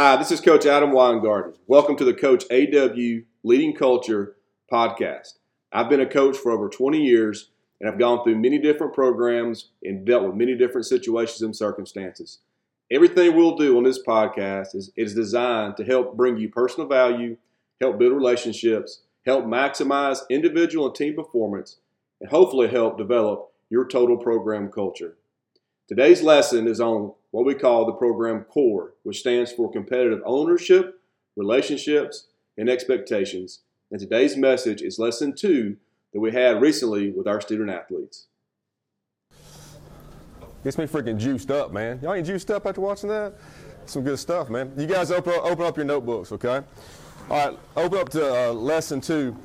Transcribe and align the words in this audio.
Hi, 0.00 0.14
this 0.14 0.30
is 0.30 0.40
Coach 0.40 0.64
Adam 0.64 0.92
Weingarten. 0.92 1.54
Welcome 1.66 1.96
to 1.96 2.04
the 2.04 2.14
Coach 2.14 2.44
AW 2.52 3.24
Leading 3.42 3.74
Culture 3.74 4.36
podcast. 4.72 5.40
I've 5.72 5.90
been 5.90 6.00
a 6.00 6.06
coach 6.06 6.36
for 6.36 6.52
over 6.52 6.68
20 6.68 7.02
years 7.02 7.50
and 7.80 7.90
I've 7.90 7.98
gone 7.98 8.22
through 8.22 8.38
many 8.38 8.60
different 8.60 8.94
programs 8.94 9.70
and 9.82 10.06
dealt 10.06 10.22
with 10.22 10.36
many 10.36 10.56
different 10.56 10.86
situations 10.86 11.42
and 11.42 11.56
circumstances. 11.56 12.38
Everything 12.92 13.34
we'll 13.34 13.56
do 13.56 13.76
on 13.76 13.82
this 13.82 14.00
podcast 14.00 14.76
is, 14.76 14.92
is 14.94 15.16
designed 15.16 15.76
to 15.78 15.84
help 15.84 16.16
bring 16.16 16.36
you 16.36 16.48
personal 16.48 16.88
value, 16.88 17.36
help 17.80 17.98
build 17.98 18.12
relationships, 18.12 19.00
help 19.26 19.46
maximize 19.46 20.20
individual 20.30 20.86
and 20.86 20.94
team 20.94 21.16
performance, 21.16 21.78
and 22.20 22.30
hopefully 22.30 22.68
help 22.68 22.98
develop 22.98 23.50
your 23.68 23.84
total 23.84 24.16
program 24.16 24.70
culture. 24.70 25.16
Today's 25.88 26.22
lesson 26.22 26.68
is 26.68 26.80
on 26.80 27.14
what 27.30 27.44
we 27.44 27.54
call 27.54 27.84
the 27.84 27.92
program 27.92 28.44
CORE, 28.44 28.94
which 29.02 29.20
stands 29.20 29.52
for 29.52 29.70
Competitive 29.70 30.20
Ownership, 30.24 31.00
Relationships, 31.36 32.28
and 32.56 32.68
Expectations. 32.68 33.60
And 33.90 34.00
today's 34.00 34.36
message 34.36 34.82
is 34.82 34.98
lesson 34.98 35.34
two 35.34 35.76
that 36.12 36.20
we 36.20 36.32
had 36.32 36.60
recently 36.60 37.10
with 37.10 37.26
our 37.26 37.40
student 37.40 37.70
athletes. 37.70 38.26
Gets 40.64 40.78
me 40.78 40.86
freaking 40.86 41.18
juiced 41.18 41.50
up, 41.50 41.72
man. 41.72 42.00
Y'all 42.02 42.14
ain't 42.14 42.26
juiced 42.26 42.50
up 42.50 42.66
after 42.66 42.80
watching 42.80 43.08
that? 43.10 43.34
Some 43.86 44.02
good 44.02 44.18
stuff, 44.18 44.50
man. 44.50 44.72
You 44.76 44.86
guys 44.86 45.10
open, 45.10 45.34
open 45.34 45.64
up 45.64 45.76
your 45.76 45.86
notebooks, 45.86 46.32
okay? 46.32 46.62
All 47.30 47.48
right, 47.48 47.58
open 47.76 47.98
up 47.98 48.08
to 48.10 48.50
uh, 48.50 48.52
lesson 48.52 49.00
two. 49.00 49.36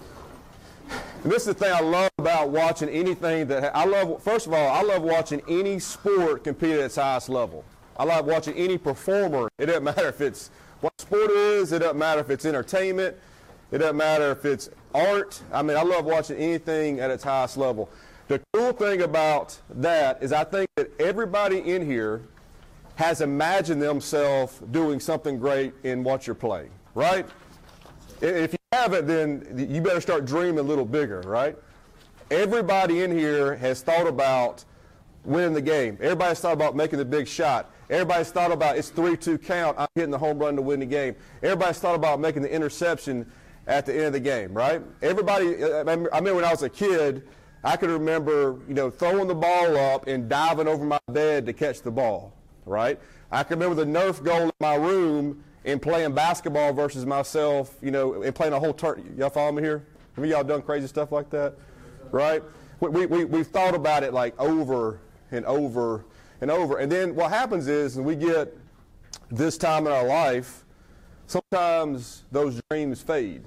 And 1.23 1.31
this 1.31 1.47
is 1.47 1.47
the 1.47 1.53
thing 1.53 1.73
I 1.73 1.79
love 1.79 2.09
about 2.17 2.49
watching 2.49 2.89
anything 2.89 3.47
that 3.47 3.75
I 3.75 3.85
love. 3.85 4.21
First 4.23 4.47
of 4.47 4.53
all, 4.53 4.69
I 4.69 4.81
love 4.81 5.01
watching 5.01 5.41
any 5.47 5.79
sport 5.79 6.43
compete 6.43 6.71
at 6.71 6.79
its 6.79 6.95
highest 6.95 7.29
level. 7.29 7.63
I 7.97 8.03
like 8.05 8.25
watching 8.25 8.55
any 8.55 8.77
performer. 8.77 9.49
It 9.57 9.67
doesn't 9.67 9.83
matter 9.83 10.07
if 10.07 10.21
it's 10.21 10.49
what 10.81 10.93
sport 10.99 11.29
it 11.29 11.37
is. 11.37 11.71
It 11.71 11.79
doesn't 11.79 11.97
matter 11.97 12.21
if 12.21 12.29
it's 12.29 12.45
entertainment. 12.45 13.15
It 13.71 13.79
doesn't 13.79 13.97
matter 13.97 14.31
if 14.31 14.45
it's 14.45 14.69
art. 14.93 15.41
I 15.51 15.61
mean, 15.61 15.77
I 15.77 15.83
love 15.83 16.05
watching 16.05 16.37
anything 16.37 16.99
at 16.99 17.09
its 17.09 17.23
highest 17.23 17.57
level. 17.57 17.89
The 18.27 18.41
cool 18.53 18.71
thing 18.71 19.01
about 19.01 19.57
that 19.69 20.21
is 20.23 20.31
I 20.31 20.43
think 20.43 20.69
that 20.75 20.89
everybody 20.99 21.59
in 21.59 21.85
here 21.85 22.21
has 22.95 23.21
imagined 23.21 23.81
themselves 23.81 24.59
doing 24.71 24.99
something 24.99 25.39
great 25.39 25.73
in 25.83 26.03
what 26.03 26.27
you're 26.27 26.35
playing, 26.35 26.69
right? 26.93 27.25
If 28.21 28.53
you 28.53 28.59
haven't, 28.71 29.07
then 29.07 29.67
you 29.69 29.81
better 29.81 30.01
start 30.01 30.25
dreaming 30.25 30.59
a 30.59 30.63
little 30.63 30.85
bigger, 30.85 31.21
right? 31.21 31.57
Everybody 32.31 33.01
in 33.01 33.11
here 33.11 33.55
has 33.57 33.81
thought 33.81 34.07
about 34.07 34.63
winning 35.25 35.53
the 35.53 35.61
game. 35.61 35.97
Everybody's 36.01 36.39
thought 36.39 36.53
about 36.53 36.75
making 36.75 36.99
the 36.99 37.05
big 37.05 37.27
shot. 37.27 37.71
Everybody's 37.89 38.31
thought 38.31 38.51
about 38.51 38.77
it's 38.77 38.89
3 38.89 39.17
2 39.17 39.37
count, 39.37 39.77
I'm 39.77 39.87
hitting 39.95 40.11
the 40.11 40.17
home 40.17 40.39
run 40.39 40.55
to 40.55 40.61
win 40.61 40.79
the 40.79 40.85
game. 40.85 41.15
Everybody's 41.41 41.79
thought 41.79 41.95
about 41.95 42.19
making 42.19 42.41
the 42.41 42.51
interception 42.53 43.29
at 43.67 43.85
the 43.85 43.93
end 43.93 44.05
of 44.05 44.13
the 44.13 44.19
game, 44.19 44.53
right? 44.53 44.81
Everybody, 45.01 45.63
uh, 45.63 45.67
I 45.67 45.79
remember 45.79 46.35
when 46.35 46.45
I 46.45 46.51
was 46.51 46.63
a 46.63 46.69
kid, 46.69 47.27
I 47.63 47.77
could 47.77 47.89
remember, 47.89 48.59
you 48.67 48.73
know, 48.73 48.89
throwing 48.89 49.27
the 49.27 49.35
ball 49.35 49.77
up 49.77 50.07
and 50.07 50.27
diving 50.27 50.67
over 50.67 50.83
my 50.83 50.99
bed 51.09 51.45
to 51.45 51.53
catch 51.53 51.81
the 51.81 51.91
ball, 51.91 52.33
right? 52.65 52.99
I 53.31 53.43
can 53.43 53.59
remember 53.59 53.83
the 53.83 53.89
Nerf 53.89 54.23
goal 54.23 54.43
in 54.43 54.51
my 54.59 54.75
room 54.75 55.43
and 55.65 55.81
playing 55.81 56.13
basketball 56.13 56.73
versus 56.73 57.05
myself, 57.05 57.75
you 57.81 57.91
know, 57.91 58.21
and 58.21 58.35
playing 58.35 58.53
a 58.53 58.59
whole 58.59 58.73
turn. 58.73 59.15
Y'all 59.17 59.29
follow 59.29 59.53
me 59.53 59.61
here? 59.61 59.85
Have 60.15 60.25
y'all 60.25 60.43
done 60.43 60.61
crazy 60.61 60.87
stuff 60.87 61.11
like 61.11 61.29
that? 61.29 61.55
Right? 62.11 62.43
We, 62.79 63.05
we, 63.05 63.23
we've 63.23 63.47
thought 63.47 63.75
about 63.75 64.03
it 64.03 64.13
like 64.13 64.37
over 64.39 64.99
and 65.31 65.45
over 65.45 66.03
and 66.43 66.51
over. 66.51 66.77
And 66.77 66.91
then 66.91 67.15
what 67.15 67.31
happens 67.31 67.69
is, 67.69 67.97
we 67.97 68.17
get 68.17 68.53
this 69.31 69.57
time 69.57 69.87
in 69.87 69.93
our 69.93 70.05
life, 70.05 70.65
sometimes 71.25 72.25
those 72.33 72.61
dreams 72.69 73.01
fade. 73.01 73.45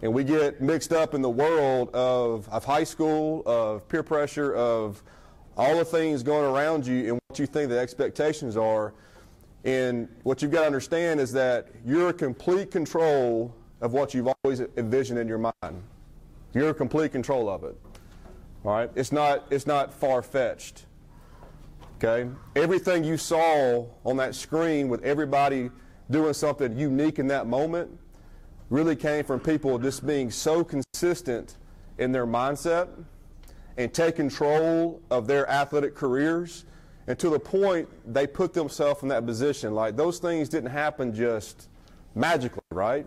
And 0.00 0.14
we 0.14 0.24
get 0.24 0.62
mixed 0.62 0.94
up 0.94 1.12
in 1.12 1.20
the 1.20 1.30
world 1.30 1.94
of, 1.94 2.48
of 2.48 2.64
high 2.64 2.84
school, 2.84 3.42
of 3.44 3.86
peer 3.90 4.02
pressure, 4.02 4.54
of 4.54 5.02
all 5.54 5.76
the 5.76 5.84
things 5.84 6.22
going 6.22 6.50
around 6.50 6.86
you 6.86 7.10
and 7.10 7.20
what 7.28 7.38
you 7.38 7.44
think 7.44 7.68
the 7.68 7.78
expectations 7.78 8.56
are. 8.56 8.94
And 9.64 10.08
what 10.22 10.40
you've 10.40 10.50
got 10.50 10.60
to 10.60 10.66
understand 10.66 11.20
is 11.20 11.30
that 11.32 11.68
you're 11.84 12.14
complete 12.14 12.70
control 12.70 13.54
of 13.82 13.92
what 13.92 14.14
you've 14.14 14.28
always 14.42 14.62
envisioned 14.78 15.18
in 15.18 15.28
your 15.28 15.38
mind. 15.38 15.82
You're 16.54 16.72
complete 16.72 17.12
control 17.12 17.50
of 17.50 17.64
it. 17.64 17.76
All 18.64 18.72
right? 18.72 18.90
It's 18.94 19.12
not, 19.12 19.44
it's 19.50 19.66
not 19.66 19.92
far 19.92 20.22
fetched. 20.22 20.86
Okay? 22.02 22.28
Everything 22.56 23.04
you 23.04 23.16
saw 23.16 23.86
on 24.04 24.16
that 24.16 24.34
screen 24.34 24.88
with 24.88 25.04
everybody 25.04 25.70
doing 26.10 26.34
something 26.34 26.76
unique 26.76 27.20
in 27.20 27.28
that 27.28 27.46
moment 27.46 27.96
really 28.70 28.96
came 28.96 29.24
from 29.24 29.38
people 29.38 29.78
just 29.78 30.04
being 30.04 30.30
so 30.30 30.64
consistent 30.64 31.58
in 31.98 32.10
their 32.10 32.26
mindset 32.26 32.88
and 33.76 33.94
take 33.94 34.16
control 34.16 35.00
of 35.10 35.26
their 35.28 35.48
athletic 35.48 35.94
careers 35.94 36.64
and 37.06 37.18
to 37.18 37.30
the 37.30 37.38
point 37.38 37.88
they 38.12 38.26
put 38.26 38.52
themselves 38.52 39.02
in 39.02 39.08
that 39.08 39.24
position. 39.24 39.74
Like 39.74 39.96
those 39.96 40.18
things 40.18 40.48
didn't 40.48 40.70
happen 40.70 41.14
just 41.14 41.68
magically, 42.14 42.62
right? 42.72 43.06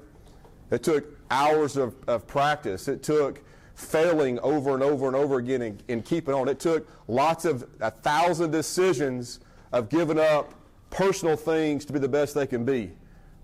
It 0.71 0.83
took 0.83 1.05
hours 1.29 1.75
of, 1.75 1.95
of 2.07 2.27
practice. 2.27 2.87
It 2.87 3.03
took 3.03 3.43
failing 3.75 4.39
over 4.39 4.73
and 4.73 4.81
over 4.81 5.07
and 5.07 5.15
over 5.15 5.37
again 5.37 5.61
and, 5.61 5.83
and 5.89 6.03
keeping 6.03 6.33
on. 6.33 6.47
It 6.47 6.59
took 6.59 6.87
lots 7.07 7.45
of 7.45 7.67
a 7.81 7.91
thousand 7.91 8.51
decisions 8.51 9.41
of 9.71 9.89
giving 9.89 10.17
up 10.17 10.53
personal 10.89 11.35
things 11.35 11.85
to 11.85 11.93
be 11.93 11.99
the 11.99 12.07
best 12.07 12.33
they 12.33 12.47
can 12.47 12.63
be, 12.63 12.91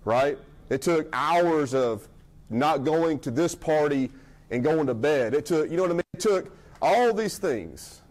right? 0.06 0.38
It 0.70 0.82
took 0.82 1.10
hours 1.12 1.74
of 1.74 2.08
not 2.50 2.86
going 2.86 3.20
to 3.20 3.32
this 3.32 3.54
party 3.54 4.10
and 4.50 4.64
going 4.64 4.88
to 4.88 4.94
bed. 4.94 5.34
It 5.34 5.46
took, 5.46 5.70
you 5.70 5.76
know 5.76 5.84
what 5.84 5.92
I 5.92 5.96
mean? 5.96 6.04
It 6.14 6.22
took 6.22 6.56
all 6.82 7.14
these 7.14 7.38
things, 7.38 8.02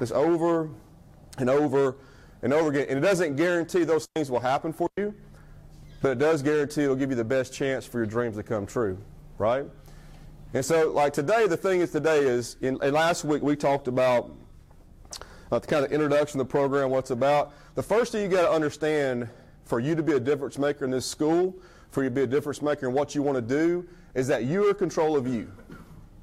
this 0.00 0.10
over 0.10 0.68
and 1.38 1.48
over 1.48 1.96
and 2.42 2.52
over 2.52 2.70
again. 2.70 2.86
And 2.88 2.98
it 2.98 3.02
doesn't 3.02 3.36
guarantee 3.36 3.84
those 3.84 4.08
things 4.14 4.30
will 4.30 4.40
happen 4.40 4.72
for 4.72 4.88
you, 4.96 5.14
but 6.02 6.12
it 6.12 6.18
does 6.18 6.42
guarantee 6.42 6.82
it'll 6.82 6.96
give 6.96 7.10
you 7.10 7.16
the 7.16 7.24
best 7.24 7.52
chance 7.52 7.86
for 7.86 7.98
your 7.98 8.06
dreams 8.06 8.36
to 8.36 8.42
come 8.42 8.66
true, 8.66 8.98
right? 9.38 9.66
And 10.52 10.64
so, 10.64 10.90
like 10.90 11.12
today, 11.12 11.46
the 11.46 11.56
thing 11.56 11.80
is 11.80 11.92
today 11.92 12.20
is, 12.20 12.56
in, 12.60 12.76
last 12.78 13.24
week 13.24 13.40
we 13.40 13.54
talked 13.54 13.86
about 13.86 14.32
uh, 15.52 15.60
the 15.60 15.66
kind 15.66 15.84
of 15.84 15.92
introduction 15.92 16.40
of 16.40 16.48
the 16.48 16.50
program, 16.50 16.90
what's 16.90 17.12
about. 17.12 17.52
The 17.76 17.82
first 17.84 18.10
thing 18.10 18.22
you 18.22 18.28
got 18.28 18.42
to 18.42 18.50
understand 18.50 19.28
for 19.64 19.78
you 19.78 19.94
to 19.94 20.02
be 20.02 20.14
a 20.14 20.20
difference 20.20 20.58
maker 20.58 20.84
in 20.84 20.90
this 20.90 21.06
school, 21.06 21.54
for 21.92 22.02
you 22.02 22.08
to 22.08 22.14
be 22.14 22.22
a 22.22 22.26
difference 22.26 22.62
maker 22.62 22.88
in 22.88 22.94
what 22.94 23.14
you 23.14 23.22
want 23.22 23.36
to 23.36 23.42
do, 23.42 23.86
is 24.14 24.26
that 24.26 24.42
you 24.42 24.66
are 24.66 24.70
in 24.70 24.74
control 24.74 25.16
of 25.16 25.28
you. 25.28 25.52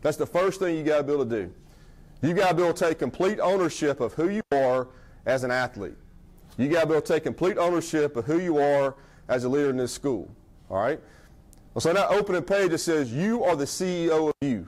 That's 0.01 0.17
the 0.17 0.25
first 0.25 0.59
thing 0.59 0.75
you 0.75 0.83
got 0.83 0.97
to 0.97 1.03
be 1.03 1.13
able 1.13 1.25
to 1.25 1.43
do. 1.43 1.53
You 2.21 2.33
got 2.33 2.49
to 2.49 2.55
be 2.55 2.63
able 2.63 2.73
to 2.73 2.85
take 2.89 2.99
complete 2.99 3.39
ownership 3.39 4.01
of 4.01 4.13
who 4.13 4.27
you 4.27 4.41
are 4.51 4.89
as 5.25 5.45
an 5.45 5.51
athlete. 5.51 5.95
You 6.57 6.67
got 6.67 6.81
to 6.81 6.87
be 6.87 6.93
able 6.93 7.01
to 7.01 7.13
take 7.13 7.23
complete 7.23 7.57
ownership 7.57 8.17
of 8.17 8.25
who 8.25 8.39
you 8.39 8.57
are 8.57 8.95
as 9.29 9.45
a 9.45 9.49
leader 9.49 9.69
in 9.69 9.77
this 9.77 9.93
school. 9.93 10.29
All 10.69 10.79
right? 10.81 10.99
Well, 11.77 11.81
so 11.83 11.93
that 11.93 12.09
opening 12.09 12.41
page 12.41 12.73
it 12.73 12.79
says, 12.79 13.13
You 13.13 13.43
are 13.43 13.55
the 13.55 13.65
CEO 13.65 14.29
of 14.29 14.33
you. 14.41 14.67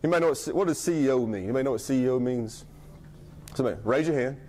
You 0.00 0.08
may 0.08 0.20
know 0.20 0.28
what, 0.28 0.38
what 0.52 0.68
does 0.68 0.78
CEO 0.78 1.26
mean? 1.26 1.44
You 1.44 1.52
may 1.52 1.64
know 1.64 1.72
what 1.72 1.80
CEO 1.80 2.20
means? 2.20 2.66
Somebody, 3.52 3.80
raise 3.82 4.06
your 4.06 4.16
hand. 4.16 4.40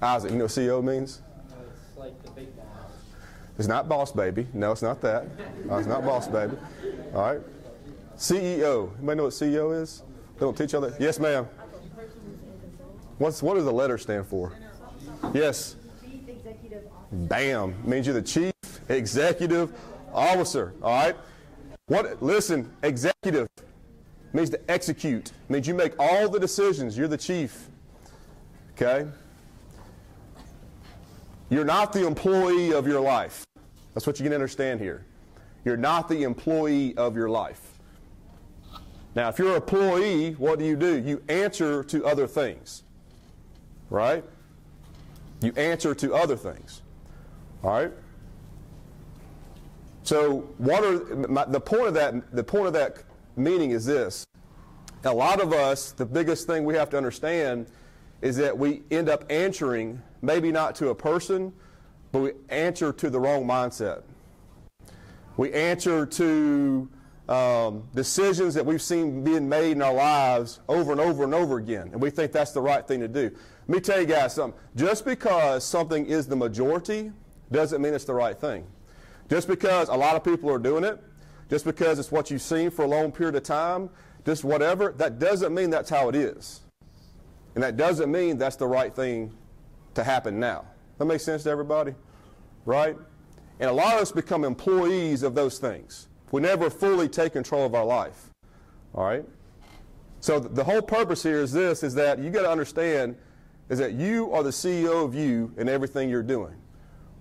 Isaac, 0.00 0.30
you 0.30 0.36
know 0.36 0.44
what 0.44 0.52
CEO 0.52 0.84
means? 0.84 1.20
it's 1.48 1.98
like 1.98 2.22
the 2.22 2.30
big 2.30 2.56
boss. 2.56 2.92
It's 3.58 3.66
not 3.66 3.88
boss 3.88 4.12
baby. 4.12 4.46
No, 4.54 4.70
it's 4.70 4.82
not 4.82 5.00
that. 5.00 5.26
No, 5.66 5.78
it's 5.78 5.88
not 5.88 6.04
boss 6.04 6.28
baby. 6.28 6.56
All 7.12 7.32
right. 7.32 7.40
CEO. 8.16 8.96
Anybody 8.98 9.16
know 9.16 9.24
what 9.24 9.32
CEO 9.32 9.82
is? 9.82 10.04
They 10.34 10.40
don't 10.42 10.56
teach 10.56 10.70
that? 10.70 10.96
Yes, 11.00 11.18
ma'am. 11.18 11.48
What's, 13.18 13.42
what 13.42 13.54
does 13.54 13.64
the 13.64 13.72
letter 13.72 13.98
stand 13.98 14.28
for? 14.28 14.52
Yes. 15.34 15.74
Bam. 17.10 17.74
Means 17.84 18.06
you're 18.06 18.14
the 18.14 18.22
chief 18.22 18.52
executive 18.88 19.72
officer. 20.12 20.74
All 20.82 20.92
right? 20.92 21.16
What 21.86 22.22
listen, 22.22 22.70
executive 22.82 23.48
means 24.32 24.50
to 24.50 24.70
execute. 24.70 25.32
Means 25.48 25.66
you 25.66 25.74
make 25.74 25.94
all 25.98 26.28
the 26.28 26.38
decisions. 26.38 26.96
You're 26.96 27.08
the 27.08 27.16
chief. 27.16 27.68
Okay? 28.74 29.08
You're 31.50 31.64
not 31.64 31.92
the 31.92 32.06
employee 32.06 32.72
of 32.72 32.86
your 32.86 33.00
life. 33.00 33.44
That's 33.94 34.06
what 34.06 34.18
you 34.20 34.24
can 34.24 34.34
understand 34.34 34.80
here. 34.80 35.04
You're 35.64 35.76
not 35.76 36.08
the 36.08 36.22
employee 36.22 36.96
of 36.96 37.16
your 37.16 37.28
life. 37.28 37.78
Now, 39.14 39.28
if 39.30 39.38
you're 39.38 39.50
an 39.50 39.56
employee, 39.56 40.32
what 40.32 40.58
do 40.58 40.64
you 40.64 40.76
do? 40.76 40.98
You 40.98 41.22
answer 41.28 41.82
to 41.84 42.06
other 42.06 42.26
things. 42.26 42.84
Right? 43.90 44.24
You 45.40 45.52
answer 45.56 45.94
to 45.94 46.14
other 46.14 46.36
things. 46.36 46.82
All 47.64 47.70
right? 47.70 47.92
So, 50.08 50.48
my, 50.58 51.44
the 51.44 51.60
point 51.60 51.88
of 51.88 51.92
that? 51.92 52.34
The 52.34 52.42
point 52.42 52.66
of 52.66 52.72
that 52.72 53.04
meaning 53.36 53.72
is 53.72 53.84
this: 53.84 54.26
a 55.04 55.12
lot 55.12 55.38
of 55.38 55.52
us, 55.52 55.92
the 55.92 56.06
biggest 56.06 56.46
thing 56.46 56.64
we 56.64 56.74
have 56.76 56.88
to 56.90 56.96
understand 56.96 57.66
is 58.22 58.34
that 58.38 58.56
we 58.56 58.84
end 58.90 59.10
up 59.10 59.26
answering 59.28 60.00
maybe 60.22 60.50
not 60.50 60.74
to 60.76 60.88
a 60.88 60.94
person, 60.94 61.52
but 62.10 62.20
we 62.20 62.32
answer 62.48 62.90
to 62.90 63.10
the 63.10 63.20
wrong 63.20 63.44
mindset. 63.44 64.00
We 65.36 65.52
answer 65.52 66.06
to 66.06 66.88
um, 67.28 67.86
decisions 67.94 68.54
that 68.54 68.64
we've 68.64 68.80
seen 68.80 69.22
being 69.22 69.46
made 69.46 69.72
in 69.72 69.82
our 69.82 69.92
lives 69.92 70.60
over 70.70 70.90
and 70.92 71.02
over 71.02 71.24
and 71.24 71.34
over 71.34 71.58
again, 71.58 71.90
and 71.92 72.00
we 72.00 72.08
think 72.08 72.32
that's 72.32 72.52
the 72.52 72.62
right 72.62 72.88
thing 72.88 73.00
to 73.00 73.08
do. 73.08 73.30
Let 73.66 73.68
me 73.68 73.80
tell 73.80 74.00
you 74.00 74.06
guys 74.06 74.36
something. 74.36 74.58
Just 74.74 75.04
because 75.04 75.64
something 75.64 76.06
is 76.06 76.26
the 76.26 76.36
majority 76.36 77.12
doesn't 77.52 77.82
mean 77.82 77.92
it's 77.92 78.06
the 78.06 78.14
right 78.14 78.40
thing. 78.40 78.64
Just 79.28 79.48
because 79.48 79.88
a 79.88 79.94
lot 79.94 80.16
of 80.16 80.24
people 80.24 80.50
are 80.50 80.58
doing 80.58 80.84
it, 80.84 81.02
just 81.50 81.64
because 81.64 81.98
it's 81.98 82.10
what 82.10 82.30
you've 82.30 82.42
seen 82.42 82.70
for 82.70 82.84
a 82.84 82.88
long 82.88 83.12
period 83.12 83.34
of 83.34 83.42
time, 83.42 83.90
just 84.24 84.44
whatever, 84.44 84.92
that 84.98 85.18
doesn't 85.18 85.54
mean 85.54 85.70
that's 85.70 85.90
how 85.90 86.08
it 86.08 86.14
is. 86.14 86.60
And 87.54 87.62
that 87.62 87.76
doesn't 87.76 88.10
mean 88.10 88.38
that's 88.38 88.56
the 88.56 88.66
right 88.66 88.94
thing 88.94 89.32
to 89.94 90.04
happen 90.04 90.38
now. 90.38 90.64
That 90.98 91.06
makes 91.06 91.24
sense 91.24 91.44
to 91.44 91.50
everybody? 91.50 91.94
Right? 92.64 92.96
And 93.60 93.70
a 93.70 93.72
lot 93.72 93.94
of 93.94 94.02
us 94.02 94.12
become 94.12 94.44
employees 94.44 95.22
of 95.22 95.34
those 95.34 95.58
things. 95.58 96.08
We 96.30 96.40
never 96.40 96.70
fully 96.70 97.08
take 97.08 97.32
control 97.32 97.64
of 97.64 97.74
our 97.74 97.84
life. 97.84 98.30
All 98.94 99.04
right? 99.04 99.24
So 100.20 100.38
the 100.40 100.64
whole 100.64 100.82
purpose 100.82 101.22
here 101.22 101.40
is 101.40 101.52
this 101.52 101.82
is 101.82 101.94
that 101.94 102.18
you 102.18 102.30
got 102.30 102.42
to 102.42 102.50
understand 102.50 103.16
is 103.68 103.78
that 103.78 103.92
you 103.92 104.32
are 104.32 104.42
the 104.42 104.50
CEO 104.50 105.04
of 105.04 105.14
you 105.14 105.52
and 105.56 105.68
everything 105.68 106.08
you're 106.08 106.22
doing. 106.22 106.54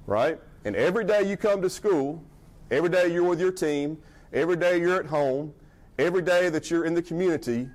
Right? 0.06 0.40
And 0.66 0.76
every 0.76 1.06
day 1.06 1.30
you 1.30 1.38
come 1.38 1.62
to 1.62 1.70
school, 1.70 2.24
every 2.72 2.90
day 2.90 3.12
you're 3.12 3.24
with 3.24 3.40
your 3.40 3.52
team, 3.52 3.98
every 4.34 4.56
day 4.56 4.80
you're 4.80 5.00
at 5.00 5.06
home, 5.06 5.54
every 5.98 6.22
day 6.22 6.50
that 6.50 6.70
you're 6.70 6.86
in 6.86 6.94
the 6.94 7.02
community, 7.02 7.70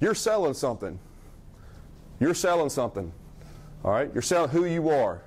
you're 0.00 0.14
selling 0.14 0.54
something. 0.54 0.98
You're 2.20 2.34
selling 2.34 2.70
something. 2.70 3.12
All 3.84 3.92
right? 3.92 4.10
You're 4.12 4.22
selling 4.22 4.50
who 4.50 4.64
you 4.64 4.88
are. 4.88 5.22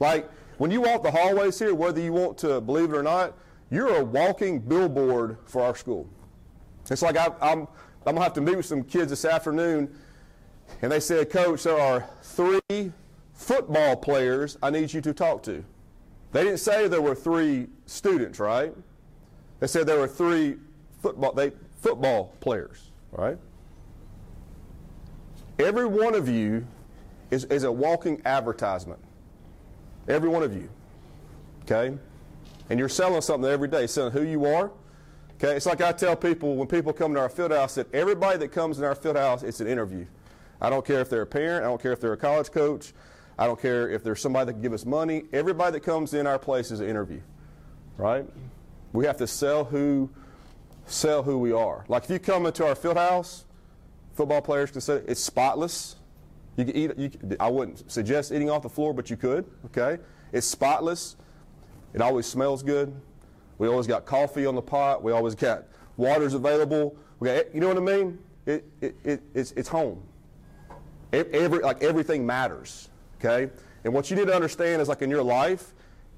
Like 0.00 0.28
when 0.58 0.70
you 0.70 0.80
walk 0.80 1.02
the 1.02 1.10
hallways 1.10 1.58
here, 1.58 1.74
whether 1.74 2.00
you 2.00 2.12
want 2.12 2.38
to 2.38 2.60
believe 2.60 2.92
it 2.92 2.96
or 2.96 3.02
not, 3.02 3.34
you're 3.70 3.96
a 3.96 4.04
walking 4.04 4.58
billboard 4.58 5.38
for 5.44 5.62
our 5.62 5.74
school. 5.74 6.08
It's 6.90 7.02
like 7.02 7.16
I, 7.16 7.26
I'm, 7.40 7.60
I'm 8.06 8.14
going 8.14 8.16
to 8.16 8.22
have 8.22 8.32
to 8.34 8.40
meet 8.40 8.56
with 8.56 8.66
some 8.66 8.82
kids 8.82 9.10
this 9.10 9.24
afternoon, 9.24 9.94
and 10.82 10.92
they 10.92 11.00
said, 11.00 11.30
Coach, 11.30 11.62
there 11.62 11.78
are 11.78 12.06
three 12.22 12.92
football 13.32 13.96
players 13.96 14.58
I 14.62 14.70
need 14.70 14.92
you 14.92 15.00
to 15.00 15.14
talk 15.14 15.42
to. 15.44 15.64
They 16.32 16.44
didn't 16.44 16.60
say 16.60 16.88
there 16.88 17.02
were 17.02 17.14
three 17.14 17.68
students, 17.86 18.40
right? 18.40 18.74
They 19.60 19.66
said 19.66 19.86
there 19.86 19.98
were 20.00 20.08
three 20.08 20.56
football, 21.00 21.32
they, 21.32 21.52
football 21.80 22.34
players, 22.40 22.90
right? 23.12 23.38
Every 25.58 25.86
one 25.86 26.14
of 26.14 26.28
you 26.28 26.66
is, 27.30 27.44
is 27.44 27.64
a 27.64 27.70
walking 27.70 28.20
advertisement. 28.24 28.98
Every 30.08 30.28
one 30.28 30.42
of 30.42 30.54
you. 30.54 30.68
Okay? 31.62 31.96
And 32.70 32.78
you're 32.78 32.88
selling 32.88 33.20
something 33.20 33.48
every 33.48 33.68
day, 33.68 33.86
selling 33.86 34.12
who 34.12 34.22
you 34.22 34.46
are. 34.46 34.72
Okay? 35.36 35.54
It's 35.54 35.66
like 35.66 35.80
I 35.80 35.92
tell 35.92 36.16
people 36.16 36.56
when 36.56 36.66
people 36.66 36.92
come 36.92 37.14
to 37.14 37.20
our 37.20 37.28
field 37.28 37.52
house 37.52 37.74
that 37.74 37.92
everybody 37.94 38.38
that 38.38 38.48
comes 38.48 38.78
in 38.78 38.84
our 38.84 38.94
field 38.94 39.16
house, 39.16 39.42
it's 39.42 39.60
an 39.60 39.66
interview. 39.66 40.06
I 40.60 40.70
don't 40.70 40.84
care 40.84 41.00
if 41.00 41.10
they're 41.10 41.22
a 41.22 41.26
parent, 41.26 41.64
I 41.64 41.68
don't 41.68 41.82
care 41.82 41.92
if 41.92 42.00
they're 42.00 42.12
a 42.12 42.16
college 42.16 42.50
coach, 42.50 42.92
I 43.38 43.46
don't 43.46 43.60
care 43.60 43.88
if 43.88 44.04
there's 44.04 44.20
somebody 44.20 44.46
that 44.46 44.52
can 44.54 44.62
give 44.62 44.72
us 44.72 44.84
money. 44.84 45.24
Everybody 45.32 45.72
that 45.72 45.80
comes 45.80 46.14
in 46.14 46.26
our 46.26 46.38
place 46.38 46.70
is 46.70 46.80
an 46.80 46.88
interview. 46.88 47.20
Right? 47.96 48.26
We 48.92 49.06
have 49.06 49.16
to 49.18 49.26
sell 49.26 49.64
who 49.64 50.10
sell 50.86 51.22
who 51.22 51.38
we 51.38 51.52
are. 51.52 51.84
Like 51.88 52.04
if 52.04 52.10
you 52.10 52.18
come 52.18 52.46
into 52.46 52.66
our 52.66 52.74
field 52.74 52.96
house, 52.96 53.44
football 54.14 54.42
players 54.42 54.70
can 54.70 54.80
say 54.80 55.02
it's 55.06 55.20
spotless. 55.20 55.96
You 56.56 56.64
can 56.64 56.76
eat. 56.76 56.98
You, 56.98 57.10
I 57.40 57.48
wouldn't 57.48 57.90
suggest 57.90 58.32
eating 58.32 58.50
off 58.50 58.62
the 58.62 58.68
floor, 58.68 58.92
but 58.92 59.08
you 59.08 59.16
could. 59.16 59.46
Okay, 59.66 60.02
it's 60.32 60.46
spotless. 60.46 61.16
It 61.94 62.00
always 62.00 62.26
smells 62.26 62.62
good. 62.62 62.94
We 63.58 63.68
always 63.68 63.86
got 63.86 64.06
coffee 64.06 64.46
on 64.46 64.54
the 64.54 64.62
pot. 64.62 65.02
We 65.02 65.12
always 65.12 65.34
got 65.34 65.64
waters 65.96 66.34
available. 66.34 66.96
We 67.20 67.28
got, 67.28 67.54
you 67.54 67.60
know 67.60 67.68
what 67.68 67.76
I 67.76 67.80
mean? 67.80 68.18
It, 68.46 68.64
it, 68.80 68.96
it, 69.04 69.22
it's, 69.34 69.52
it's 69.52 69.68
home. 69.68 70.02
Every, 71.12 71.60
like 71.60 71.82
everything 71.82 72.24
matters. 72.24 72.88
Okay, 73.24 73.52
and 73.84 73.94
what 73.94 74.10
you 74.10 74.16
need 74.16 74.26
to 74.26 74.34
understand 74.34 74.82
is 74.82 74.88
like 74.88 75.00
in 75.00 75.08
your 75.08 75.22
life, 75.22 75.74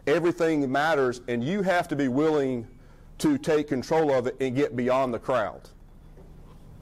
everything 0.07 0.71
matters, 0.73 1.21
and 1.29 1.45
you 1.45 1.61
have 1.61 1.87
to 1.89 1.97
be 1.97 2.09
willing 2.09 2.67
to 3.19 3.37
take 3.37 3.69
control 3.69 4.11
of 4.11 4.27
it 4.27 4.37
and 4.41 4.57
get 4.57 4.75
beyond 4.75 5.13
the 5.13 5.19
crowd. 5.19 5.69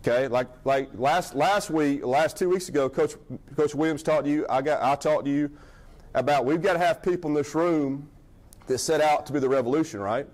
Okay, 0.01 0.29
like 0.29 0.49
like 0.65 0.91
last 0.95 1.35
last 1.35 1.71
week, 1.71 2.05
last 2.05 2.37
two 2.37 2.49
weeks 2.49 2.69
ago, 2.69 2.89
Coach 2.89 3.15
Coach 3.57 3.75
Williams 3.75 4.05
talked 4.05 4.25
to 4.25 4.31
you. 4.31 4.47
I 4.49 4.63
got 4.63 4.81
I 4.81 4.95
talked 4.95 5.25
to 5.25 5.31
you 5.31 5.51
about 6.15 6.45
we've 6.45 6.63
got 6.63 6.75
to 6.75 6.79
have 6.79 7.03
people 7.03 7.29
in 7.31 7.35
this 7.35 7.53
room 7.55 8.09
that 8.69 8.79
set 8.79 9.01
out 9.01 9.27
to 9.27 9.33
be 9.33 9.41
the 9.41 9.49
revolution, 9.49 9.99
right? 9.99 10.27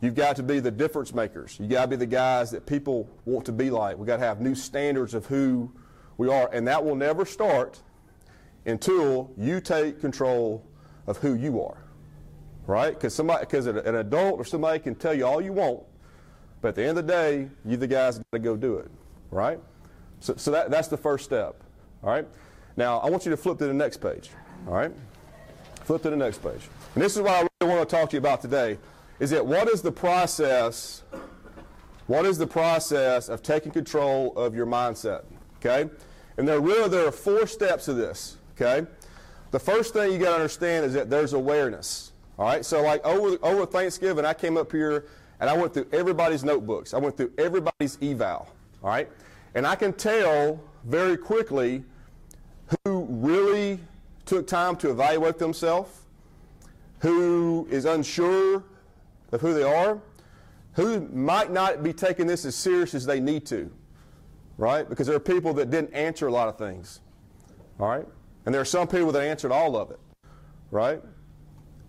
You've 0.00 0.14
got 0.16 0.34
to 0.36 0.42
be 0.42 0.60
the 0.60 0.70
difference 0.70 1.14
makers. 1.14 1.56
You 1.60 1.68
got 1.68 1.82
to 1.82 1.88
be 1.88 1.96
the 1.96 2.06
guys 2.06 2.50
that 2.50 2.66
people 2.66 3.08
want 3.26 3.46
to 3.46 3.52
be 3.52 3.70
like. 3.70 3.96
We've 3.96 4.06
got 4.06 4.16
to 4.16 4.24
have 4.24 4.40
new 4.40 4.54
standards 4.54 5.14
of 5.14 5.26
who 5.26 5.70
we 6.16 6.28
are, 6.28 6.48
and 6.52 6.66
that 6.66 6.84
will 6.84 6.96
never 6.96 7.24
start 7.24 7.80
until 8.66 9.30
you 9.36 9.60
take 9.60 10.00
control 10.00 10.64
of 11.06 11.16
who 11.18 11.34
you 11.34 11.62
are, 11.62 11.78
right? 12.66 12.94
Because 12.94 13.14
somebody, 13.14 13.40
because 13.40 13.66
an 13.66 13.96
adult 13.96 14.38
or 14.38 14.44
somebody 14.44 14.78
can 14.78 14.94
tell 14.94 15.14
you 15.14 15.26
all 15.26 15.40
you 15.40 15.52
want, 15.52 15.82
but 16.60 16.68
at 16.68 16.74
the 16.74 16.82
end 16.82 16.98
of 16.98 17.06
the 17.06 17.12
day, 17.12 17.48
you 17.64 17.76
the 17.76 17.86
guys 17.86 18.18
got 18.18 18.24
to 18.32 18.38
go 18.38 18.56
do 18.56 18.76
it 18.76 18.90
right? 19.30 19.60
So, 20.20 20.34
so 20.36 20.50
that, 20.50 20.70
that's 20.70 20.88
the 20.88 20.96
first 20.96 21.24
step, 21.24 21.62
all 22.02 22.10
right? 22.10 22.26
Now, 22.76 22.98
I 22.98 23.10
want 23.10 23.24
you 23.24 23.30
to 23.30 23.36
flip 23.36 23.58
to 23.58 23.66
the 23.66 23.74
next 23.74 23.98
page, 23.98 24.30
all 24.66 24.74
right? 24.74 24.92
Flip 25.84 26.02
to 26.02 26.10
the 26.10 26.16
next 26.16 26.42
page. 26.42 26.60
And 26.94 27.02
this 27.02 27.16
is 27.16 27.22
what 27.22 27.32
I 27.32 27.48
really 27.60 27.74
want 27.74 27.88
to 27.88 27.96
talk 27.96 28.10
to 28.10 28.16
you 28.16 28.20
about 28.20 28.40
today, 28.40 28.78
is 29.18 29.30
that 29.30 29.44
what 29.44 29.68
is 29.68 29.82
the 29.82 29.92
process, 29.92 31.02
what 32.06 32.26
is 32.26 32.38
the 32.38 32.46
process 32.46 33.28
of 33.28 33.42
taking 33.42 33.72
control 33.72 34.36
of 34.36 34.54
your 34.54 34.66
mindset, 34.66 35.24
okay? 35.58 35.90
And 36.36 36.46
there 36.46 36.60
really, 36.60 36.88
there 36.88 37.06
are 37.06 37.12
four 37.12 37.46
steps 37.46 37.86
to 37.86 37.94
this, 37.94 38.36
okay? 38.60 38.86
The 39.50 39.58
first 39.58 39.92
thing 39.92 40.12
you 40.12 40.18
got 40.18 40.30
to 40.30 40.36
understand 40.36 40.84
is 40.86 40.92
that 40.92 41.10
there's 41.10 41.32
awareness, 41.32 42.12
all 42.38 42.46
right? 42.46 42.64
So 42.64 42.82
like 42.82 43.04
over, 43.04 43.36
over 43.42 43.66
Thanksgiving, 43.66 44.24
I 44.24 44.34
came 44.34 44.56
up 44.56 44.70
here 44.70 45.06
and 45.40 45.48
I 45.48 45.56
went 45.56 45.74
through 45.74 45.88
everybody's 45.92 46.44
notebooks. 46.44 46.94
I 46.94 46.98
went 46.98 47.16
through 47.16 47.32
everybody's 47.38 47.98
eval, 48.02 48.48
all 48.82 48.90
right? 48.90 49.08
And 49.54 49.66
I 49.66 49.74
can 49.74 49.92
tell 49.92 50.60
very 50.84 51.16
quickly 51.16 51.84
who 52.84 53.06
really 53.08 53.80
took 54.24 54.46
time 54.46 54.76
to 54.76 54.90
evaluate 54.90 55.38
themselves, 55.38 56.02
who 57.00 57.66
is 57.70 57.84
unsure 57.84 58.62
of 59.32 59.40
who 59.40 59.54
they 59.54 59.62
are, 59.62 60.00
who 60.74 61.00
might 61.08 61.50
not 61.50 61.82
be 61.82 61.92
taking 61.92 62.26
this 62.26 62.44
as 62.44 62.54
serious 62.54 62.94
as 62.94 63.04
they 63.04 63.18
need 63.18 63.44
to, 63.46 63.70
right? 64.56 64.88
Because 64.88 65.08
there 65.08 65.16
are 65.16 65.20
people 65.20 65.52
that 65.54 65.70
didn't 65.70 65.92
answer 65.92 66.28
a 66.28 66.32
lot 66.32 66.48
of 66.48 66.56
things, 66.56 67.00
all 67.80 67.88
right? 67.88 68.06
And 68.46 68.54
there 68.54 68.60
are 68.60 68.66
some 68.66 68.88
people 68.88 69.12
that 69.12 69.22
answered 69.22 69.52
all 69.52 69.76
of 69.76 69.90
it, 69.90 70.00
right? 70.70 71.02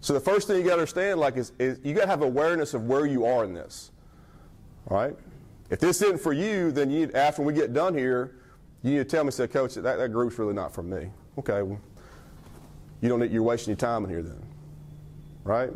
So 0.01 0.13
the 0.13 0.20
first 0.20 0.48
thing 0.48 0.58
you 0.58 0.63
got 0.63 0.70
to 0.70 0.74
understand, 0.74 1.20
like, 1.20 1.38
is, 1.38 1.51
is 1.60 1.79
you 1.84 1.93
got 1.93 2.01
to 2.01 2.08
have 2.08 2.22
awareness 2.22 2.74
of 2.74 2.86
where 2.86 3.05
you 3.05 3.25
are 3.25 3.43
in 3.43 3.53
this, 3.53 3.91
right? 4.89 5.15
If 5.70 5.79
this 5.79 6.01
isn't 6.01 6.20
for 6.20 6.34
you, 6.34 6.72
then 6.72 6.89
you, 6.89 7.10
after 7.13 7.41
we 7.41 7.53
get 7.53 7.74
done 7.74 7.98
here, 7.98 8.36
you 8.84 8.91
need 8.91 8.98
to 8.98 9.05
tell 9.05 9.24
me, 9.24 9.31
say, 9.31 9.48
Coach, 9.48 9.75
that, 9.75 9.84
that 9.84 10.10
group's 10.12 10.38
really 10.39 10.53
not 10.53 10.74
for 10.74 10.84
me. 10.84 11.10
Okay, 11.38 11.62
well, 11.62 11.79
you 13.00 13.10
don't 13.10 13.20
need, 13.20 13.31
you're 13.31 13.43
wasting 13.43 13.72
your 13.72 13.77
time 13.77 14.03
in 14.03 14.10
here 14.10 14.22
then. 14.22 14.41
Right? 15.43 15.72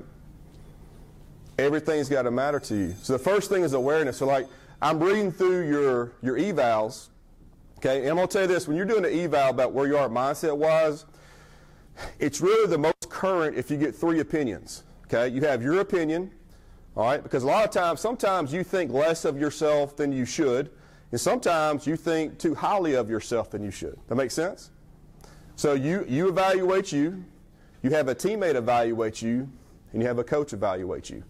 Everything's 1.57 2.09
got 2.09 2.23
to 2.23 2.31
matter 2.31 2.59
to 2.59 2.75
you. 2.75 2.95
So 3.01 3.13
the 3.13 3.19
first 3.19 3.49
thing 3.49 3.63
is 3.63 3.73
awareness. 3.73 4.17
So 4.17 4.25
like, 4.25 4.47
I'm 4.81 4.99
reading 4.99 5.31
through 5.31 5.69
your, 5.69 6.11
your 6.21 6.37
evals, 6.37 7.07
okay, 7.85 8.07
and 8.07 8.19
I'm 8.19 8.27
to 8.27 8.31
tell 8.31 8.41
you 8.43 8.47
this, 8.47 8.67
when 8.67 8.75
you're 8.75 8.85
doing 8.85 9.05
an 9.05 9.13
eval 9.13 9.49
about 9.49 9.73
where 9.73 9.87
you 9.87 9.97
are 9.97 10.09
mindset-wise, 10.09 11.05
it's 12.19 12.41
really 12.41 12.67
the 12.67 12.77
most 12.77 13.09
current 13.09 13.55
if 13.55 13.69
you 13.69 13.77
get 13.77 13.95
three 13.95 14.19
opinions, 14.19 14.83
okay? 15.05 15.27
You 15.33 15.41
have 15.41 15.61
your 15.61 15.79
opinion, 15.79 16.31
all 16.95 17.05
right? 17.05 17.21
Because 17.21 17.43
a 17.43 17.47
lot 17.47 17.63
of 17.63 17.71
times, 17.71 18.01
sometimes 18.01 18.51
you 18.51 18.63
think 18.63 18.91
less 18.91 19.23
of 19.23 19.39
yourself 19.39 19.95
than 19.95 20.11
you 20.11 20.25
should, 20.25 20.71
and 21.11 21.21
sometimes 21.21 21.85
you 21.85 21.95
think 21.95 22.39
too 22.39 22.55
highly 22.55 22.95
of 22.95 23.09
yourself 23.09 23.51
than 23.51 23.63
you 23.63 23.71
should. 23.71 23.97
That 24.07 24.15
makes 24.15 24.33
sense? 24.33 24.71
So 25.55 25.73
you, 25.73 26.05
you 26.07 26.27
evaluate 26.27 26.91
you, 26.91 27.23
you 27.83 27.91
have 27.91 28.07
a 28.07 28.15
teammate 28.15 28.55
evaluate 28.55 29.21
you, 29.21 29.47
and 29.93 30.01
you 30.01 30.07
have 30.07 30.17
a 30.17 30.23
coach 30.23 30.53
evaluate 30.53 31.09
you. 31.09 31.23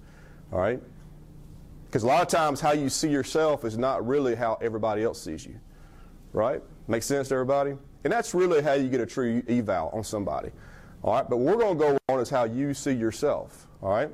All 0.51 0.59
right? 0.59 0.81
Because 1.85 2.03
a 2.03 2.07
lot 2.07 2.21
of 2.21 2.29
times 2.29 2.61
how 2.61 2.71
you 2.71 2.89
see 2.89 3.09
yourself 3.09 3.65
is 3.65 3.77
not 3.77 4.07
really 4.07 4.35
how 4.35 4.57
everybody 4.61 5.03
else 5.03 5.21
sees 5.21 5.45
you. 5.45 5.59
Right? 6.35 6.61
Makes 6.87 7.05
sense 7.05 7.29
to 7.29 7.35
everybody? 7.35 7.77
And 8.03 8.11
that's 8.11 8.33
really 8.33 8.61
how 8.61 8.73
you 8.73 8.89
get 8.89 8.99
a 8.99 9.05
true 9.05 9.41
eval 9.47 9.89
on 9.93 10.03
somebody. 10.03 10.51
All 11.01 11.13
right? 11.13 11.27
But 11.27 11.37
we're 11.37 11.55
going 11.55 11.77
to 11.77 11.83
go 11.83 11.97
on 12.09 12.19
is 12.19 12.29
how 12.29 12.43
you 12.43 12.73
see 12.73 12.91
yourself. 12.91 13.67
All 13.81 13.89
right? 13.89 14.11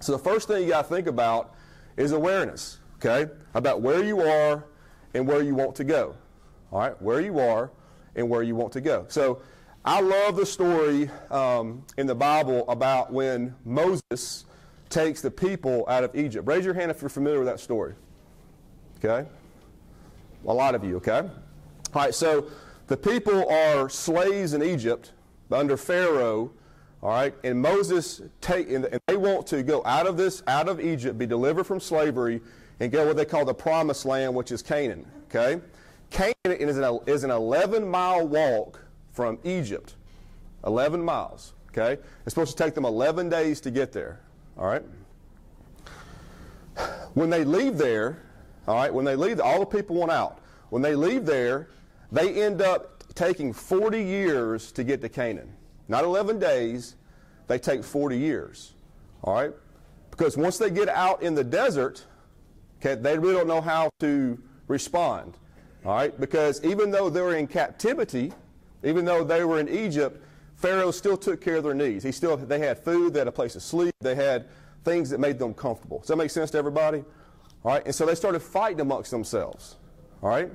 So 0.00 0.12
the 0.12 0.18
first 0.18 0.46
thing 0.46 0.62
you 0.62 0.68
got 0.68 0.82
to 0.82 0.94
think 0.94 1.08
about 1.08 1.54
is 1.96 2.12
awareness, 2.12 2.78
okay? 2.96 3.30
About 3.54 3.80
where 3.82 4.04
you 4.04 4.20
are 4.20 4.64
and 5.14 5.26
where 5.26 5.42
you 5.42 5.56
want 5.56 5.74
to 5.76 5.84
go. 5.84 6.14
All 6.70 6.78
right? 6.78 7.02
Where 7.02 7.20
you 7.20 7.40
are 7.40 7.72
and 8.14 8.30
where 8.30 8.44
you 8.44 8.54
want 8.54 8.72
to 8.74 8.80
go. 8.80 9.06
So 9.08 9.42
I 9.84 10.00
love 10.00 10.36
the 10.36 10.46
story 10.46 11.10
um, 11.30 11.84
in 11.96 12.06
the 12.06 12.14
Bible 12.14 12.68
about 12.68 13.12
when 13.12 13.56
Moses 13.64 14.44
takes 14.90 15.20
the 15.22 15.30
people 15.30 15.84
out 15.88 16.04
of 16.04 16.14
Egypt. 16.14 16.46
Raise 16.46 16.64
your 16.64 16.74
hand 16.74 16.92
if 16.92 17.02
you're 17.02 17.08
familiar 17.08 17.40
with 17.40 17.48
that 17.48 17.58
story. 17.58 17.94
Okay? 19.04 19.28
A 20.46 20.54
lot 20.54 20.76
of 20.76 20.84
you, 20.84 20.96
okay? 20.98 21.28
All 21.94 22.02
right, 22.02 22.14
so 22.14 22.46
the 22.86 22.96
people 22.96 23.48
are 23.50 23.88
slaves 23.88 24.54
in 24.54 24.62
Egypt 24.62 25.12
under 25.50 25.76
Pharaoh, 25.76 26.52
all 27.02 27.10
right, 27.10 27.34
and 27.44 27.60
Moses 27.60 28.20
take 28.40 28.70
and 28.70 28.86
they 29.06 29.16
want 29.16 29.46
to 29.48 29.62
go 29.62 29.82
out 29.84 30.06
of 30.06 30.16
this, 30.16 30.42
out 30.46 30.68
of 30.68 30.80
Egypt, 30.80 31.16
be 31.18 31.26
delivered 31.26 31.64
from 31.64 31.80
slavery, 31.80 32.40
and 32.80 32.92
go 32.92 33.06
what 33.06 33.16
they 33.16 33.24
call 33.24 33.44
the 33.44 33.54
promised 33.54 34.04
land, 34.04 34.34
which 34.34 34.52
is 34.52 34.62
Canaan. 34.62 35.06
Okay? 35.26 35.60
Canaan 36.10 36.34
is 36.44 36.78
an, 36.78 36.98
is 37.06 37.24
an 37.24 37.30
11 37.30 37.88
mile 37.88 38.26
walk 38.26 38.80
from 39.12 39.38
Egypt. 39.44 39.94
11 40.64 41.02
miles. 41.02 41.54
Okay? 41.68 42.00
It's 42.24 42.34
supposed 42.34 42.56
to 42.56 42.62
take 42.64 42.74
them 42.74 42.84
11 42.84 43.28
days 43.28 43.60
to 43.62 43.70
get 43.70 43.92
there. 43.92 44.20
All 44.58 44.66
right? 44.66 44.82
When 47.14 47.30
they 47.30 47.44
leave 47.44 47.78
there, 47.78 48.22
all 48.66 48.74
right, 48.74 48.92
when 48.92 49.04
they 49.04 49.16
leave, 49.16 49.40
all 49.40 49.60
the 49.60 49.66
people 49.66 49.96
want 49.96 50.12
out. 50.12 50.40
When 50.70 50.82
they 50.82 50.94
leave 50.94 51.24
there, 51.24 51.68
they 52.10 52.42
end 52.42 52.62
up 52.62 53.04
taking 53.14 53.52
40 53.52 54.02
years 54.02 54.72
to 54.72 54.84
get 54.84 55.00
to 55.02 55.08
Canaan. 55.08 55.52
Not 55.88 56.04
11 56.04 56.38
days, 56.38 56.96
they 57.46 57.58
take 57.58 57.82
40 57.82 58.16
years. 58.16 58.74
All 59.22 59.34
right? 59.34 59.52
Because 60.10 60.36
once 60.36 60.58
they 60.58 60.70
get 60.70 60.88
out 60.88 61.22
in 61.22 61.34
the 61.34 61.44
desert, 61.44 62.04
okay, 62.80 62.94
they 63.00 63.18
really 63.18 63.34
don't 63.34 63.48
know 63.48 63.60
how 63.60 63.90
to 64.00 64.38
respond. 64.68 65.36
All 65.84 65.94
right? 65.94 66.18
Because 66.18 66.62
even 66.64 66.90
though 66.90 67.08
they 67.08 67.20
were 67.20 67.36
in 67.36 67.46
captivity, 67.46 68.32
even 68.82 69.04
though 69.04 69.24
they 69.24 69.44
were 69.44 69.58
in 69.60 69.68
Egypt, 69.68 70.22
Pharaoh 70.56 70.90
still 70.90 71.16
took 71.16 71.40
care 71.40 71.56
of 71.56 71.64
their 71.64 71.74
needs. 71.74 72.04
He 72.04 72.12
still 72.12 72.36
they 72.36 72.58
had 72.58 72.78
food, 72.78 73.14
they 73.14 73.20
had 73.20 73.28
a 73.28 73.32
place 73.32 73.52
to 73.52 73.60
sleep, 73.60 73.94
they 74.00 74.14
had 74.14 74.46
things 74.84 75.10
that 75.10 75.20
made 75.20 75.38
them 75.38 75.54
comfortable. 75.54 76.00
Does 76.00 76.08
that 76.08 76.16
make 76.16 76.30
sense 76.30 76.50
to 76.52 76.58
everybody? 76.58 77.04
All 77.64 77.72
right? 77.72 77.84
And 77.84 77.94
so 77.94 78.06
they 78.06 78.14
started 78.14 78.40
fighting 78.40 78.80
amongst 78.80 79.10
themselves. 79.10 79.76
All 80.22 80.28
right? 80.28 80.50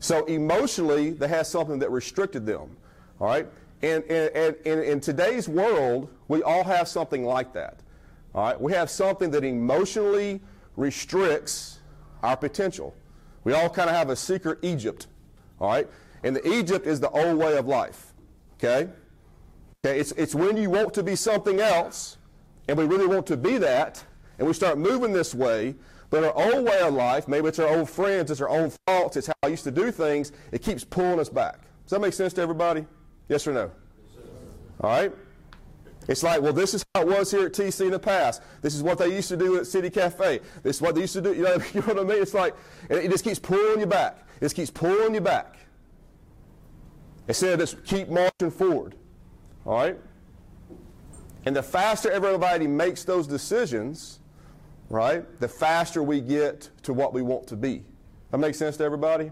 So 0.00 0.24
emotionally, 0.24 1.10
they 1.10 1.28
had 1.28 1.46
something 1.46 1.78
that 1.78 1.90
restricted 1.90 2.46
them. 2.46 2.76
All 3.20 3.28
right? 3.28 3.46
And, 3.82 4.02
and, 4.04 4.56
and, 4.66 4.82
in 4.82 5.00
today's 5.00 5.48
world, 5.48 6.10
we 6.28 6.42
all 6.42 6.64
have 6.64 6.88
something 6.88 7.24
like 7.24 7.52
that. 7.52 7.80
All 8.34 8.44
right? 8.44 8.60
We 8.60 8.72
have 8.72 8.90
something 8.90 9.30
that 9.30 9.44
emotionally 9.44 10.40
restricts 10.76 11.78
our 12.22 12.36
potential. 12.36 12.94
We 13.44 13.52
all 13.52 13.68
kind 13.70 13.88
of 13.88 13.96
have 13.96 14.10
a 14.10 14.16
secret 14.16 14.58
Egypt. 14.62 15.06
All 15.60 15.68
right? 15.68 15.88
And 16.24 16.34
the 16.34 16.46
Egypt 16.48 16.86
is 16.86 17.00
the 17.00 17.10
old 17.10 17.38
way 17.38 17.56
of 17.56 17.66
life. 17.66 18.12
Okay? 18.58 18.90
Okay, 19.84 19.98
it's, 19.98 20.12
it's 20.12 20.34
when 20.34 20.58
you 20.58 20.68
want 20.68 20.92
to 20.94 21.02
be 21.02 21.16
something 21.16 21.60
else, 21.60 22.18
and 22.68 22.76
we 22.76 22.84
really 22.84 23.06
want 23.06 23.26
to 23.28 23.36
be 23.36 23.56
that, 23.58 24.04
and 24.38 24.46
we 24.46 24.52
start 24.52 24.76
moving 24.76 25.12
this 25.12 25.34
way, 25.34 25.74
but 26.10 26.24
our 26.24 26.34
old 26.34 26.66
way 26.66 26.80
of 26.80 26.94
life, 26.94 27.28
maybe 27.28 27.48
it's 27.48 27.58
our 27.58 27.68
old 27.68 27.88
friends, 27.88 28.30
it's 28.30 28.40
our 28.40 28.48
own 28.48 28.72
thoughts, 28.86 29.16
it's 29.16 29.28
how 29.28 29.32
I 29.44 29.48
used 29.48 29.64
to 29.64 29.70
do 29.70 29.90
things, 29.90 30.32
it 30.52 30.60
keeps 30.62 30.84
pulling 30.84 31.20
us 31.20 31.28
back. 31.28 31.60
Does 31.84 31.92
that 31.92 32.00
make 32.00 32.12
sense 32.12 32.32
to 32.34 32.42
everybody? 32.42 32.84
Yes 33.28 33.46
or 33.46 33.52
no? 33.52 33.70
All 34.80 34.90
right? 34.90 35.12
It's 36.08 36.24
like, 36.24 36.42
well, 36.42 36.52
this 36.52 36.74
is 36.74 36.84
how 36.94 37.02
it 37.02 37.06
was 37.06 37.30
here 37.30 37.46
at 37.46 37.52
TC 37.52 37.82
in 37.82 37.90
the 37.92 37.98
past. 37.98 38.42
This 38.62 38.74
is 38.74 38.82
what 38.82 38.98
they 38.98 39.14
used 39.14 39.28
to 39.28 39.36
do 39.36 39.58
at 39.58 39.66
City 39.66 39.90
Cafe. 39.90 40.40
This 40.64 40.76
is 40.76 40.82
what 40.82 40.96
they 40.96 41.02
used 41.02 41.12
to 41.12 41.20
do. 41.20 41.32
You 41.34 41.44
know, 41.44 41.54
you 41.74 41.80
know 41.82 41.86
what 41.86 41.98
I 42.00 42.02
mean? 42.02 42.22
It's 42.22 42.34
like, 42.34 42.56
it 42.88 43.08
just 43.10 43.22
keeps 43.22 43.38
pulling 43.38 43.78
you 43.78 43.86
back. 43.86 44.18
It 44.40 44.46
just 44.46 44.56
keeps 44.56 44.70
pulling 44.70 45.14
you 45.14 45.20
back. 45.20 45.56
Instead 47.28 47.52
of 47.52 47.60
just 47.60 47.84
keep 47.84 48.08
marching 48.08 48.50
forward. 48.50 48.96
All 49.64 49.74
right? 49.74 49.98
And 51.46 51.54
the 51.54 51.62
faster 51.62 52.10
everybody 52.10 52.66
makes 52.66 53.04
those 53.04 53.26
decisions, 53.28 54.18
right, 54.90 55.24
the 55.40 55.48
faster 55.48 56.02
we 56.02 56.20
get 56.20 56.68
to 56.82 56.92
what 56.92 57.14
we 57.14 57.22
want 57.22 57.46
to 57.46 57.56
be. 57.56 57.84
That 58.30 58.38
makes 58.38 58.58
sense 58.58 58.76
to 58.76 58.84
everybody? 58.84 59.30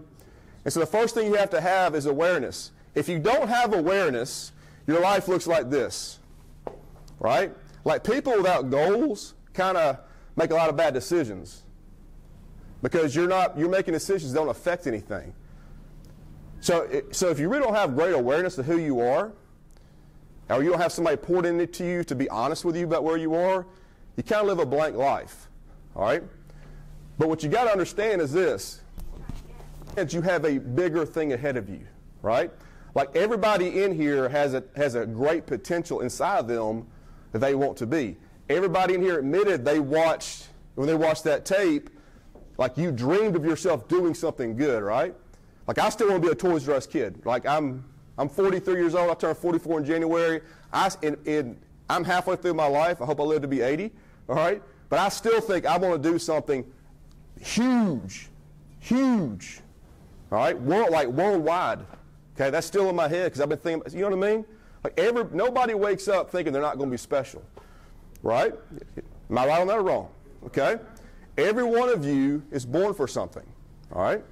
And 0.65 0.73
so 0.73 0.79
the 0.79 0.85
first 0.85 1.13
thing 1.13 1.27
you 1.27 1.35
have 1.35 1.51
to 1.51 1.61
have 1.61 1.93
is 1.93 2.05
awareness. 2.05 2.71
If 2.95 3.07
you 3.07 3.19
don't 3.19 3.47
have 3.47 3.73
awareness, 3.73 4.51
your 4.87 5.01
life 5.01 5.27
looks 5.27 5.45
like 5.45 5.69
this, 5.69 6.19
right? 7.19 7.53
Like 7.85 8.03
people 8.03 8.35
without 8.35 8.69
goals 8.69 9.35
kind 9.53 9.77
of 9.77 9.99
make 10.35 10.51
a 10.51 10.55
lot 10.55 10.69
of 10.69 10.77
bad 10.77 10.93
decisions 10.93 11.63
because 12.81 13.15
you're 13.15 13.27
not 13.27 13.57
you're 13.57 13.69
making 13.69 13.93
decisions 13.93 14.31
that 14.31 14.39
don't 14.39 14.49
affect 14.49 14.87
anything. 14.87 15.33
So, 16.61 17.03
so 17.11 17.29
if 17.29 17.39
you 17.39 17.47
really 17.49 17.63
don't 17.63 17.75
have 17.75 17.95
great 17.95 18.13
awareness 18.13 18.57
of 18.57 18.65
who 18.65 18.77
you 18.77 18.99
are, 18.99 19.31
or 20.49 20.63
you 20.63 20.69
don't 20.71 20.79
have 20.79 20.91
somebody 20.91 21.15
poured 21.15 21.45
into 21.45 21.85
you 21.85 22.03
to 22.03 22.15
be 22.15 22.29
honest 22.29 22.65
with 22.65 22.75
you 22.75 22.85
about 22.85 23.03
where 23.03 23.17
you 23.17 23.35
are, 23.35 23.65
you 24.17 24.23
kind 24.23 24.41
of 24.41 24.47
live 24.47 24.59
a 24.59 24.65
blank 24.65 24.95
life. 24.95 25.48
All 25.95 26.03
right? 26.03 26.23
But 27.17 27.27
what 27.27 27.43
you 27.43 27.49
got 27.49 27.65
to 27.65 27.71
understand 27.71 28.21
is 28.21 28.31
this 28.31 28.81
that 29.95 30.13
you 30.13 30.21
have 30.21 30.45
a 30.45 30.59
bigger 30.59 31.05
thing 31.05 31.33
ahead 31.33 31.57
of 31.57 31.67
you, 31.67 31.81
right? 32.21 32.51
Like 32.95 33.15
everybody 33.15 33.83
in 33.83 33.93
here 33.93 34.29
has 34.29 34.53
a, 34.53 34.63
has 34.75 34.95
a 34.95 35.05
great 35.05 35.45
potential 35.45 36.01
inside 36.01 36.39
of 36.39 36.47
them 36.47 36.87
that 37.31 37.39
they 37.39 37.55
want 37.55 37.77
to 37.77 37.87
be. 37.87 38.17
Everybody 38.49 38.93
in 38.95 39.01
here 39.01 39.19
admitted 39.19 39.65
they 39.65 39.79
watched, 39.79 40.47
when 40.75 40.87
they 40.87 40.95
watched 40.95 41.23
that 41.25 41.45
tape, 41.45 41.89
like 42.57 42.77
you 42.77 42.91
dreamed 42.91 43.35
of 43.35 43.45
yourself 43.45 43.87
doing 43.87 44.13
something 44.13 44.55
good, 44.55 44.83
right? 44.83 45.15
Like 45.67 45.79
I 45.79 45.89
still 45.89 46.09
want 46.09 46.21
to 46.23 46.27
be 46.27 46.31
a 46.31 46.35
Toys 46.35 46.67
R 46.67 46.75
Us 46.75 46.87
kid. 46.87 47.21
Like 47.25 47.45
I'm, 47.45 47.83
I'm 48.17 48.29
43 48.29 48.73
years 48.75 48.95
old. 48.95 49.09
I 49.09 49.13
turned 49.13 49.37
44 49.37 49.79
in 49.79 49.85
January. 49.85 50.41
I, 50.73 50.89
in, 51.01 51.17
in, 51.25 51.57
I'm 51.89 52.03
halfway 52.03 52.35
through 52.35 52.55
my 52.55 52.67
life. 52.67 53.01
I 53.01 53.05
hope 53.05 53.19
I 53.19 53.23
live 53.23 53.41
to 53.43 53.47
be 53.47 53.61
80. 53.61 53.91
All 54.27 54.35
right. 54.35 54.61
But 54.89 54.99
I 54.99 55.09
still 55.09 55.39
think 55.39 55.65
I 55.65 55.77
want 55.77 56.01
to 56.01 56.09
do 56.11 56.17
something 56.19 56.65
huge, 57.39 58.27
huge. 58.79 59.61
All 60.31 60.39
right. 60.39 60.59
World, 60.59 60.89
like 60.89 61.07
worldwide. 61.07 61.79
Okay. 62.35 62.49
That's 62.49 62.67
still 62.67 62.89
in 62.89 62.95
my 62.95 63.07
head 63.07 63.25
because 63.25 63.41
I've 63.41 63.49
been 63.49 63.59
thinking. 63.59 63.93
You 63.93 64.01
know 64.09 64.15
what 64.15 64.27
I 64.27 64.31
mean? 64.31 64.45
Like 64.83 64.99
every 64.99 65.25
nobody 65.31 65.73
wakes 65.73 66.07
up 66.07 66.31
thinking 66.31 66.53
they're 66.53 66.61
not 66.61 66.77
going 66.77 66.89
to 66.89 66.93
be 66.93 66.97
special. 66.97 67.43
Right? 68.23 68.53
Am 69.29 69.37
I 69.37 69.47
right 69.47 69.61
on 69.61 69.67
that 69.67 69.77
or 69.77 69.83
wrong? 69.83 70.09
Okay. 70.45 70.77
Every 71.37 71.63
one 71.63 71.89
of 71.89 72.03
you 72.03 72.43
is 72.51 72.65
born 72.65 72.93
for 72.93 73.07
something. 73.07 73.45
All 73.93 74.01
right. 74.01 74.23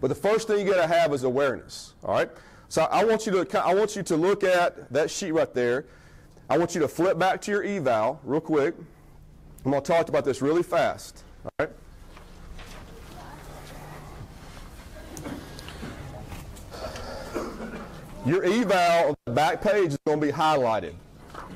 But 0.00 0.08
the 0.08 0.14
first 0.14 0.48
thing 0.48 0.64
you 0.66 0.72
got 0.72 0.80
to 0.80 0.92
have 0.92 1.12
is 1.12 1.24
awareness. 1.24 1.94
All 2.04 2.14
right. 2.14 2.30
So 2.68 2.82
I 2.84 3.04
want 3.04 3.26
you 3.26 3.44
to 3.44 3.64
I 3.64 3.74
want 3.74 3.96
you 3.96 4.02
to 4.02 4.16
look 4.16 4.44
at 4.44 4.92
that 4.92 5.10
sheet 5.10 5.32
right 5.32 5.52
there. 5.52 5.86
I 6.48 6.58
want 6.58 6.74
you 6.74 6.80
to 6.80 6.88
flip 6.88 7.18
back 7.18 7.40
to 7.42 7.50
your 7.50 7.62
eval 7.62 8.20
real 8.24 8.40
quick. 8.40 8.74
I'm 9.64 9.70
going 9.70 9.82
to 9.82 9.92
talk 9.92 10.08
about 10.08 10.24
this 10.24 10.42
really 10.42 10.64
fast. 10.64 11.22
All 11.44 11.52
right. 11.60 11.70
Your 18.26 18.44
eval 18.44 19.08
on 19.08 19.14
the 19.26 19.32
back 19.32 19.62
page 19.62 19.92
is 19.92 19.98
going 20.04 20.20
to 20.20 20.26
be 20.26 20.32
highlighted. 20.32 20.94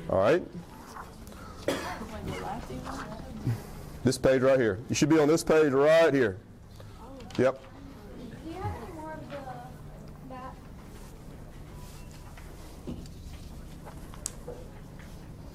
All 0.09 0.19
right. 0.19 0.43
This 4.03 4.17
page 4.17 4.41
right 4.41 4.59
here. 4.59 4.79
You 4.87 4.95
should 4.95 5.09
be 5.09 5.19
on 5.19 5.27
this 5.27 5.43
page 5.43 5.73
right 5.73 6.13
here. 6.13 6.37
Yep. 7.37 7.61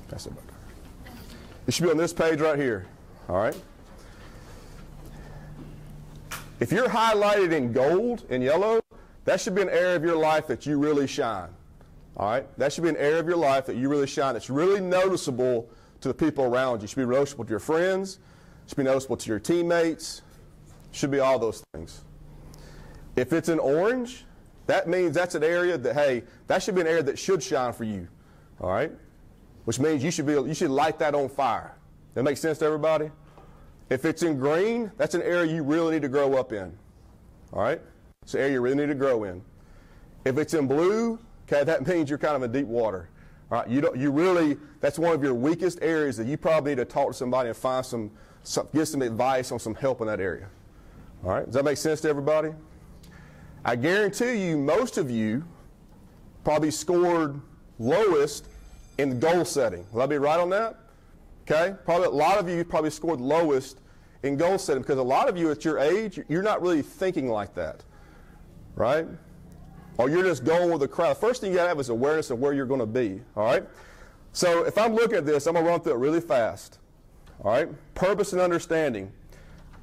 That's 0.09 0.27
it. 0.27 0.52
It 1.67 1.75
should 1.75 1.85
be 1.85 1.91
on 1.91 1.97
this 1.97 2.13
page 2.13 2.41
right 2.41 2.59
here. 2.59 2.87
All 3.29 3.37
right. 3.37 3.57
If 6.61 6.71
you're 6.71 6.89
highlighted 6.89 7.53
in 7.53 7.73
gold 7.73 8.25
and 8.31 8.43
yellow, 8.43 8.81
that 9.25 9.41
should 9.41 9.55
be 9.55 9.63
an 9.63 9.69
area 9.69 9.97
of 9.97 10.05
your 10.05 10.17
life 10.17 10.47
that 10.49 10.67
you 10.67 10.79
really 10.79 11.07
shine. 11.07 11.49
All 12.17 12.29
right? 12.29 12.59
That 12.59 12.73
should 12.73 12.85
be 12.85 12.91
an 12.91 12.97
area 12.97 13.21
of 13.21 13.27
your 13.27 13.37
life 13.37 13.67
that 13.67 13.77
you 13.77 13.89
really 13.89 14.07
shine. 14.07 14.37
It's 14.37 14.51
really 14.51 14.81
noticeable 14.81 15.69
to 16.01 16.09
the 16.09 16.15
people 16.15 16.45
around 16.45 16.81
you. 16.81 16.85
It 16.85 16.91
should 16.91 16.97
be 16.97 17.07
noticeable 17.07 17.45
to 17.45 17.51
your 17.51 17.59
friends. 17.59 18.19
It 18.65 18.71
should 18.71 18.79
be 18.79 18.85
noticeable 18.85 19.17
to 19.17 19.29
your 19.29 19.39
teammates. 19.39 20.23
It 20.91 20.97
should 20.97 21.11
be 21.11 21.21
all 21.21 21.39
those 21.39 21.65
things. 21.75 22.03
If 23.17 23.33
it's 23.33 23.49
an 23.49 23.59
orange, 23.59 24.25
that 24.67 24.89
means 24.89 25.15
that's 25.15 25.35
an 25.35 25.45
area 25.45 25.79
that, 25.79 25.95
hey, 25.95 26.25
that 26.47 26.63
should 26.63 26.75
be 26.75 26.81
an 26.81 26.87
area 26.87 27.03
that 27.03 27.19
should 27.19 27.43
shine 27.43 27.73
for 27.73 27.85
you. 27.85 28.09
All 28.61 28.71
right? 28.71 28.93
Which 29.65 29.79
means 29.79 30.03
you 30.03 30.11
should, 30.11 30.27
be, 30.27 30.33
you 30.33 30.55
should 30.55 30.71
light 30.71 30.99
that 30.99 31.15
on 31.15 31.29
fire. 31.29 31.75
That 32.15 32.25
makes 32.25 32.41
sense 32.41 32.59
to 32.59 32.65
everybody? 32.65 33.11
If 33.91 34.05
it's 34.05 34.23
in 34.23 34.39
green, 34.39 34.91
that's 34.97 35.15
an 35.15 35.23
area 35.23 35.53
you 35.53 35.63
really 35.63 35.95
need 35.95 36.03
to 36.03 36.09
grow 36.09 36.35
up 36.35 36.53
in. 36.53 36.73
All 37.53 37.63
right? 37.63 37.81
It's 38.23 38.35
an 38.35 38.41
area 38.41 38.55
you 38.55 38.61
really 38.61 38.77
need 38.77 38.89
to 38.89 38.95
grow 38.95 39.25
in. 39.25 39.43
If 40.25 40.39
it's 40.39 40.55
in 40.55 40.67
blue, 40.67 41.19
okay, 41.47 41.65
that 41.65 41.87
means 41.87 42.09
you're 42.09 42.19
kind 42.19 42.37
of 42.37 42.43
in 42.43 42.53
deep 42.53 42.67
water. 42.67 43.09
All 43.51 43.59
right, 43.59 43.69
you 43.69 43.83
don't, 43.83 43.97
you 43.99 44.11
really, 44.11 44.57
that's 44.81 44.99
one 44.99 45.15
of 45.15 45.23
your 45.23 45.35
weakest 45.35 45.79
areas 45.83 46.17
that 46.17 46.27
you 46.27 46.39
probably 46.39 46.71
need 46.71 46.77
to 46.77 46.85
talk 46.87 47.09
to 47.09 47.15
somebody 47.15 47.51
and 47.51 47.57
find 47.57 47.85
some, 47.85 48.11
some, 48.45 48.67
get 48.73 48.87
some 48.87 49.03
advice 49.03 49.53
on 49.53 49.59
some 49.59 49.75
help 49.75 50.01
in 50.01 50.07
that 50.07 50.21
area. 50.21 50.49
All 51.23 51.31
right, 51.31 51.45
does 51.45 51.55
that 51.55 51.65
make 51.65 51.77
sense 51.77 52.01
to 52.01 52.09
everybody? 52.09 52.55
I 53.63 53.77
guarantee 53.77 54.49
you, 54.49 54.57
most 54.57 54.97
of 54.97 55.11
you, 55.11 55.45
probably 56.45 56.71
scored 56.71 57.41
lowest 57.79 58.47
in 59.03 59.19
goal 59.19 59.45
setting. 59.45 59.85
Will 59.93 60.03
I 60.03 60.07
be 60.07 60.19
right 60.19 60.39
on 60.39 60.49
that? 60.51 60.77
Okay? 61.43 61.75
Probably 61.85 62.07
a 62.07 62.11
lot 62.11 62.39
of 62.39 62.49
you 62.49 62.65
probably 62.65 62.91
scored 62.91 63.21
lowest 63.21 63.81
in 64.23 64.37
goal 64.37 64.59
setting 64.59 64.83
because 64.83 64.99
a 64.99 65.03
lot 65.03 65.29
of 65.29 65.37
you 65.37 65.51
at 65.51 65.65
your 65.65 65.79
age, 65.79 66.21
you're 66.29 66.43
not 66.43 66.63
really 66.63 66.83
thinking 66.83 67.29
like 67.29 67.55
that. 67.55 67.83
Right? 68.77 69.07
Or 69.99 70.09
you're 70.09 70.23
just 70.23 70.45
going 70.45 70.71
with 70.71 70.81
the 70.81 70.89
crowd. 70.89 71.19
First 71.19 71.41
thing 71.41 71.51
you 71.51 71.59
got 71.59 71.65
to 71.65 71.69
have 71.71 71.81
is 71.81 71.89
awareness 71.89 72.31
of 72.31 72.39
where 72.39 72.53
you're 72.53 72.67
going 72.67 72.81
to 72.81 72.87
be. 72.87 73.21
All 73.37 73.45
right? 73.45 73.65
So 74.33 74.65
if 74.65 74.79
I'm 74.79 74.95
looking 74.95 75.19
at 75.19 75.27
this, 75.27 75.47
I'm 75.47 75.55
going 75.55 75.67
to 75.67 75.71
run 75.71 75.81
through 75.81 75.95
it 75.95 75.99
really 75.99 76.21
fast. 76.21 76.79
All 77.43 77.51
right? 77.51 77.69
Purpose 77.95 78.33
and 78.33 78.41
understanding. 78.41 79.13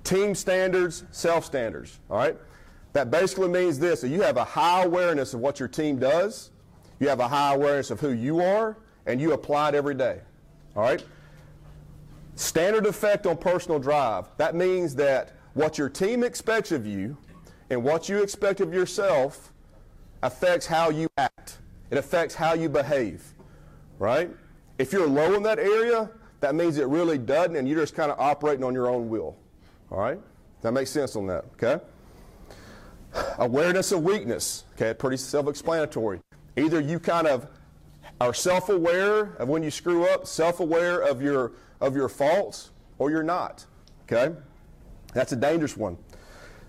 Team 0.03 0.33
standards, 0.33 1.03
self 1.11 1.45
standards. 1.45 1.99
All 2.09 2.17
right? 2.17 2.37
That 2.93 3.11
basically 3.11 3.49
means 3.49 3.77
this 3.77 4.01
that 4.01 4.09
you 4.09 4.21
have 4.21 4.37
a 4.37 4.43
high 4.43 4.83
awareness 4.83 5.33
of 5.33 5.41
what 5.41 5.59
your 5.59 5.67
team 5.67 5.99
does, 5.99 6.49
you 6.99 7.07
have 7.07 7.19
a 7.19 7.27
high 7.27 7.53
awareness 7.53 7.91
of 7.91 7.99
who 7.99 8.11
you 8.11 8.41
are, 8.41 8.77
and 9.09 9.19
you 9.19 9.33
apply 9.33 9.69
it 9.69 9.75
every 9.75 9.95
day. 9.95 10.19
All 10.75 10.83
right? 10.83 11.03
Standard 12.35 12.85
effect 12.85 13.25
on 13.25 13.37
personal 13.37 13.79
drive. 13.79 14.25
That 14.37 14.55
means 14.55 14.95
that 14.95 15.33
what 15.55 15.77
your 15.77 15.89
team 15.89 16.23
expects 16.23 16.71
of 16.71 16.85
you 16.85 17.17
and 17.71 17.83
what 17.83 18.07
you 18.07 18.21
expect 18.21 18.61
of 18.61 18.71
yourself 18.71 19.51
affects 20.21 20.67
how 20.67 20.91
you 20.91 21.09
act. 21.17 21.57
It 21.89 21.97
affects 21.97 22.35
how 22.35 22.53
you 22.53 22.69
behave. 22.69 23.33
Right? 23.97 24.29
If 24.77 24.93
you're 24.93 25.07
low 25.07 25.33
in 25.33 25.43
that 25.43 25.57
area, 25.57 26.11
that 26.39 26.53
means 26.53 26.77
it 26.77 26.87
really 26.87 27.17
doesn't, 27.17 27.55
and 27.55 27.67
you're 27.67 27.79
just 27.79 27.95
kind 27.95 28.11
of 28.11 28.19
operating 28.19 28.63
on 28.63 28.73
your 28.73 28.89
own 28.89 29.09
will. 29.09 29.35
All 29.91 29.99
right? 29.99 30.19
That 30.61 30.71
makes 30.71 30.91
sense 30.91 31.15
on 31.15 31.25
that, 31.27 31.45
okay? 31.55 31.83
Awareness 33.39 33.91
of 33.91 34.03
weakness, 34.03 34.65
okay, 34.75 34.93
pretty 34.93 35.17
self 35.17 35.47
explanatory. 35.47 36.19
Either 36.55 36.79
you 36.79 36.99
kind 36.99 37.27
of 37.27 37.47
are 38.21 38.33
self 38.33 38.69
aware 38.69 39.35
of 39.37 39.47
when 39.47 39.63
you 39.63 39.71
screw 39.71 40.05
up, 40.05 40.27
self 40.27 40.59
aware 40.59 41.01
of 41.01 41.21
your, 41.21 41.53
of 41.79 41.95
your 41.95 42.09
faults, 42.09 42.71
or 42.97 43.09
you're 43.09 43.23
not, 43.23 43.65
okay? 44.03 44.35
That's 45.13 45.31
a 45.31 45.35
dangerous 45.35 45.77
one. 45.77 45.97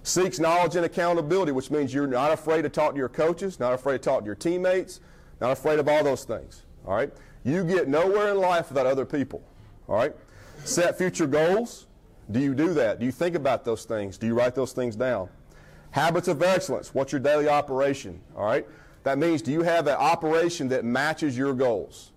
Seeks 0.02 0.38
knowledge 0.38 0.76
and 0.76 0.86
accountability, 0.86 1.52
which 1.52 1.70
means 1.70 1.92
you're 1.92 2.06
not 2.06 2.32
afraid 2.32 2.62
to 2.62 2.68
talk 2.68 2.92
to 2.92 2.98
your 2.98 3.08
coaches, 3.08 3.60
not 3.60 3.74
afraid 3.74 3.94
to 3.94 3.98
talk 3.98 4.20
to 4.20 4.26
your 4.26 4.34
teammates, 4.34 5.00
not 5.40 5.52
afraid 5.52 5.78
of 5.78 5.88
all 5.88 6.02
those 6.02 6.24
things, 6.24 6.62
all 6.86 6.94
right? 6.94 7.12
You 7.44 7.64
get 7.64 7.88
nowhere 7.88 8.30
in 8.30 8.38
life 8.38 8.68
without 8.70 8.86
other 8.86 9.04
people, 9.04 9.42
all 9.88 9.96
right? 9.96 10.14
Set 10.64 10.96
future 10.96 11.26
goals. 11.26 11.86
Do 12.30 12.38
you 12.38 12.54
do 12.54 12.72
that? 12.74 13.00
Do 13.00 13.06
you 13.06 13.12
think 13.12 13.34
about 13.34 13.64
those 13.64 13.84
things? 13.84 14.16
Do 14.16 14.26
you 14.26 14.34
write 14.34 14.54
those 14.54 14.72
things 14.72 14.94
down? 14.94 15.28
Habits 15.90 16.28
of 16.28 16.42
excellence. 16.42 16.94
What's 16.94 17.12
your 17.12 17.20
daily 17.20 17.48
operation? 17.48 18.20
All 18.36 18.44
right. 18.44 18.66
That 19.02 19.18
means 19.18 19.42
do 19.42 19.52
you 19.52 19.62
have 19.62 19.86
an 19.86 19.96
operation 19.96 20.68
that 20.68 20.84
matches 20.84 21.36
your 21.36 21.54
goals? 21.54 22.12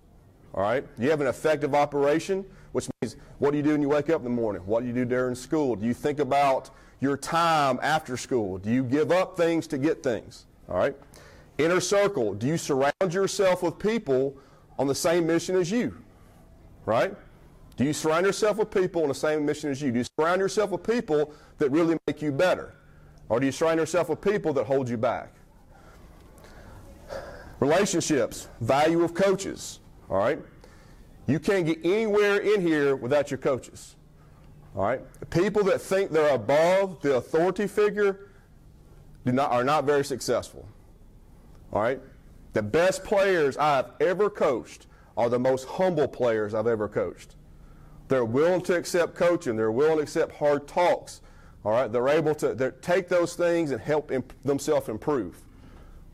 All 0.54 0.62
right. 0.62 0.84
Do 0.96 1.02
you 1.02 1.10
have 1.10 1.20
an 1.20 1.26
effective 1.26 1.74
operation? 1.74 2.44
Which 2.72 2.88
means 3.00 3.16
what 3.38 3.52
do 3.52 3.56
you 3.56 3.62
do 3.62 3.70
when 3.70 3.82
you 3.82 3.88
wake 3.88 4.10
up 4.10 4.18
in 4.18 4.24
the 4.24 4.30
morning? 4.30 4.62
What 4.66 4.80
do 4.80 4.86
you 4.86 4.92
do 4.92 5.04
during 5.04 5.34
school? 5.34 5.76
Do 5.76 5.86
you 5.86 5.94
think 5.94 6.18
about 6.18 6.70
your 7.00 7.16
time 7.16 7.78
after 7.82 8.16
school? 8.16 8.58
Do 8.58 8.70
you 8.70 8.82
give 8.82 9.10
up 9.10 9.36
things 9.36 9.66
to 9.68 9.78
get 9.78 10.02
things? 10.02 10.46
All 10.68 10.76
right. 10.76 10.96
Inner 11.58 11.80
circle. 11.80 12.34
Do 12.34 12.46
you 12.46 12.56
surround 12.56 12.92
yourself 13.12 13.62
with 13.62 13.78
people 13.78 14.36
on 14.78 14.86
the 14.86 14.94
same 14.94 15.26
mission 15.26 15.56
as 15.56 15.70
you? 15.70 15.96
Right? 16.84 17.14
Do 17.76 17.84
you 17.84 17.92
surround 17.92 18.26
yourself 18.26 18.58
with 18.58 18.70
people 18.70 19.02
on 19.02 19.08
the 19.08 19.14
same 19.14 19.44
mission 19.44 19.70
as 19.70 19.80
you? 19.82 19.90
Do 19.90 19.98
you 19.98 20.04
surround 20.18 20.40
yourself 20.40 20.70
with 20.70 20.82
people 20.82 21.32
that 21.58 21.70
really 21.70 21.96
make 22.06 22.22
you 22.22 22.30
better? 22.30 22.74
Or 23.28 23.40
do 23.40 23.46
you 23.46 23.52
surround 23.52 23.80
yourself 23.80 24.08
with 24.08 24.20
people 24.20 24.52
that 24.52 24.64
hold 24.64 24.88
you 24.88 24.96
back? 24.96 25.32
Relationships, 27.64 28.48
value 28.60 29.02
of 29.02 29.14
coaches. 29.14 29.80
All 30.10 30.18
right? 30.18 30.38
You 31.26 31.40
can't 31.40 31.64
get 31.64 31.78
anywhere 31.82 32.36
in 32.36 32.60
here 32.60 32.94
without 32.94 33.30
your 33.30 33.38
coaches. 33.38 33.96
All 34.76 34.84
right? 34.84 35.00
People 35.30 35.64
that 35.64 35.80
think 35.80 36.10
they're 36.10 36.34
above 36.34 37.00
the 37.00 37.16
authority 37.16 37.66
figure 37.66 38.28
do 39.24 39.32
not, 39.32 39.50
are 39.50 39.64
not 39.64 39.84
very 39.84 40.04
successful. 40.04 40.68
All 41.72 41.80
right? 41.80 42.00
The 42.52 42.62
best 42.62 43.02
players 43.02 43.56
I've 43.56 43.92
ever 43.98 44.28
coached 44.28 44.86
are 45.16 45.30
the 45.30 45.38
most 45.38 45.66
humble 45.66 46.06
players 46.06 46.52
I've 46.52 46.66
ever 46.66 46.86
coached. 46.86 47.34
They're 48.08 48.26
willing 48.26 48.60
to 48.62 48.76
accept 48.76 49.14
coaching. 49.14 49.56
They're 49.56 49.72
willing 49.72 49.96
to 49.96 50.02
accept 50.02 50.36
hard 50.36 50.68
talks. 50.68 51.22
All 51.64 51.72
right, 51.72 51.90
they're 51.90 52.10
able 52.10 52.34
to 52.34 52.74
take 52.82 53.08
those 53.08 53.36
things 53.36 53.70
and 53.70 53.80
help 53.80 54.12
imp- 54.12 54.34
themselves 54.44 54.90
improve. 54.90 55.40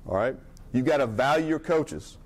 All 0.06 0.14
right, 0.14 0.36
you've 0.72 0.86
got 0.86 0.98
to 0.98 1.06
value 1.06 1.46
your 1.46 1.58
coaches, 1.58 2.18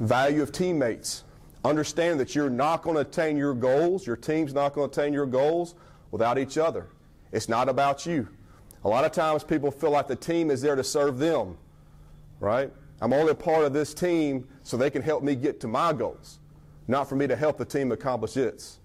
value 0.00 0.42
of 0.42 0.52
teammates. 0.52 1.24
Understand 1.64 2.18
that 2.20 2.34
you're 2.34 2.50
not 2.50 2.82
going 2.82 2.94
to 2.94 3.02
attain 3.02 3.36
your 3.36 3.54
goals, 3.54 4.06
your 4.06 4.16
team's 4.16 4.54
not 4.54 4.72
going 4.72 4.90
to 4.90 5.00
attain 5.00 5.12
your 5.12 5.26
goals 5.26 5.74
without 6.10 6.38
each 6.38 6.58
other. 6.58 6.86
It's 7.32 7.48
not 7.48 7.68
about 7.68 8.06
you. 8.06 8.28
A 8.84 8.88
lot 8.88 9.04
of 9.04 9.12
times 9.12 9.44
people 9.44 9.70
feel 9.70 9.90
like 9.90 10.08
the 10.08 10.16
team 10.16 10.50
is 10.50 10.62
there 10.62 10.74
to 10.74 10.82
serve 10.82 11.18
them, 11.18 11.58
right? 12.40 12.72
I'm 13.02 13.12
only 13.12 13.32
a 13.32 13.34
part 13.34 13.64
of 13.64 13.72
this 13.72 13.94
team 13.94 14.48
so 14.62 14.76
they 14.76 14.90
can 14.90 15.02
help 15.02 15.22
me 15.22 15.34
get 15.34 15.60
to 15.60 15.68
my 15.68 15.92
goals, 15.92 16.38
not 16.88 17.08
for 17.08 17.16
me 17.16 17.26
to 17.26 17.36
help 17.36 17.58
the 17.58 17.64
team 17.64 17.92
accomplish 17.92 18.36
its. 18.36 18.78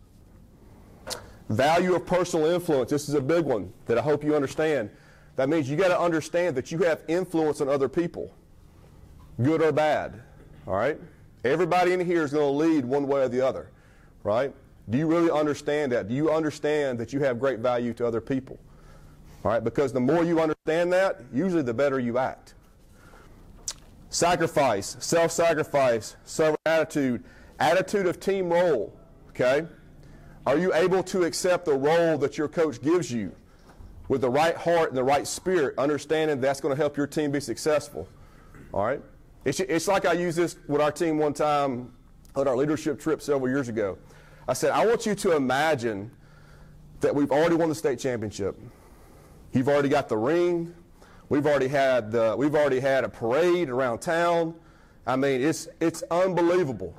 Value 1.49 1.95
of 1.95 2.05
personal 2.05 2.47
influence. 2.47 2.89
This 2.89 3.08
is 3.08 3.15
a 3.15 3.21
big 3.21 3.45
one 3.45 3.71
that 3.86 3.97
I 3.97 4.01
hope 4.01 4.23
you 4.23 4.36
understand. 4.36 4.89
That 5.36 5.50
means 5.50 5.69
you 5.69 5.76
got 5.76 5.89
to 5.89 6.00
understand 6.00 6.56
that 6.56 6.71
you 6.71 6.80
have 6.80 7.02
influence 7.08 7.62
on 7.62 7.67
other 7.67 7.89
people, 7.89 8.32
good 9.41 9.62
or 9.62 9.71
bad. 9.71 10.21
All 10.67 10.76
right? 10.76 11.00
Everybody 11.43 11.93
in 11.93 12.00
here 12.04 12.24
is 12.24 12.32
going 12.32 12.45
to 12.45 12.67
lead 12.67 12.86
one 12.86 13.08
way 13.08 13.21
or 13.21 13.30
the 13.30 13.45
other, 13.45 13.69
right? 14.24 14.54
Do 14.89 14.98
you 14.98 15.08
really 15.08 15.30
understand 15.30 15.91
that? 15.91 16.08
Do 16.08 16.13
you 16.15 16.32
understand 16.32 17.00
that 17.00 17.12
you 17.12 17.19
have 17.21 17.39
great 17.39 17.60
value 17.60 17.93
to 17.95 18.08
other 18.08 18.21
people? 18.21 18.58
All 19.43 19.52
right? 19.52 19.63
Because 19.63 19.91
the 19.91 20.00
more 20.00 20.24
you 20.24 20.39
understand 20.39 20.93
that, 20.93 21.21
usually 21.34 21.63
the 21.63 21.74
better 21.74 22.00
you 22.00 22.17
act. 22.17 22.54
Sacrifice, 24.10 24.95
self 25.00 25.32
sacrifice, 25.32 26.15
servant 26.24 26.60
attitude, 26.65 27.24
attitude 27.60 28.06
of 28.06 28.19
team 28.19 28.50
role. 28.50 28.93
Okay? 29.30 29.67
Are 30.45 30.58
you 30.58 30.74
able 30.74 31.04
to 31.04 31.24
accept 31.26 31.65
the 31.65 31.74
role 31.74 32.17
that 32.19 32.38
your 32.38 32.48
coach 32.48 32.82
gives 32.82 33.12
you 33.12 33.34
with 34.07 34.21
the 34.21 34.29
right 34.29 34.55
heart 34.55 34.89
and 34.89 34.97
the 34.97 35.03
right 35.03 35.27
spirit, 35.27 35.77
understanding 35.77 36.39
that's 36.41 36.61
going 36.61 36.75
to 36.75 36.81
help 36.81 36.97
your 36.97 37.07
team 37.07 37.31
be 37.31 37.39
successful? 37.39 38.07
All 38.73 38.85
right? 38.85 39.01
It's, 39.45 39.59
it's 39.59 39.87
like 39.87 40.05
I 40.05 40.13
used 40.13 40.37
this 40.37 40.57
with 40.67 40.81
our 40.81 40.91
team 40.91 41.17
one 41.17 41.33
time 41.33 41.93
on 42.35 42.47
our 42.47 42.55
leadership 42.55 42.99
trip 42.99 43.21
several 43.21 43.49
years 43.49 43.69
ago. 43.69 43.97
I 44.47 44.53
said, 44.53 44.71
I 44.71 44.85
want 44.85 45.05
you 45.05 45.15
to 45.15 45.35
imagine 45.35 46.11
that 47.01 47.13
we've 47.13 47.31
already 47.31 47.55
won 47.55 47.69
the 47.69 47.75
state 47.75 47.99
championship. 47.99 48.57
You've 49.53 49.69
already 49.69 49.89
got 49.89 50.09
the 50.09 50.17
ring. 50.17 50.73
We've 51.29 51.45
already 51.45 51.67
had 51.67 52.11
the, 52.11 52.35
we've 52.37 52.55
already 52.55 52.79
had 52.79 53.03
a 53.03 53.09
parade 53.09 53.69
around 53.69 53.99
town. 53.99 54.55
I 55.07 55.15
mean, 55.15 55.41
it's 55.41 55.67
it's 55.79 56.03
unbelievable. 56.09 56.95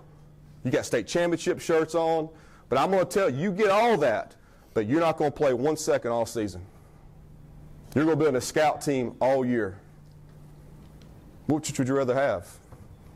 You 0.64 0.70
got 0.70 0.86
state 0.86 1.06
championship 1.06 1.60
shirts 1.60 1.94
on. 1.94 2.28
But 2.68 2.78
I'm 2.78 2.90
going 2.90 3.06
to 3.06 3.10
tell 3.10 3.30
you, 3.30 3.42
you 3.42 3.52
get 3.52 3.70
all 3.70 3.96
that, 3.98 4.34
but 4.74 4.86
you're 4.86 5.00
not 5.00 5.16
going 5.16 5.30
to 5.30 5.36
play 5.36 5.52
one 5.52 5.76
second 5.76 6.10
all 6.10 6.26
season. 6.26 6.64
You're 7.96 8.04
going 8.04 8.18
to 8.18 8.24
be 8.26 8.28
in 8.28 8.37
a 8.37 8.40
scout 8.42 8.82
team 8.82 9.16
all 9.20 9.42
year. 9.42 9.80
Which 11.46 11.78
would 11.78 11.88
you 11.88 11.96
rather 11.96 12.14
have? 12.14 12.46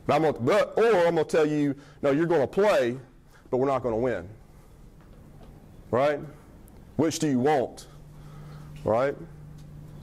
But 0.06 0.14
I'm 0.14 0.22
going 0.22 0.32
to, 0.32 0.40
but, 0.40 0.72
or 0.78 1.06
I'm 1.06 1.16
going 1.16 1.16
to 1.16 1.24
tell 1.24 1.44
you, 1.44 1.76
no, 2.00 2.12
you're 2.12 2.24
going 2.24 2.40
to 2.40 2.46
play, 2.46 2.98
but 3.50 3.58
we're 3.58 3.66
not 3.66 3.82
going 3.82 3.94
to 3.94 4.00
win. 4.00 4.26
Right? 5.90 6.18
Which 6.96 7.18
do 7.18 7.28
you 7.28 7.40
want? 7.40 7.88
Right? 8.82 9.14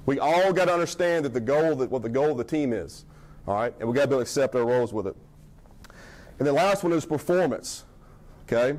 We 0.06 0.20
all 0.20 0.54
got 0.54 0.66
to 0.66 0.74
understand 0.74 1.26
that 1.26 1.34
the 1.34 1.42
goal, 1.42 1.76
that 1.78 1.90
what 1.90 2.04
the 2.04 2.10
goal 2.10 2.30
of 2.30 2.38
the 2.38 2.44
team 2.44 2.72
is. 2.72 3.04
All 3.48 3.56
right? 3.56 3.74
And 3.80 3.90
we 3.90 3.96
got 3.96 4.04
to 4.04 4.08
be 4.10 4.13
able 4.13 4.20
to 4.20 4.22
accept 4.22 4.54
our 4.54 4.63
roles 4.63 4.94
with 4.94 5.08
it. 5.08 5.16
And 6.38 6.48
the 6.48 6.54
last 6.54 6.84
one 6.84 6.94
is 6.94 7.04
performance. 7.04 7.84
Okay? 8.44 8.78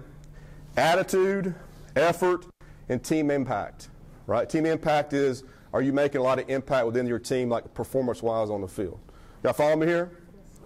attitude, 0.76 1.56
effort, 1.96 2.46
and 2.88 3.02
team 3.02 3.32
impact. 3.32 3.88
Right? 4.28 4.48
Team 4.48 4.64
impact 4.64 5.12
is 5.12 5.42
are 5.72 5.82
you 5.82 5.92
making 5.92 6.20
a 6.20 6.24
lot 6.24 6.38
of 6.38 6.48
impact 6.48 6.86
within 6.86 7.06
your 7.06 7.18
team, 7.18 7.48
like 7.48 7.74
performance 7.74 8.22
wise 8.22 8.50
on 8.50 8.60
the 8.60 8.68
field? 8.68 8.98
Y'all 9.42 9.52
follow 9.52 9.76
me 9.76 9.86
here? 9.86 10.10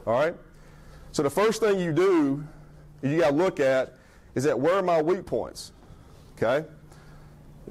All 0.06 0.14
right? 0.14 0.34
So 1.10 1.22
the 1.22 1.30
first 1.30 1.60
thing 1.60 1.78
you 1.78 1.92
do, 1.92 2.46
you 3.02 3.18
got 3.18 3.30
to 3.30 3.36
look 3.36 3.60
at, 3.60 3.94
is 4.34 4.44
that 4.44 4.58
where 4.58 4.74
are 4.74 4.82
my 4.82 5.02
weak 5.02 5.26
points? 5.26 5.72
Okay? 6.36 6.66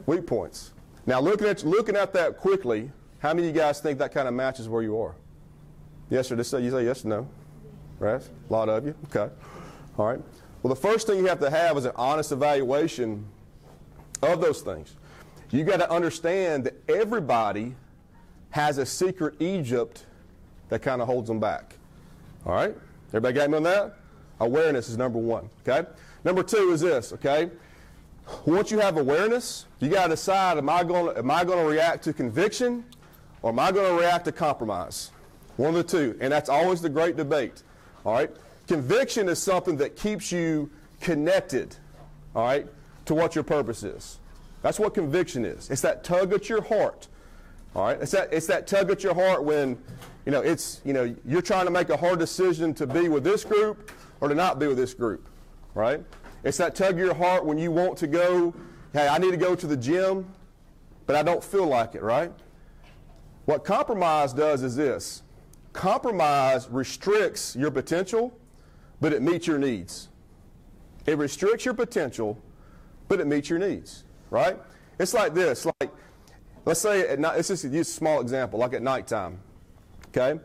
Weak 0.05 0.27
points. 0.27 0.73
Now, 1.05 1.19
looking 1.19 1.47
at, 1.47 1.63
looking 1.63 1.95
at 1.95 2.13
that 2.13 2.37
quickly, 2.37 2.91
how 3.19 3.33
many 3.33 3.49
of 3.49 3.55
you 3.55 3.61
guys 3.61 3.79
think 3.79 3.97
that 3.99 4.13
kind 4.13 4.27
of 4.27 4.33
matches 4.33 4.69
where 4.69 4.83
you 4.83 4.99
are? 4.99 5.15
Yes 6.09 6.31
or 6.31 6.35
no? 6.35 6.41
You 6.57 6.71
say 6.71 6.85
yes 6.85 7.05
or 7.05 7.07
no? 7.07 7.29
Right? 7.99 8.21
A 8.49 8.53
lot 8.53 8.69
of 8.69 8.85
you. 8.85 8.95
Okay. 9.05 9.33
All 9.97 10.07
right. 10.07 10.19
Well, 10.61 10.73
the 10.73 10.79
first 10.79 11.07
thing 11.07 11.17
you 11.17 11.25
have 11.25 11.39
to 11.39 11.49
have 11.49 11.77
is 11.77 11.85
an 11.85 11.93
honest 11.95 12.31
evaluation 12.31 13.25
of 14.21 14.41
those 14.41 14.61
things. 14.61 14.95
You 15.51 15.63
got 15.63 15.77
to 15.77 15.91
understand 15.91 16.63
that 16.63 16.75
everybody 16.89 17.75
has 18.51 18.77
a 18.77 18.85
secret 18.85 19.35
Egypt 19.39 20.05
that 20.69 20.81
kind 20.81 21.01
of 21.01 21.07
holds 21.07 21.27
them 21.27 21.39
back. 21.39 21.75
All 22.45 22.53
right? 22.53 22.75
Everybody 23.09 23.33
got 23.33 23.49
me 23.49 23.57
on 23.57 23.63
that? 23.63 23.97
Awareness 24.39 24.89
is 24.89 24.97
number 24.97 25.19
one. 25.19 25.49
Okay? 25.67 25.87
Number 26.23 26.43
two 26.43 26.71
is 26.71 26.81
this, 26.81 27.13
okay? 27.13 27.49
Once 28.45 28.71
you 28.71 28.79
have 28.79 28.97
awareness, 28.97 29.65
you 29.79 29.89
got 29.89 30.03
to 30.03 30.09
decide 30.11 30.57
am 30.57 30.69
I 30.69 30.83
going 30.83 31.17
am 31.17 31.29
I 31.29 31.43
going 31.43 31.59
to 31.59 31.69
react 31.69 32.03
to 32.05 32.13
conviction 32.13 32.85
or 33.41 33.51
am 33.51 33.59
I 33.59 33.71
going 33.71 33.97
to 33.97 34.01
react 34.01 34.25
to 34.25 34.31
compromise? 34.31 35.11
One 35.57 35.75
of 35.75 35.75
the 35.75 35.83
two. 35.83 36.17
And 36.21 36.31
that's 36.31 36.49
always 36.49 36.81
the 36.81 36.89
great 36.89 37.17
debate. 37.17 37.63
All 38.05 38.13
right? 38.13 38.31
Conviction 38.67 39.27
is 39.27 39.39
something 39.39 39.75
that 39.77 39.95
keeps 39.97 40.31
you 40.31 40.69
connected, 41.01 41.75
all 42.35 42.45
right, 42.45 42.67
to 43.05 43.13
what 43.13 43.35
your 43.35 43.43
purpose 43.43 43.83
is. 43.83 44.19
That's 44.61 44.79
what 44.79 44.93
conviction 44.93 45.45
is. 45.45 45.69
It's 45.69 45.81
that 45.81 46.03
tug 46.03 46.33
at 46.33 46.49
your 46.49 46.61
heart. 46.61 47.07
All 47.75 47.85
right? 47.85 48.01
It's 48.01 48.11
that 48.11 48.31
it's 48.31 48.47
that 48.47 48.67
tug 48.67 48.91
at 48.91 49.03
your 49.03 49.15
heart 49.15 49.43
when, 49.43 49.77
you 50.25 50.31
know, 50.31 50.41
it's, 50.41 50.81
you 50.83 50.93
know, 50.93 51.15
you're 51.25 51.41
trying 51.41 51.65
to 51.65 51.71
make 51.71 51.89
a 51.89 51.97
hard 51.97 52.19
decision 52.19 52.73
to 52.75 52.87
be 52.87 53.09
with 53.09 53.23
this 53.23 53.43
group 53.43 53.91
or 54.19 54.27
to 54.27 54.35
not 54.35 54.59
be 54.59 54.67
with 54.67 54.77
this 54.77 54.93
group. 54.93 55.27
Right? 55.73 56.03
It's 56.43 56.57
that 56.57 56.75
tug 56.75 56.93
of 56.93 56.99
your 56.99 57.13
heart 57.13 57.45
when 57.45 57.57
you 57.57 57.71
want 57.71 57.97
to 57.99 58.07
go, 58.07 58.53
hey, 58.93 59.07
I 59.07 59.17
need 59.17 59.31
to 59.31 59.37
go 59.37 59.55
to 59.55 59.67
the 59.67 59.77
gym, 59.77 60.25
but 61.05 61.15
I 61.15 61.23
don't 61.23 61.43
feel 61.43 61.67
like 61.67 61.95
it, 61.95 62.01
right? 62.01 62.31
What 63.45 63.63
compromise 63.63 64.33
does 64.33 64.63
is 64.63 64.75
this 64.75 65.23
compromise 65.73 66.67
restricts 66.69 67.55
your 67.55 67.71
potential, 67.71 68.37
but 68.99 69.13
it 69.13 69.21
meets 69.21 69.47
your 69.47 69.57
needs. 69.57 70.09
It 71.05 71.17
restricts 71.17 71.65
your 71.65 71.73
potential, 71.73 72.37
but 73.07 73.19
it 73.19 73.27
meets 73.27 73.49
your 73.49 73.59
needs, 73.59 74.03
right? 74.31 74.57
It's 74.97 75.13
like 75.13 75.35
this, 75.35 75.67
like, 75.79 75.91
let's 76.65 76.79
say 76.79 77.07
at 77.07 77.19
night, 77.19 77.37
it's 77.37 77.49
just 77.49 77.63
a 77.65 77.83
small 77.83 78.21
example, 78.21 78.57
like 78.57 78.73
at 78.73 78.81
nighttime, 78.81 79.39
okay? 80.07 80.39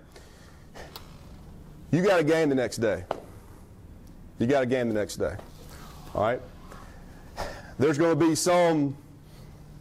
You 1.91 2.03
got 2.03 2.21
a 2.21 2.25
game 2.25 2.51
the 2.51 2.55
next 2.55 2.77
day. 2.79 3.05
You 4.39 4.47
got 4.47 4.63
a 4.63 4.67
game 4.67 4.89
the 4.89 4.95
next 4.95 5.17
day. 5.17 5.35
All 6.15 6.23
right? 6.23 6.43
There's 7.79 7.97
going 7.97 8.19
to 8.19 8.27
be 8.27 8.35
some 8.35 8.97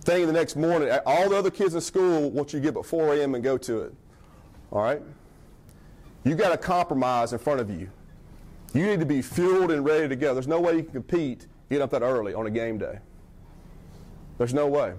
thing 0.02 0.28
the 0.28 0.34
next 0.34 0.56
morning. 0.56 0.90
All 1.06 1.30
the 1.30 1.38
other 1.38 1.52
kids 1.52 1.74
in 1.74 1.82
school 1.82 2.30
want 2.30 2.54
you 2.54 2.60
to 2.60 2.64
get 2.64 2.78
up 2.78 2.84
at 2.84 2.86
4 2.86 3.16
a.m. 3.16 3.36
and 3.36 3.44
go 3.44 3.58
to 3.58 3.82
it. 3.82 3.94
All 4.72 4.82
right? 4.82 5.02
You 6.24 6.36
got 6.36 6.54
a 6.54 6.58
compromise 6.58 7.34
in 7.34 7.40
front 7.40 7.60
of 7.60 7.70
you. 7.70 7.90
You 8.74 8.86
need 8.86 9.00
to 9.00 9.06
be 9.06 9.22
fueled 9.22 9.72
and 9.72 9.84
ready 9.84 10.08
to 10.08 10.16
go. 10.16 10.34
There's 10.34 10.48
no 10.48 10.60
way 10.60 10.76
you 10.76 10.84
can 10.84 10.92
compete 10.92 11.48
getting 11.70 11.82
up 11.82 11.92
that 11.92 12.02
early 12.02 12.34
on 12.34 12.46
a 12.46 12.52
game 12.52 12.78
day. 12.78 13.00
There's 14.38 14.54
no 14.54 14.68
way. 14.68 14.94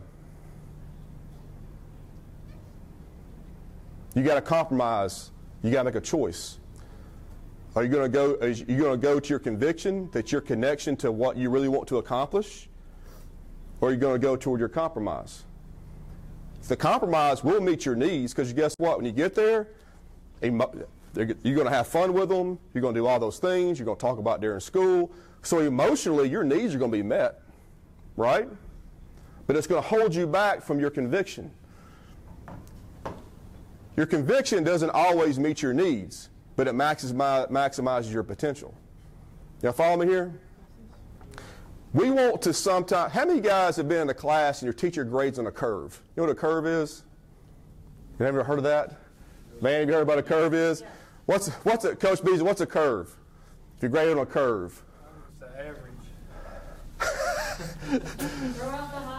You 4.14 4.22
got 4.22 4.36
to 4.36 4.40
compromise. 4.40 5.30
You 5.62 5.70
got 5.70 5.80
to 5.80 5.84
make 5.84 5.94
a 5.94 6.00
choice. 6.00 6.58
Are 7.74 7.82
you 7.82 7.90
going 7.90 8.04
to 8.04 8.08
go? 8.08 8.34
Are 8.40 8.48
you 8.48 8.64
going 8.64 8.98
to 8.98 9.06
go 9.06 9.20
to 9.20 9.28
your 9.28 9.38
conviction, 9.38 10.10
that 10.12 10.32
your 10.32 10.40
connection 10.40 10.96
to 10.96 11.12
what 11.12 11.36
you 11.36 11.50
really 11.50 11.68
want 11.68 11.86
to 11.88 11.98
accomplish, 11.98 12.68
or 13.80 13.90
are 13.90 13.92
you 13.92 13.98
going 13.98 14.14
to 14.14 14.18
go 14.18 14.34
toward 14.36 14.60
your 14.60 14.70
compromise? 14.70 15.44
The 16.68 16.76
compromise 16.76 17.44
will 17.44 17.60
meet 17.60 17.84
your 17.84 17.94
needs 17.94 18.32
because 18.32 18.52
guess 18.52 18.74
what? 18.78 18.96
When 18.96 19.04
you 19.04 19.12
get 19.12 19.34
there, 19.34 19.68
you're 20.40 20.56
going 20.56 21.36
to 21.44 21.70
have 21.70 21.86
fun 21.86 22.14
with 22.14 22.30
them. 22.30 22.58
You're 22.72 22.82
going 22.82 22.94
to 22.94 23.00
do 23.00 23.06
all 23.06 23.20
those 23.20 23.38
things. 23.38 23.78
You're 23.78 23.86
going 23.86 23.98
to 23.98 24.00
talk 24.00 24.18
about 24.18 24.40
during 24.40 24.60
school. 24.60 25.12
So 25.42 25.60
emotionally, 25.60 26.28
your 26.28 26.42
needs 26.42 26.74
are 26.74 26.78
going 26.78 26.90
to 26.90 26.96
be 26.96 27.02
met, 27.02 27.42
right? 28.16 28.48
But 29.46 29.56
it's 29.56 29.66
going 29.66 29.82
to 29.82 29.88
hold 29.88 30.14
you 30.14 30.26
back 30.26 30.62
from 30.62 30.80
your 30.80 30.90
conviction. 30.90 31.50
Your 33.96 34.06
conviction 34.06 34.64
doesn't 34.64 34.90
always 34.90 35.38
meet 35.38 35.62
your 35.62 35.72
needs 35.72 36.30
but 36.56 36.66
it 36.66 36.74
maximizes 36.74 38.12
your 38.12 38.22
potential. 38.22 38.74
Y'all 39.62 39.72
follow 39.72 39.96
me 39.98 40.06
here? 40.06 40.32
We 41.92 42.10
want 42.10 42.42
to 42.42 42.52
sometimes, 42.52 43.12
how 43.12 43.24
many 43.24 43.40
guys 43.40 43.76
have 43.76 43.88
been 43.88 44.02
in 44.02 44.10
a 44.10 44.14
class 44.14 44.60
and 44.60 44.66
your 44.66 44.74
teacher 44.74 45.04
grades 45.04 45.38
on 45.38 45.46
a 45.46 45.52
curve? 45.52 46.02
You 46.14 46.22
know 46.22 46.28
what 46.28 46.32
a 46.32 46.40
curve 46.40 46.66
is? 46.66 47.04
You 48.18 48.26
ever 48.26 48.42
heard 48.42 48.58
of 48.58 48.64
that? 48.64 48.96
Man, 49.60 49.80
have 49.80 49.88
you 49.88 49.94
heard 49.94 50.02
about 50.02 50.18
a 50.18 50.22
curve 50.22 50.52
is? 50.54 50.82
What's, 51.26 51.48
what's 51.48 51.84
a, 51.84 51.94
Coach 51.94 52.24
Beasley, 52.24 52.42
what's 52.42 52.60
a 52.60 52.66
curve? 52.66 53.14
If 53.76 53.82
you 53.82 53.88
grade 53.88 54.08
on 54.10 54.18
a 54.18 54.26
curve. 54.26 54.82
It's 55.28 55.40
the 55.40 55.46
average. 55.60 55.92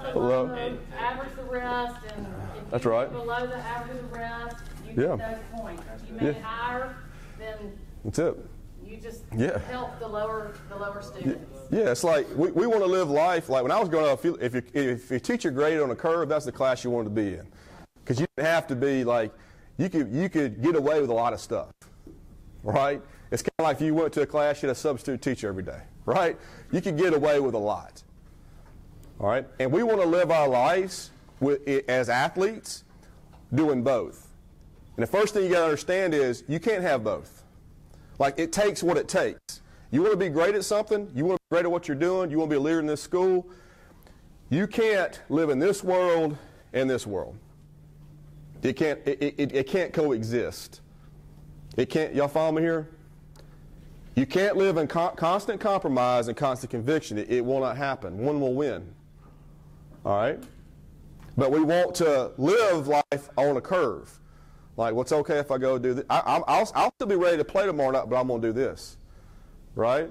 the 0.00 0.06
high, 0.06 0.12
throw 0.12 0.40
out 0.40 0.48
the 0.48 0.54
low, 0.54 0.78
average 0.98 1.36
the 1.36 1.42
rest, 1.42 1.96
and 2.16 2.26
if 2.26 2.70
That's 2.70 2.84
you 2.84 2.90
right. 2.90 3.12
below 3.12 3.46
the 3.46 3.56
average 3.56 3.98
of 3.98 4.10
the 4.10 4.18
rest, 4.18 4.56
yeah. 4.86 5.16
those 5.16 5.60
points. 5.60 5.82
If 5.94 6.08
you 6.08 6.14
make 6.14 6.36
yeah. 6.36 6.42
higher, 6.42 6.96
then 7.38 7.78
that's 8.04 8.18
it. 8.18 8.36
You 8.84 8.96
just 8.98 9.24
yeah. 9.36 9.58
help 9.58 9.98
the 9.98 10.06
lower 10.06 10.54
the 10.68 10.76
lower 10.76 11.02
students. 11.02 11.44
Yeah, 11.70 11.90
it's 11.90 12.04
like 12.04 12.26
we, 12.36 12.52
we 12.52 12.66
want 12.66 12.82
to 12.82 12.86
live 12.86 13.10
life 13.10 13.48
like 13.48 13.62
when 13.62 13.72
I 13.72 13.80
was 13.80 13.88
growing 13.88 14.08
up. 14.08 14.20
If, 14.20 14.24
you, 14.24 14.38
if 14.40 14.54
you 14.54 14.62
if 14.72 15.10
your 15.10 15.18
teacher 15.18 15.50
graded 15.50 15.82
on 15.82 15.90
a 15.90 15.96
curve, 15.96 16.28
that's 16.28 16.44
the 16.44 16.52
class 16.52 16.84
you 16.84 16.90
wanted 16.90 17.08
to 17.08 17.14
be 17.14 17.34
in, 17.34 17.46
because 18.04 18.20
you 18.20 18.26
didn't 18.36 18.48
have 18.48 18.66
to 18.68 18.76
be 18.76 19.02
like 19.02 19.32
you 19.76 19.90
could 19.90 20.12
you 20.12 20.28
could 20.28 20.62
get 20.62 20.76
away 20.76 21.00
with 21.00 21.10
a 21.10 21.14
lot 21.14 21.32
of 21.32 21.40
stuff, 21.40 21.72
right? 22.62 23.02
It's 23.32 23.42
kind 23.42 23.50
of 23.58 23.64
like 23.64 23.76
if 23.78 23.82
you 23.82 23.94
went 23.94 24.12
to 24.12 24.22
a 24.22 24.26
class, 24.26 24.62
you 24.62 24.68
had 24.68 24.76
a 24.76 24.78
substitute 24.78 25.20
teacher 25.20 25.48
every 25.48 25.64
day, 25.64 25.80
right? 26.04 26.38
You 26.70 26.80
could 26.80 26.96
get 26.96 27.12
away 27.12 27.40
with 27.40 27.54
a 27.54 27.58
lot. 27.58 28.04
All 29.18 29.28
right, 29.28 29.46
and 29.58 29.72
we 29.72 29.82
want 29.82 30.00
to 30.02 30.06
live 30.06 30.30
our 30.30 30.46
lives 30.46 31.10
with, 31.40 31.66
as 31.88 32.10
athletes 32.10 32.84
doing 33.54 33.82
both. 33.82 34.28
And 34.96 35.02
the 35.02 35.06
first 35.06 35.32
thing 35.32 35.44
you 35.44 35.50
got 35.50 35.60
to 35.60 35.64
understand 35.64 36.12
is 36.12 36.44
you 36.48 36.60
can't 36.60 36.82
have 36.82 37.02
both. 37.02 37.42
Like 38.18 38.38
it 38.38 38.52
takes 38.52 38.82
what 38.82 38.96
it 38.96 39.08
takes. 39.08 39.62
You 39.90 40.02
want 40.02 40.12
to 40.12 40.18
be 40.18 40.28
great 40.28 40.54
at 40.54 40.64
something, 40.64 41.10
you 41.14 41.24
want 41.24 41.38
to 41.38 41.42
be 41.50 41.56
great 41.56 41.64
at 41.64 41.70
what 41.70 41.88
you're 41.88 41.96
doing, 41.96 42.30
you 42.30 42.38
want 42.38 42.50
to 42.50 42.54
be 42.54 42.58
a 42.58 42.60
leader 42.60 42.80
in 42.80 42.86
this 42.86 43.02
school. 43.02 43.46
You 44.50 44.66
can't 44.66 45.20
live 45.28 45.48
in 45.48 45.58
this 45.58 45.82
world 45.82 46.36
and 46.72 46.88
this 46.88 47.06
world. 47.06 47.36
It 48.62 48.74
can't, 48.74 49.00
it, 49.06 49.34
it, 49.38 49.54
it 49.54 49.66
can't 49.66 49.92
coexist. 49.92 50.80
It 51.76 51.88
can't, 51.88 52.14
y'all 52.14 52.28
follow 52.28 52.52
me 52.52 52.62
here? 52.62 52.88
You 54.14 54.26
can't 54.26 54.56
live 54.56 54.76
in 54.76 54.86
con- 54.86 55.14
constant 55.16 55.60
compromise 55.60 56.28
and 56.28 56.36
constant 56.36 56.70
conviction. 56.70 57.18
It, 57.18 57.30
it 57.30 57.44
will 57.44 57.60
not 57.60 57.76
happen. 57.76 58.18
One 58.18 58.40
will 58.40 58.54
win. 58.54 58.86
All 60.06 60.16
right? 60.16 60.40
But 61.36 61.50
we 61.50 61.60
want 61.60 61.96
to 61.96 62.30
live 62.38 62.86
life 62.86 63.28
on 63.36 63.56
a 63.56 63.60
curve. 63.60 64.20
Like, 64.76 64.94
what's 64.94 65.10
okay 65.10 65.38
if 65.38 65.50
I 65.50 65.58
go 65.58 65.78
do 65.78 65.94
this? 65.94 66.04
I, 66.08 66.38
will 66.46 66.66
still 66.66 67.08
be 67.08 67.16
ready 67.16 67.36
to 67.38 67.44
play 67.44 67.66
tomorrow 67.66 67.90
night, 67.90 68.08
but 68.08 68.16
I'm 68.16 68.28
going 68.28 68.40
to 68.40 68.48
do 68.48 68.52
this. 68.52 68.98
Right? 69.74 70.08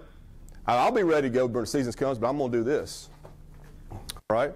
I'll 0.68 0.92
be 0.92 1.04
ready 1.04 1.30
to 1.30 1.34
go 1.34 1.46
when 1.46 1.64
the 1.64 1.68
season 1.68 1.94
comes, 1.94 2.18
but 2.18 2.28
I'm 2.28 2.38
going 2.38 2.52
to 2.52 2.58
do 2.58 2.64
this. 2.64 3.10
Right? 4.30 4.54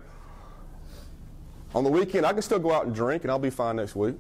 On 1.73 1.85
the 1.85 1.89
weekend, 1.89 2.25
I 2.25 2.33
can 2.33 2.41
still 2.41 2.59
go 2.59 2.73
out 2.73 2.85
and 2.85 2.93
drink, 2.93 3.23
and 3.23 3.31
I'll 3.31 3.39
be 3.39 3.49
fine 3.49 3.77
next 3.77 3.95
week. 3.95 4.15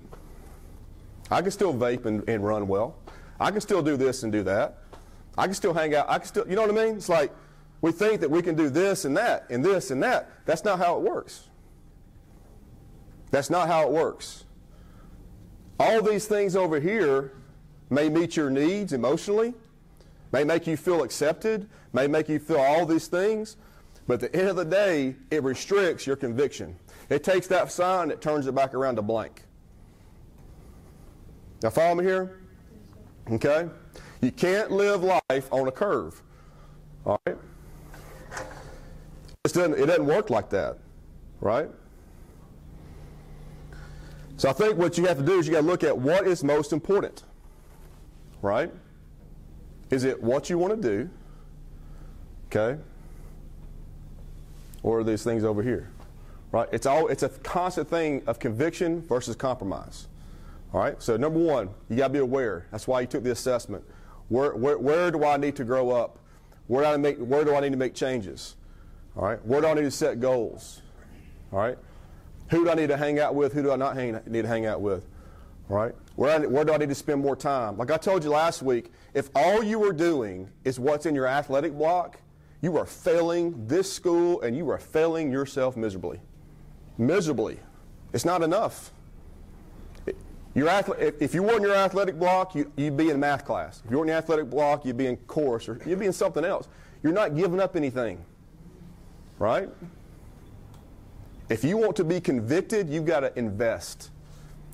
I 1.29 1.41
can 1.41 1.51
still 1.51 1.73
vape 1.73 2.05
and, 2.05 2.27
and 2.29 2.45
run 2.45 2.67
well. 2.67 2.95
I 3.41 3.51
can 3.51 3.59
still 3.59 3.81
do 3.81 3.97
this 3.97 4.23
and 4.23 4.31
do 4.31 4.43
that. 4.43 4.77
I 5.37 5.45
can 5.45 5.53
still 5.53 5.73
hang 5.73 5.93
out. 5.95 6.09
I 6.09 6.19
can 6.19 6.27
still, 6.27 6.47
you 6.47 6.55
know 6.55 6.61
what 6.61 6.71
I 6.71 6.85
mean? 6.85 6.95
It's 6.95 7.09
like 7.09 7.31
we 7.81 7.91
think 7.91 8.21
that 8.21 8.29
we 8.29 8.41
can 8.41 8.55
do 8.55 8.69
this 8.69 9.05
and 9.05 9.15
that 9.17 9.45
and 9.49 9.63
this 9.63 9.91
and 9.91 10.03
that. 10.03 10.29
That's 10.45 10.63
not 10.63 10.79
how 10.79 10.97
it 10.97 11.01
works. 11.01 11.47
That's 13.31 13.49
not 13.49 13.67
how 13.67 13.83
it 13.83 13.91
works. 13.91 14.45
All 15.79 16.01
these 16.01 16.25
things 16.25 16.55
over 16.55 16.79
here 16.79 17.33
may 17.89 18.09
meet 18.09 18.35
your 18.35 18.49
needs 18.49 18.91
emotionally, 18.91 19.53
may 20.31 20.43
make 20.43 20.67
you 20.67 20.75
feel 20.75 21.03
accepted, 21.03 21.69
may 21.93 22.07
make 22.07 22.27
you 22.27 22.39
feel 22.39 22.59
all 22.59 22.85
these 22.85 23.07
things, 23.07 23.55
but 24.07 24.21
at 24.21 24.31
the 24.31 24.39
end 24.39 24.49
of 24.49 24.55
the 24.55 24.65
day, 24.65 25.15
it 25.31 25.43
restricts 25.43 26.05
your 26.05 26.15
conviction. 26.15 26.75
It 27.09 27.23
takes 27.23 27.47
that 27.47 27.71
sign 27.71 28.09
that 28.09 28.21
turns 28.21 28.47
it 28.47 28.55
back 28.55 28.73
around 28.73 28.95
to 28.97 29.01
blank. 29.01 29.43
Now, 31.61 31.69
follow 31.69 31.95
me 31.95 32.03
here? 32.03 32.39
Okay? 33.31 33.69
You 34.21 34.31
can't 34.31 34.71
live 34.71 35.03
life 35.03 35.51
on 35.51 35.67
a 35.67 35.71
curve. 35.71 36.21
All 37.05 37.19
right? 37.25 37.37
It 39.45 39.53
doesn't, 39.53 39.79
it 39.79 39.85
doesn't 39.85 40.05
work 40.05 40.29
like 40.29 40.49
that, 40.49 40.77
right? 41.39 41.69
So 44.35 44.49
I 44.49 44.53
think 44.53 44.77
what 44.77 44.97
you 44.97 45.05
have 45.05 45.17
to 45.17 45.23
do 45.23 45.39
is 45.39 45.47
you 45.47 45.53
got 45.53 45.61
to 45.61 45.65
look 45.65 45.81
at 45.85 45.97
what 45.97 46.27
is 46.27 46.43
most 46.43 46.73
important. 46.73 47.23
Right? 48.41 48.69
Is 49.91 50.03
it 50.03 50.21
what 50.21 50.49
you 50.49 50.57
want 50.57 50.81
to 50.81 50.81
do? 50.81 51.09
Okay? 52.47 52.81
Or 54.83 54.99
are 54.99 55.03
these 55.05 55.23
things 55.23 55.45
over 55.45 55.63
here? 55.63 55.89
Right? 56.51 56.67
It's 56.73 56.85
all 56.85 57.07
it's 57.07 57.23
a 57.23 57.29
constant 57.29 57.89
thing 57.89 58.23
of 58.27 58.39
conviction 58.39 59.01
versus 59.03 59.37
compromise. 59.37 60.09
All 60.73 60.81
right? 60.81 61.01
So 61.01 61.15
number 61.15 61.39
one, 61.39 61.69
you 61.89 61.95
got 61.95 62.07
to 62.07 62.13
be 62.13 62.19
aware. 62.19 62.65
That's 62.71 62.87
why 62.87 62.99
you 62.99 63.07
took 63.07 63.23
the 63.23 63.31
assessment. 63.31 63.85
Where, 64.27 64.53
where, 64.53 64.77
where 64.77 65.11
do 65.11 65.23
I 65.23 65.37
need 65.37 65.55
to 65.55 65.63
grow 65.63 65.91
up? 65.91 66.19
Where 66.67 66.83
do, 66.83 66.89
I 66.89 66.97
make, 66.97 67.17
where 67.19 67.45
do 67.45 67.55
I 67.55 67.61
need 67.61 67.71
to 67.71 67.77
make 67.77 67.95
changes? 67.95 68.57
All 69.19 69.25
right? 69.25 69.45
Where 69.45 69.59
do 69.59 69.67
I 69.67 69.73
need 69.73 69.81
to 69.81 69.91
set 69.91 70.21
goals? 70.21 70.81
All 71.51 71.59
right? 71.59 71.77
Who 72.51 72.63
do 72.63 72.71
I 72.71 72.73
need 72.73 72.87
to 72.87 72.95
hang 72.95 73.19
out 73.19 73.35
with? 73.35 73.51
Who 73.51 73.61
do 73.61 73.71
I 73.71 73.75
not 73.75 73.95
hang, 73.95 74.17
need 74.25 74.43
to 74.43 74.47
hang 74.47 74.65
out 74.65 74.79
with? 74.79 75.05
All 75.69 75.75
right. 75.75 75.93
Where, 76.15 76.39
I, 76.39 76.45
where 76.45 76.63
do 76.63 76.71
I 76.71 76.77
need 76.77 76.87
to 76.87 76.95
spend 76.95 77.21
more 77.21 77.35
time? 77.35 77.77
Like 77.77 77.91
I 77.91 77.97
told 77.97 78.23
you 78.23 78.29
last 78.29 78.63
week, 78.63 78.93
if 79.13 79.29
all 79.35 79.61
you 79.61 79.83
are 79.83 79.91
doing 79.91 80.49
is 80.63 80.79
what's 80.79 81.05
in 81.05 81.15
your 81.15 81.27
athletic 81.27 81.73
block, 81.73 82.21
you 82.61 82.77
are 82.77 82.85
failing 82.85 83.67
this 83.67 83.91
school 83.91 84.41
and 84.41 84.55
you 84.55 84.69
are 84.69 84.77
failing 84.77 85.33
yourself 85.33 85.75
miserably. 85.75 86.21
Miserably. 86.97 87.59
It's 88.13 88.25
not 88.25 88.41
enough. 88.41 88.93
Your 90.55 90.69
if 91.19 91.33
you 91.33 91.43
weren't 91.43 91.57
in 91.57 91.63
your 91.63 91.75
athletic 91.75 92.17
block, 92.17 92.55
you, 92.55 92.71
would 92.77 92.97
be 92.97 93.09
in 93.09 93.19
math 93.19 93.43
class. 93.43 93.81
If 93.83 93.91
you 93.91 93.97
weren't 93.97 94.09
in 94.09 94.13
your 94.13 94.17
athletic 94.17 94.49
block, 94.49 94.85
you'd 94.85 94.97
be 94.97 95.07
in 95.07 95.17
course 95.17 95.67
or 95.67 95.77
you'd 95.85 95.99
be 95.99 96.05
in 96.05 96.13
something 96.13 96.45
else. 96.45 96.69
You're 97.03 97.13
not 97.13 97.35
giving 97.35 97.59
up 97.59 97.75
anything. 97.75 98.23
Right? 99.39 99.69
If 101.49 101.63
you 101.63 101.77
want 101.77 101.95
to 101.95 102.03
be 102.03 102.21
convicted, 102.21 102.89
you've 102.89 103.05
got 103.05 103.21
to 103.21 103.37
invest. 103.37 104.11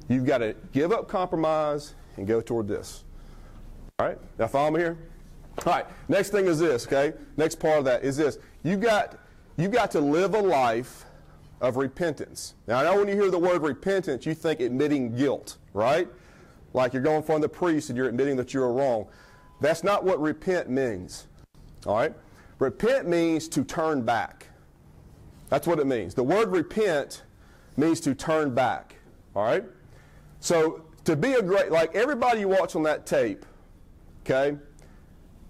You've 0.10 0.26
got 0.26 0.40
to 0.40 0.56
give 0.74 0.92
up 0.92 1.08
compromise 1.08 1.96
and 2.18 2.28
go 2.28 2.42
toward 2.42 2.68
this. 2.68 3.04
All 4.00 4.08
right? 4.08 4.18
Now 4.38 4.48
follow 4.48 4.72
me 4.72 4.82
here? 4.82 4.98
All 5.66 5.74
right. 5.74 5.86
Next 6.10 6.30
thing 6.30 6.48
is 6.48 6.60
this, 6.60 6.86
okay? 6.86 7.14
Next 7.38 7.60
part 7.60 7.80
of 7.80 7.86
that 7.86 8.04
is 8.04 8.18
this. 8.18 8.38
You 8.64 8.76
got 8.76 9.18
you 9.58 9.70
got 9.70 9.92
to 9.92 10.02
live 10.02 10.36
a 10.36 10.42
life 10.42 11.06
of 11.62 11.78
repentance. 11.78 12.56
Now 12.68 12.80
I 12.80 12.84
know 12.84 12.98
when 12.98 13.08
you 13.08 13.14
hear 13.14 13.32
the 13.32 13.40
word 13.40 13.62
repentance, 13.62 14.26
you 14.26 14.34
think 14.34 14.60
admitting 14.60 15.16
guilt, 15.16 15.58
right? 15.74 16.10
Like 16.74 16.92
you're 16.92 17.02
going 17.02 17.24
from 17.24 17.40
the 17.40 17.48
priest 17.48 17.90
and 17.90 17.96
you're 17.96 18.10
admitting 18.10 18.36
that 18.36 18.54
you're 18.54 18.72
wrong. 18.72 19.08
That's 19.62 19.84
not 19.84 20.04
what 20.04 20.20
repent 20.20 20.70
means. 20.70 21.28
All 21.86 21.96
right? 21.96 22.14
Repent 22.60 23.08
means 23.08 23.48
to 23.50 23.64
turn 23.64 24.02
back. 24.02 24.48
That's 25.50 25.68
what 25.68 25.80
it 25.80 25.88
means. 25.88 26.14
The 26.14 26.24
word 26.24 26.50
repent 26.50 27.24
means 27.78 28.00
to 28.02 28.16
turn 28.16 28.54
back. 28.54 28.96
All 29.36 29.44
right? 29.44 29.64
So 30.40 30.86
to 31.06 31.16
be 31.16 31.34
a 31.34 31.42
great, 31.42 31.72
like 31.72 31.96
everybody 31.96 32.42
you 32.42 32.48
watch 32.48 32.76
on 32.76 32.84
that 32.84 33.06
tape, 33.06 33.46
okay, 34.24 34.58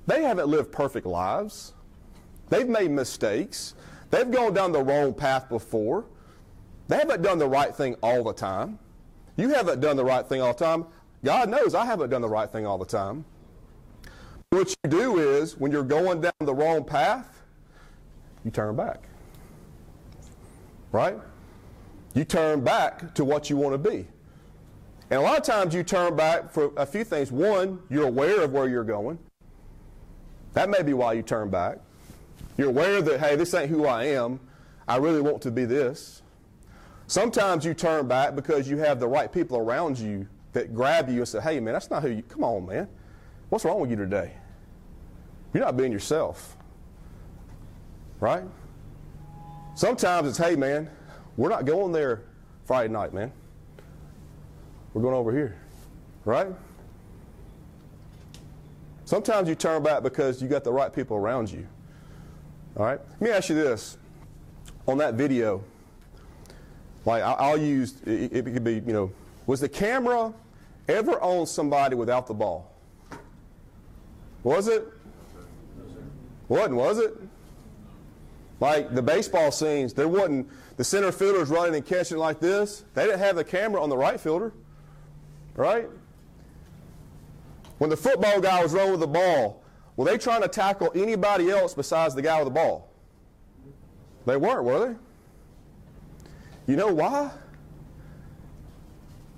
they 0.08 0.24
haven't 0.24 0.48
lived 0.48 0.72
perfect 0.72 1.06
lives. 1.06 1.74
They've 2.50 2.68
made 2.68 2.92
mistakes. 2.92 3.74
They've 4.12 4.30
gone 4.30 4.54
down 4.54 4.72
the 4.72 4.84
wrong 4.84 5.14
path 5.14 5.50
before. 5.50 6.06
They 6.88 6.98
haven't 6.98 7.24
done 7.24 7.40
the 7.40 7.48
right 7.48 7.74
thing 7.74 7.96
all 8.04 8.24
the 8.24 8.34
time. 8.34 8.78
You 9.38 9.50
haven't 9.50 9.80
done 9.82 9.98
the 9.98 10.06
right 10.06 10.28
thing 10.28 10.42
all 10.42 10.54
the 10.54 10.64
time. 10.64 10.86
God 11.24 11.50
knows 11.50 11.74
I 11.74 11.86
haven't 11.86 12.12
done 12.12 12.22
the 12.22 12.30
right 12.30 12.50
thing 12.50 12.68
all 12.68 12.78
the 12.78 12.86
time. 12.86 13.26
What 14.52 14.70
you 14.70 14.90
do 14.90 15.18
is, 15.18 15.58
when 15.58 15.72
you're 15.72 15.84
going 15.84 16.22
down 16.22 16.34
the 16.40 16.54
wrong 16.54 16.84
path, 16.84 17.42
you 18.44 18.52
turn 18.52 18.76
back. 18.76 19.08
Right? 20.96 21.18
You 22.14 22.24
turn 22.24 22.62
back 22.62 23.14
to 23.16 23.26
what 23.26 23.50
you 23.50 23.58
want 23.58 23.74
to 23.74 23.90
be. 23.90 24.08
And 25.10 25.20
a 25.20 25.22
lot 25.22 25.38
of 25.38 25.44
times 25.44 25.74
you 25.74 25.84
turn 25.84 26.16
back 26.16 26.54
for 26.54 26.72
a 26.78 26.86
few 26.86 27.04
things. 27.04 27.34
One, 27.34 27.82
you're 27.90 28.08
aware 28.08 28.42
of 28.42 28.54
where 28.54 28.70
you're 28.70 28.86
going. 28.86 29.20
That 30.54 30.70
may 30.70 30.84
be 30.84 30.94
why 30.94 31.12
you 31.12 31.22
turn 31.22 31.50
back. 31.50 31.80
You're 32.58 32.70
aware 32.70 33.02
that, 33.02 33.20
hey, 33.20 33.36
this 33.36 33.54
ain't 33.54 33.70
who 33.70 33.86
I 33.86 34.06
am. 34.06 34.40
I 34.88 34.96
really 34.96 35.20
want 35.20 35.42
to 35.42 35.52
be 35.52 35.66
this. 35.66 36.22
Sometimes 37.08 37.66
you 37.66 37.74
turn 37.74 38.08
back 38.08 38.34
because 38.34 38.70
you 38.70 38.78
have 38.78 39.02
the 39.02 39.08
right 39.10 39.30
people 39.30 39.58
around 39.58 40.00
you 40.00 40.26
that 40.54 40.74
grab 40.74 41.10
you 41.10 41.18
and 41.18 41.28
say, 41.28 41.42
hey, 41.42 41.60
man, 41.60 41.74
that's 41.74 41.90
not 41.90 42.04
who 42.04 42.10
you, 42.10 42.24
come 42.24 42.46
on, 42.46 42.66
man. 42.66 42.88
What's 43.50 43.66
wrong 43.66 43.82
with 43.82 43.90
you 43.90 43.98
today? 43.98 44.32
You're 45.54 45.66
not 45.66 45.76
being 45.76 45.92
yourself. 45.92 46.56
Right? 48.22 48.46
Sometimes 49.76 50.30
it's, 50.30 50.38
hey, 50.38 50.56
man, 50.56 50.90
we're 51.36 51.50
not 51.50 51.66
going 51.66 51.92
there 51.92 52.24
Friday 52.64 52.92
night, 52.92 53.14
man. 53.14 53.32
We're 54.94 55.02
going 55.02 55.14
over 55.14 55.34
here. 55.34 55.58
Right? 56.24 56.48
Sometimes 59.04 59.50
you 59.50 59.56
turn 59.56 59.84
back 59.84 60.02
because 60.02 60.42
you 60.42 60.48
got 60.48 60.64
the 60.64 60.72
right 60.72 60.92
people 60.92 61.18
around 61.18 61.52
you. 61.52 61.68
All 62.78 62.86
right? 62.86 63.00
Let 63.12 63.22
me 63.22 63.30
ask 63.30 63.50
you 63.50 63.56
this. 63.56 63.98
On 64.88 64.98
that 64.98 65.16
video, 65.16 65.62
like 67.06 67.22
I'll 67.22 67.58
use, 67.58 68.02
it, 68.06 68.32
it 68.34 68.46
could 68.46 68.64
be, 68.64 68.76
you 68.76 68.94
know, 68.94 69.12
was 69.46 69.60
the 69.60 69.70
camera 69.70 70.34
ever 70.88 71.20
on 71.22 71.46
somebody 71.46 71.96
without 71.96 72.28
the 72.28 72.34
ball? 72.34 72.72
Was 74.44 74.68
it? 74.68 74.88
Wasn't, 76.48 76.76
was 76.76 77.00
it? 77.00 77.18
Like 78.60 78.94
the 78.96 79.02
baseball 79.02 79.52
scenes, 79.52 79.94
there 79.94 80.08
wasn't 80.08 80.50
the 80.78 80.84
center 80.84 81.12
fielders 81.12 81.50
running 81.50 81.76
and 81.76 81.86
catching 81.86 82.18
like 82.18 82.40
this. 82.40 82.86
They 82.94 83.06
didn't 83.06 83.20
have 83.20 83.36
the 83.36 83.44
camera 83.44 83.82
on 83.82 83.90
the 83.90 83.98
right 83.98 84.20
fielder, 84.20 84.54
right? 85.56 85.88
When 87.78 87.90
the 87.90 87.98
football 87.98 88.40
guy 88.40 88.64
was 88.64 88.74
running 88.74 88.92
with 88.92 89.02
the 89.02 89.08
ball, 89.08 89.62
were 89.98 90.06
they 90.06 90.18
trying 90.18 90.42
to 90.42 90.48
tackle 90.48 90.92
anybody 90.96 91.50
else 91.50 91.74
besides 91.74 92.16
the 92.16 92.22
guy 92.22 92.38
with 92.38 92.48
the 92.48 92.60
ball? 92.60 92.90
They 94.26 94.38
weren't, 94.38 94.64
were 94.64 94.88
they? 94.88 94.96
You 96.72 96.78
know 96.78 96.94
why? 96.94 97.32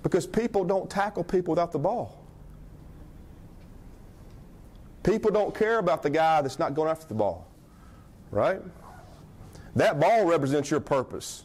Because 0.02 0.26
people 0.26 0.64
don't 0.64 0.88
tackle 0.88 1.24
people 1.24 1.52
without 1.52 1.72
the 1.72 1.78
ball. 1.78 2.24
People 5.02 5.30
don't 5.30 5.54
care 5.54 5.78
about 5.78 6.02
the 6.02 6.10
guy 6.10 6.40
that's 6.40 6.58
not 6.58 6.74
going 6.74 6.88
after 6.88 7.06
the 7.06 7.14
ball, 7.14 7.46
right? 8.30 8.60
That 9.78 10.00
ball 10.00 10.24
represents 10.24 10.72
your 10.72 10.80
purpose. 10.80 11.44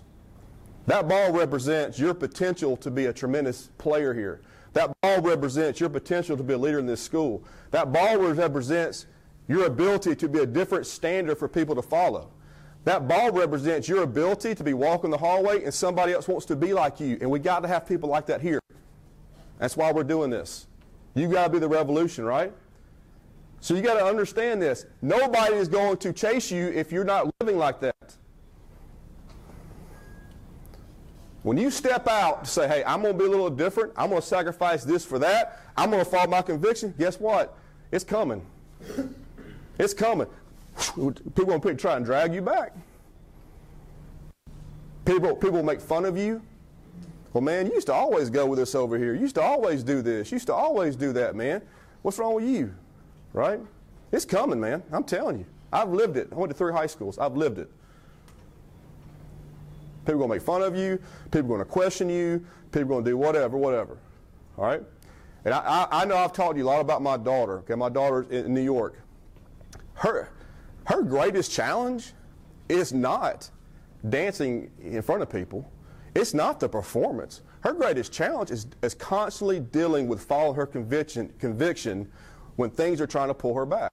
That 0.88 1.08
ball 1.08 1.32
represents 1.32 2.00
your 2.00 2.15
potential 2.15 2.76
to 2.78 2.89
be 2.89 3.06
a 3.06 3.13
tremendous 3.13 3.69
player 3.78 4.12
here. 4.12 4.41
That 4.74 4.91
ball 5.02 5.22
represents 5.22 5.80
your 5.80 5.89
potential 5.89 6.36
to 6.36 6.41
be 6.41 6.54
a 6.56 6.58
leader 6.58 6.80
in 6.80 6.88
this 6.88 7.00
school. 7.00 7.43
That 7.69 7.93
ball 7.93 8.17
represents 8.17 9.06
your 9.48 9.67
ability 9.67 10.15
to 10.15 10.28
be 10.28 10.39
a 10.39 10.48
different 10.48 10.88
standard 10.88 11.38
for 11.38 11.48
people 11.48 11.76
to 11.76 11.84
follow. 11.84 12.32
That 12.86 13.08
ball 13.08 13.32
represents 13.32 13.88
your 13.88 14.02
ability 14.02 14.56
to 14.56 14.63
be 14.63 14.74
walking 14.74 15.12
the 15.12 15.17
hallway 15.19 15.63
and 15.63 15.72
somebody 15.72 16.13
else 16.13 16.28
wants 16.28 16.48
to 16.48 16.56
be 16.56 16.74
like 16.74 17.00
you. 17.00 17.19
And 17.22 17.30
we 17.30 17.38
got 17.38 17.60
to 17.60 17.67
have 17.67 17.86
people 17.86 18.10
like 18.10 18.26
that 18.26 18.41
here. 18.41 18.60
That's 19.60 19.78
why 19.78 19.91
we're 19.91 20.04
doing 20.04 20.32
this. 20.32 20.65
You 21.13 21.28
got 21.28 21.43
to 21.43 21.50
be 21.52 21.60
the 21.60 21.69
revolution, 21.69 22.26
right? 22.26 22.52
So 23.60 23.76
you 23.76 23.82
got 23.84 24.00
to 24.00 24.04
understand 24.04 24.60
this. 24.60 24.88
Nobody 25.04 25.54
is 25.54 25.67
going 25.67 25.98
to 25.98 26.12
chase 26.12 26.50
you 26.50 26.69
if 26.69 26.91
you're 26.91 27.06
not 27.06 27.32
living 27.39 27.60
like 27.60 27.80
that. 27.82 27.92
When 31.43 31.58
you 31.58 31.69
step 31.69 32.08
out 32.08 32.45
to 32.45 32.49
say, 32.49 32.67
hey, 32.67 32.84
I'm 32.86 33.01
going 33.01 33.13
to 33.13 33.19
be 33.19 33.25
a 33.25 33.29
little 33.29 33.49
different, 33.49 33.91
I'm 33.97 34.10
going 34.10 34.21
to 34.21 34.27
sacrifice 34.27 34.84
this 34.84 35.06
for 35.06 35.19
that, 35.19 35.60
I'm 35.75 35.91
going 35.91 36.03
to 36.03 36.10
follow 36.10 36.29
my 36.29 36.41
conviction, 36.41 36.93
guess 36.97 37.19
what? 37.19 37.58
It's 37.91 38.03
coming. 38.03 38.45
It's 39.77 39.93
coming. 39.93 40.27
People 40.95 41.53
are 41.53 41.60
going 41.60 41.75
to 41.75 41.82
try 41.82 41.97
and 41.97 42.06
drag 42.06 42.34
you 42.34 42.41
back. 42.41 42.73
People, 45.06 45.36
people 45.36 45.62
make 45.63 45.82
fun 45.82 46.06
of 46.06 46.17
you. 46.17 46.41
Well, 47.34 47.41
man, 47.41 47.65
you 47.65 47.73
used 47.73 47.88
to 47.88 47.93
always 47.93 48.29
go 48.29 48.45
with 48.45 48.60
us 48.60 48.73
over 48.73 48.97
here. 48.97 49.13
You 49.13 49.21
used 49.21 49.36
to 49.36 49.41
always 49.41 49.84
do 49.84 50.01
this. 50.01 50.32
You 50.32 50.36
used 50.36 50.47
to 50.47 50.53
always 50.53 50.95
do 50.95 51.12
that, 51.13 51.36
man. 51.36 51.62
What's 52.03 52.19
wrong 52.19 52.36
with 52.36 52.45
you? 52.45 52.73
Right? 53.34 53.60
It's 54.12 54.23
coming, 54.23 54.60
man. 54.60 54.82
I'm 54.91 55.03
telling 55.03 55.39
you. 55.39 55.45
I've 55.73 55.89
lived 55.89 56.15
it. 56.15 56.29
I 56.32 56.36
went 56.36 56.51
to 56.51 56.58
three 56.58 56.71
high 56.71 56.88
schools. 56.88 57.17
I've 57.17 57.36
lived 57.36 57.58
it. 57.58 57.69
People 60.06 60.16
are 60.16 60.28
going 60.28 60.30
to 60.30 60.36
make 60.36 60.44
fun 60.44 60.62
of 60.62 60.76
you. 60.76 61.00
People 61.32 61.39
are 61.39 61.58
going 61.58 61.60
to 61.60 61.66
question 61.66 62.10
you. 62.10 62.46
People 62.72 62.82
are 62.82 62.86
going 62.86 63.06
to 63.06 63.12
do 63.12 63.18
whatever, 63.18 63.58
whatever. 63.58 63.98
All 64.58 64.66
right? 64.66 64.82
And 65.46 65.54
I, 65.54 65.60
I, 65.60 66.02
I 66.02 66.06
know 66.06 66.18
I've 66.18 66.34
taught 66.34 66.58
you 66.58 66.63
a 66.63 66.68
lot 66.68 66.82
about 66.82 67.02
my 67.02 67.18
daughter. 67.18 67.60
Okay, 67.60 67.76
my 67.76 67.89
daughter's 67.89 68.28
in 68.30 68.54
New 68.54 68.62
York. 68.62 69.00
Her, 69.96 70.30
her 70.86 71.02
greatest 71.02 71.52
challenge 71.52 72.13
is 72.70 72.94
not 72.94 73.50
dancing 74.10 74.72
in 74.82 75.02
front 75.02 75.22
of 75.22 75.30
people. 75.30 75.70
It's 76.16 76.34
not 76.34 76.60
the 76.60 76.70
performance. 76.70 77.42
Her 77.62 77.74
greatest 77.74 78.12
challenge 78.12 78.52
is, 78.52 78.68
is 78.82 78.94
constantly 78.94 79.60
dealing 79.60 80.08
with 80.08 80.22
following 80.22 80.56
her 80.56 80.66
conviction, 80.66 81.34
conviction 81.39 82.12
when 82.56 82.70
things 82.70 83.02
are 83.02 83.08
trying 83.08 83.30
to 83.30 83.34
pull 83.34 83.54
her 83.56 83.66
back. 83.66 83.92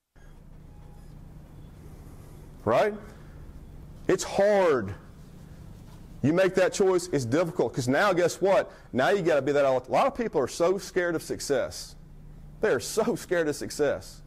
Right? 2.64 2.94
It's 4.06 4.24
hard. 4.24 4.94
You 6.22 6.32
make 6.34 6.54
that 6.56 6.72
choice, 6.72 7.08
it's 7.12 7.24
difficult 7.24 7.72
because 7.72 7.88
now, 7.88 8.12
guess 8.12 8.40
what? 8.40 8.70
Now 8.92 9.08
you 9.08 9.22
got 9.22 9.36
to 9.36 9.42
be 9.42 9.52
that. 9.52 9.64
A 9.64 9.70
lot 9.70 10.06
of 10.06 10.14
people 10.14 10.40
are 10.40 10.48
so 10.48 10.76
scared 10.76 11.14
of 11.14 11.22
success. 11.22 11.96
They 12.60 12.68
are 12.68 12.80
so 12.80 13.14
scared 13.14 13.48
of 13.48 13.56
success. 13.56 14.20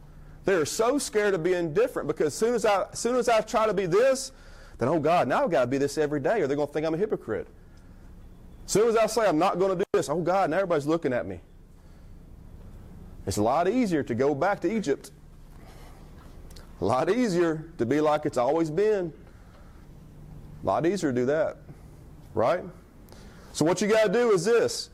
They 0.44 0.54
are 0.54 0.66
so 0.66 0.98
scared 0.98 1.34
of 1.34 1.42
being 1.42 1.72
different 1.72 2.08
because 2.08 2.34
soon 2.34 2.54
as 2.54 2.64
I, 2.64 2.86
as 2.92 2.98
soon 2.98 3.16
as 3.16 3.28
I 3.28 3.40
try 3.40 3.66
to 3.66 3.74
be 3.74 3.86
this, 3.86 4.32
then 4.78 4.88
oh 4.88 4.98
God, 4.98 5.28
now 5.28 5.44
I've 5.44 5.50
got 5.50 5.60
to 5.60 5.66
be 5.68 5.78
this 5.78 5.96
every 5.96 6.20
day, 6.20 6.40
or 6.40 6.48
they're 6.48 6.56
going 6.56 6.66
to 6.68 6.74
think 6.74 6.84
I'm 6.84 6.94
a 6.94 6.98
hypocrite. 6.98 7.46
As 8.66 8.72
soon 8.72 8.88
as 8.88 8.96
I 8.96 9.06
say 9.06 9.26
I'm 9.26 9.38
not 9.38 9.58
going 9.58 9.70
to 9.70 9.76
do 9.76 9.84
this, 9.92 10.08
oh 10.08 10.20
God, 10.20 10.50
now 10.50 10.56
everybody's 10.56 10.86
looking 10.86 11.12
at 11.12 11.26
me. 11.26 11.40
It's 13.26 13.36
a 13.36 13.42
lot 13.42 13.68
easier 13.68 14.02
to 14.02 14.14
go 14.14 14.34
back 14.34 14.60
to 14.60 14.76
Egypt. 14.76 15.12
A 16.80 16.84
lot 16.84 17.08
easier 17.08 17.64
to 17.78 17.86
be 17.86 18.00
like 18.00 18.26
it's 18.26 18.36
always 18.36 18.70
been. 18.70 19.12
A 20.62 20.66
lot 20.66 20.84
easier 20.86 21.12
to 21.12 21.20
do 21.20 21.26
that. 21.26 21.58
Right? 22.34 22.62
So 23.52 23.64
what 23.64 23.80
you 23.80 23.88
got 23.88 24.06
to 24.06 24.12
do 24.12 24.32
is 24.32 24.44
this. 24.44 24.90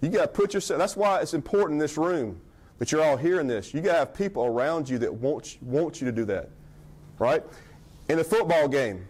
You 0.00 0.08
got 0.08 0.22
to 0.22 0.28
put 0.28 0.54
yourself, 0.54 0.78
that's 0.78 0.96
why 0.96 1.20
it's 1.20 1.34
important 1.34 1.74
in 1.74 1.78
this 1.78 1.96
room 1.96 2.40
that 2.78 2.92
you're 2.92 3.02
all 3.02 3.16
hearing 3.16 3.46
this. 3.46 3.74
You 3.74 3.80
got 3.80 3.92
to 3.92 3.98
have 3.98 4.14
people 4.14 4.44
around 4.44 4.88
you 4.88 4.98
that 4.98 5.12
want, 5.12 5.58
want 5.62 6.00
you 6.00 6.06
to 6.06 6.12
do 6.12 6.24
that, 6.26 6.50
right? 7.18 7.42
In 8.08 8.18
a 8.18 8.24
football 8.24 8.68
game, 8.68 9.06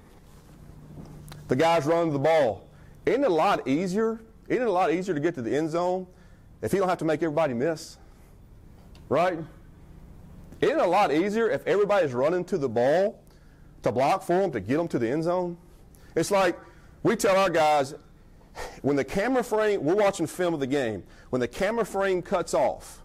the 1.48 1.56
guys 1.56 1.84
running 1.84 2.12
the 2.12 2.18
ball. 2.18 2.66
Isn't 3.06 3.24
it 3.24 3.30
a 3.30 3.34
lot 3.34 3.66
easier? 3.68 4.20
Isn't 4.48 4.62
it 4.62 4.68
a 4.68 4.72
lot 4.72 4.92
easier 4.92 5.14
to 5.14 5.20
get 5.20 5.34
to 5.34 5.42
the 5.42 5.54
end 5.54 5.70
zone 5.70 6.06
if 6.62 6.72
you 6.72 6.78
don't 6.78 6.88
have 6.88 6.98
to 6.98 7.04
make 7.04 7.22
everybody 7.22 7.54
miss? 7.54 7.98
Right? 9.08 9.38
Isn't 10.60 10.78
it 10.78 10.82
a 10.82 10.88
lot 10.88 11.12
easier 11.12 11.50
if 11.50 11.66
everybody's 11.66 12.14
running 12.14 12.44
to 12.46 12.58
the 12.58 12.68
ball 12.68 13.20
to 13.82 13.92
block 13.92 14.22
for 14.22 14.40
them 14.40 14.50
to 14.52 14.60
get 14.60 14.76
them 14.76 14.88
to 14.88 14.98
the 14.98 15.10
end 15.10 15.24
zone? 15.24 15.58
It's 16.14 16.30
like 16.30 16.58
we 17.04 17.14
tell 17.14 17.36
our 17.36 17.50
guys 17.50 17.94
when 18.82 18.96
the 18.96 19.04
camera 19.04 19.44
frame, 19.44 19.84
we're 19.84 19.94
watching 19.94 20.26
film 20.26 20.54
of 20.54 20.60
the 20.60 20.66
game, 20.66 21.04
when 21.30 21.40
the 21.40 21.48
camera 21.48 21.84
frame 21.84 22.22
cuts 22.22 22.54
off, 22.54 23.02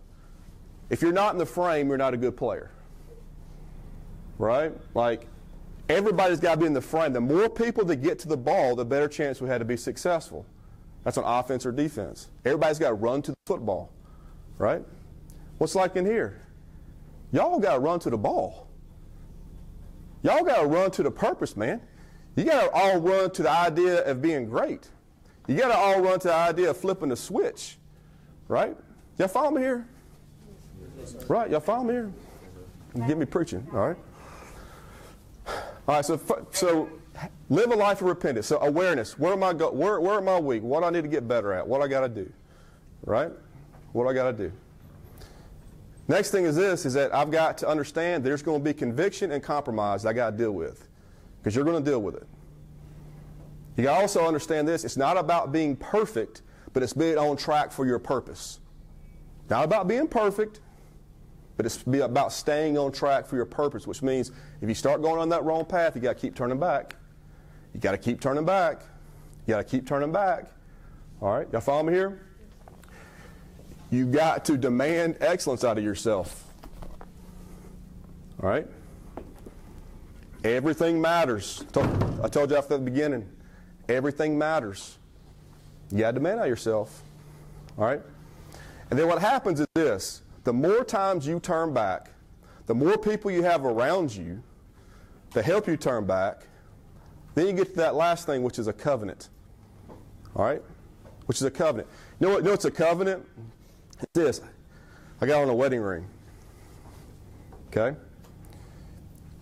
if 0.90 1.02
you're 1.02 1.12
not 1.12 1.34
in 1.34 1.38
the 1.38 1.46
frame, 1.46 1.88
you're 1.88 1.98
not 1.98 2.14
a 2.14 2.18
good 2.18 2.36
player. 2.36 2.72
Right? 4.38 4.72
Like, 4.96 5.28
everybody's 5.90 6.40
got 6.40 6.56
to 6.56 6.62
be 6.62 6.66
in 6.66 6.74
the 6.74 6.82
frame. 6.82 7.14
The 7.14 7.22
more 7.22 7.50
people 7.50 7.86
that 7.86 7.98
get 7.98 8.20
to 8.20 8.28
the 8.28 8.38
ball, 8.38 8.76
the 8.76 8.86
better 8.86 9.08
chance 9.08 9.42
we 9.42 9.50
had 9.50 9.60
to 9.60 9.66
be 9.66 9.78
successful. 9.78 10.46
That's 11.04 11.18
on 11.18 11.26
offense 11.26 11.66
or 11.66 11.72
defense. 11.72 12.30
Everybody's 12.46 12.80
got 12.80 12.90
to 12.90 12.96
run 12.96 13.22
to 13.24 13.32
the 13.32 13.38
football. 13.46 13.92
Right? 14.58 14.84
What's 15.58 15.76
like 15.76 15.96
in 15.96 16.06
here? 16.06 16.42
Y'all 17.32 17.60
got 17.60 17.74
to 17.74 17.80
run 17.80 18.00
to 18.00 18.10
the 18.10 18.18
ball. 18.18 18.68
Y'all 20.24 20.44
got 20.44 20.62
to 20.62 20.68
run 20.68 20.92
to 20.92 21.04
the 21.04 21.12
purpose, 21.12 21.56
man. 21.56 21.82
You 22.40 22.46
got 22.46 22.64
to 22.64 22.72
all 22.72 23.02
run 23.02 23.32
to 23.32 23.44
the 23.44 23.52
idea 23.52 24.02
of 24.06 24.22
being 24.22 24.46
great. 24.46 24.88
You 25.48 25.58
got 25.58 25.68
to 25.68 25.78
all 25.78 26.00
run 26.00 26.22
to 26.22 26.30
the 26.30 26.34
idea 26.34 26.70
of 26.70 26.78
flipping 26.78 27.10
the 27.10 27.18
switch, 27.18 27.78
right? 28.48 28.78
Y'all 29.18 29.28
follow 29.28 29.52
me 29.52 29.62
here? 29.62 29.86
Right, 31.28 31.52
y'all 31.52 31.60
follow 31.60 31.84
me 31.84 31.94
here? 31.96 32.14
Get 33.08 33.18
me 33.18 33.26
preaching, 33.26 33.68
all 33.74 33.90
right? 33.90 33.98
All 35.48 35.96
right, 35.96 36.06
so 36.06 36.48
so 36.52 36.90
live 37.50 37.72
a 37.72 37.76
life 37.76 38.00
of 38.00 38.08
repentance. 38.08 38.48
So 38.48 38.60
awareness. 38.62 39.20
Where 39.20 39.34
am 39.34 39.44
I 39.44 39.52
go? 39.52 39.72
Where, 39.72 40.00
where 40.00 40.16
am 40.16 40.30
I 40.30 40.40
weak? 40.40 40.64
What 40.64 40.86
I 40.86 40.92
need 40.92 41.02
to 41.02 41.10
get 41.10 41.28
better 41.28 41.52
at? 41.52 41.68
What 41.68 41.82
I 41.82 41.90
got 41.90 42.02
to 42.02 42.10
do? 42.10 42.32
Right? 43.04 43.32
What 43.92 44.08
I 44.08 44.14
got 44.14 44.32
to 44.32 44.50
do? 44.50 44.52
Next 46.08 46.32
thing 46.32 46.46
is 46.46 46.56
this: 46.56 46.86
is 46.86 46.94
that 46.94 47.14
I've 47.14 47.32
got 47.32 47.58
to 47.60 47.68
understand 47.68 48.24
there's 48.24 48.44
going 48.44 48.60
to 48.60 48.64
be 48.64 48.74
conviction 48.74 49.34
and 49.34 49.44
compromise 49.44 50.06
I 50.06 50.14
got 50.14 50.32
to 50.32 50.38
deal 50.38 50.52
with, 50.52 50.89
because 51.40 51.56
you're 51.56 51.66
going 51.66 51.84
to 51.84 51.90
deal 51.90 52.02
with 52.02 52.16
it. 52.16 52.28
You 53.78 53.84
got 53.84 53.96
to 53.96 54.02
also 54.02 54.28
understand 54.28 54.68
this: 54.68 54.84
it's 54.84 54.98
not 54.98 55.18
about 55.18 55.52
being 55.52 55.76
perfect, 55.76 56.42
but 56.74 56.84
it's 56.84 56.94
being 56.94 57.18
on 57.18 57.38
track 57.38 57.72
for 57.72 57.86
your 57.86 58.00
purpose. 58.00 58.60
Not 59.50 59.64
about 59.64 59.88
being 59.88 60.08
perfect, 60.08 60.60
but 61.58 61.66
it's 61.66 61.78
be 61.78 62.00
about 62.00 62.32
staying 62.32 62.78
on 62.78 62.92
track 62.92 63.26
for 63.26 63.36
your 63.36 63.46
purpose, 63.46 63.88
which 63.88 64.02
means 64.02 64.32
if 64.62 64.70
you 64.70 64.76
start 64.76 65.02
going 65.02 65.20
on 65.20 65.30
that 65.30 65.44
wrong 65.44 65.66
path, 65.66 65.96
you 65.96 66.02
got 66.02 66.16
to 66.16 66.20
keep 66.20 66.36
turning 66.36 66.60
back. 66.60 66.96
You 67.74 67.80
got 67.80 67.92
to 67.92 67.98
keep 67.98 68.22
turning 68.22 68.46
back. 68.46 68.82
You 69.46 69.56
got 69.56 69.58
to 69.58 69.64
keep 69.64 69.88
turning 69.88 70.12
back. 70.12 70.46
All 71.22 71.32
right, 71.32 71.48
y'all 71.52 71.62
follow 71.62 71.84
me 71.84 71.94
here? 71.94 72.22
You 73.92 74.06
got 74.06 74.46
to 74.46 74.58
demand 74.58 75.18
excellence 75.20 75.64
out 75.64 75.78
of 75.78 75.84
yourself. 75.84 76.46
All 78.42 78.50
right? 78.50 78.68
Everything 80.44 81.02
matters. 81.02 81.64
I 82.24 82.28
told, 82.30 82.52
you 82.52 82.58
after 82.58 82.78
the 82.78 82.84
beginning. 82.84 83.30
Everything 83.88 84.38
matters. 84.38 84.98
You 85.92 86.00
got 86.00 86.12
to 86.12 86.14
demand 86.14 86.40
out 86.40 86.48
yourself. 86.48 87.04
All 87.78 87.86
right? 87.86 88.02
And 88.90 88.98
then 88.98 89.08
what 89.08 89.20
happens 89.20 89.60
is 89.60 89.68
this 89.76 90.22
the 90.44 90.54
more 90.54 90.84
times 90.84 91.28
you 91.28 91.40
turn 91.40 91.74
back, 91.74 92.12
the 92.68 92.76
more 92.76 92.98
people 92.98 93.32
you 93.32 93.44
have 93.44 93.66
around 93.66 94.16
you 94.16 94.42
to 95.32 95.42
help 95.42 95.68
you 95.68 95.76
turn 95.78 96.06
back, 96.06 96.48
then 97.36 97.48
you 97.48 97.54
get 97.54 97.70
to 97.72 97.76
that 97.78 97.96
last 97.96 98.26
thing, 98.26 98.44
which 98.44 98.60
is 98.60 98.68
a 98.68 98.74
covenant. 98.74 99.30
All 100.36 100.46
right? 100.46 100.62
Which 101.26 101.38
is 101.38 101.44
a 101.44 101.52
covenant. 101.52 101.90
You 102.20 102.28
know 102.28 102.34
what? 102.34 102.40
You 102.40 102.46
know 102.46 102.52
what's 102.52 102.66
a 102.66 102.72
covenant? 102.72 103.26
It's 104.02 104.12
this. 104.14 104.42
I 105.22 105.26
got 105.26 105.42
on 105.42 105.50
a 105.50 105.54
wedding 105.54 105.82
ring. 105.82 106.08
Okay? 107.68 107.98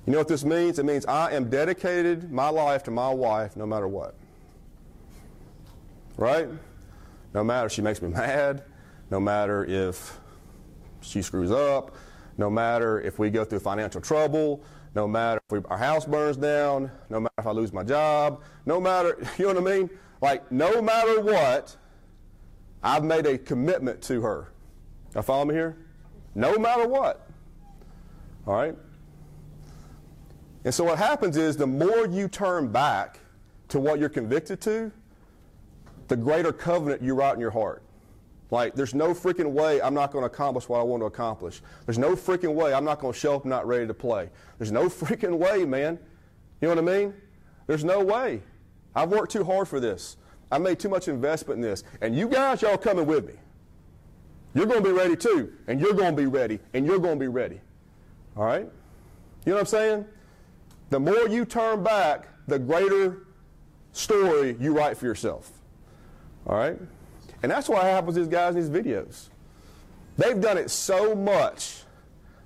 You 0.08 0.14
know 0.14 0.20
what 0.20 0.30
this 0.30 0.46
means? 0.46 0.80
It 0.80 0.86
means 0.86 1.06
I 1.06 1.34
am 1.34 1.50
dedicated 1.50 2.32
my 2.32 2.48
life 2.48 2.82
to 2.84 2.92
my 2.92 3.10
wife 3.10 3.58
no 3.58 3.66
matter 3.66 3.90
what. 3.90 4.16
Right? 6.16 6.48
No 7.34 7.44
matter 7.44 7.68
if 7.68 7.74
she 7.74 7.82
makes 7.82 8.02
me 8.02 8.08
mad, 8.08 8.64
no 9.12 9.20
matter 9.20 9.66
if 9.66 10.18
she 11.02 11.22
screws 11.22 11.52
up, 11.52 11.94
no 12.38 12.50
matter 12.50 13.02
if 13.02 13.20
we 13.20 13.30
go 13.30 13.44
through 13.44 13.60
financial 13.60 14.00
trouble, 14.00 14.64
no 14.96 15.10
matter 15.10 15.42
if 15.50 15.52
we, 15.52 15.62
our 15.70 15.78
house 15.78 16.06
burns 16.06 16.38
down, 16.38 16.90
no 17.10 17.20
matter 17.20 17.34
if 17.40 17.46
I 17.46 17.52
lose 17.52 17.74
my 17.74 17.84
job, 17.84 18.42
no 18.66 18.80
matter, 18.80 19.18
you 19.38 19.46
know 19.46 19.60
what 19.60 19.72
I 19.72 19.78
mean? 19.78 19.90
Like, 20.22 20.50
no 20.54 20.82
matter 20.82 21.20
what, 21.20 21.76
I've 22.82 23.04
made 23.04 23.26
a 23.26 23.38
commitment 23.38 24.02
to 24.04 24.22
her. 24.22 24.54
Y'all 25.14 25.22
follow 25.22 25.44
me 25.44 25.54
here? 25.54 25.76
No 26.34 26.58
matter 26.58 26.88
what. 26.88 27.30
All 28.46 28.54
right? 28.54 28.76
And 30.68 30.74
so 30.74 30.84
what 30.84 30.98
happens 30.98 31.38
is 31.38 31.56
the 31.56 31.66
more 31.66 32.08
you 32.08 32.28
turn 32.28 32.68
back 32.68 33.22
to 33.70 33.80
what 33.80 34.02
you're 34.02 34.10
convicted 34.10 34.60
to, 34.64 34.92
the 36.10 36.18
greater 36.18 36.52
covenant 36.52 37.02
you 37.02 37.14
write 37.14 37.36
in 37.36 37.40
your 37.40 37.52
heart. 37.52 37.84
Like, 38.52 38.76
there's 38.76 38.94
no 38.94 39.14
freaking 39.14 39.52
way 39.52 39.82
I'm 39.82 39.94
not 39.94 40.12
going 40.12 40.24
to 40.24 40.26
accomplish 40.26 40.68
what 40.68 40.82
I 40.82 40.84
want 40.84 41.04
to 41.04 41.06
accomplish. 41.06 41.62
There's 41.86 41.98
no 41.98 42.18
freaking 42.18 42.54
way 42.54 42.74
I'm 42.74 42.84
not 42.84 43.00
going 43.00 43.14
to 43.14 43.18
show 43.18 43.36
up 43.36 43.46
not 43.46 43.66
ready 43.66 43.88
to 43.88 43.94
play. 43.94 44.30
There's 44.58 44.74
no 44.74 44.90
freaking 44.90 45.38
way, 45.38 45.64
man. 45.64 45.98
You 46.60 46.68
know 46.68 46.76
what 46.76 46.94
I 46.94 46.98
mean? 46.98 47.14
There's 47.68 47.86
no 47.86 48.04
way. 48.04 48.42
I've 48.94 49.10
worked 49.10 49.32
too 49.32 49.46
hard 49.46 49.70
for 49.70 49.80
this. 49.80 50.18
I 50.52 50.58
made 50.58 50.80
too 50.80 50.90
much 50.90 51.08
investment 51.08 51.60
in 51.60 51.62
this. 51.62 51.86
And 52.02 52.14
you 52.14 52.28
guys, 52.28 52.62
y'all 52.62 52.78
coming 52.78 53.06
with 53.06 53.26
me. 53.26 53.36
You're 54.54 54.66
going 54.66 54.84
to 54.84 54.90
be 54.90 54.94
ready 54.94 55.16
too. 55.16 55.54
And 55.68 55.80
you're 55.80 55.94
going 55.94 56.14
to 56.14 56.22
be 56.22 56.28
ready. 56.28 56.60
And 56.74 56.86
you're 56.86 57.00
going 57.00 57.18
to 57.18 57.24
be 57.24 57.30
ready. 57.30 57.62
All 58.36 58.44
right? 58.44 58.68
You 59.46 59.52
know 59.52 59.54
what 59.54 59.60
I'm 59.62 59.66
saying? 59.68 60.06
The 60.90 61.00
more 61.00 61.28
you 61.28 61.46
turn 61.46 61.84
back, 61.84 62.28
the 62.48 62.60
greater 62.60 63.28
story 63.92 64.56
you 64.60 64.74
write 64.74 64.98
for 64.98 65.06
yourself. 65.06 65.52
All 66.46 66.56
right? 66.56 66.78
And 67.44 67.52
that's 67.52 67.68
what 67.68 67.84
happens 67.84 68.16
to 68.16 68.22
these 68.22 68.30
guys 68.30 68.56
in 68.56 68.62
these 68.62 68.70
videos. 68.70 69.30
They've 70.18 70.40
done 70.40 70.58
it 70.58 70.72
so 70.72 71.14
much 71.14 71.84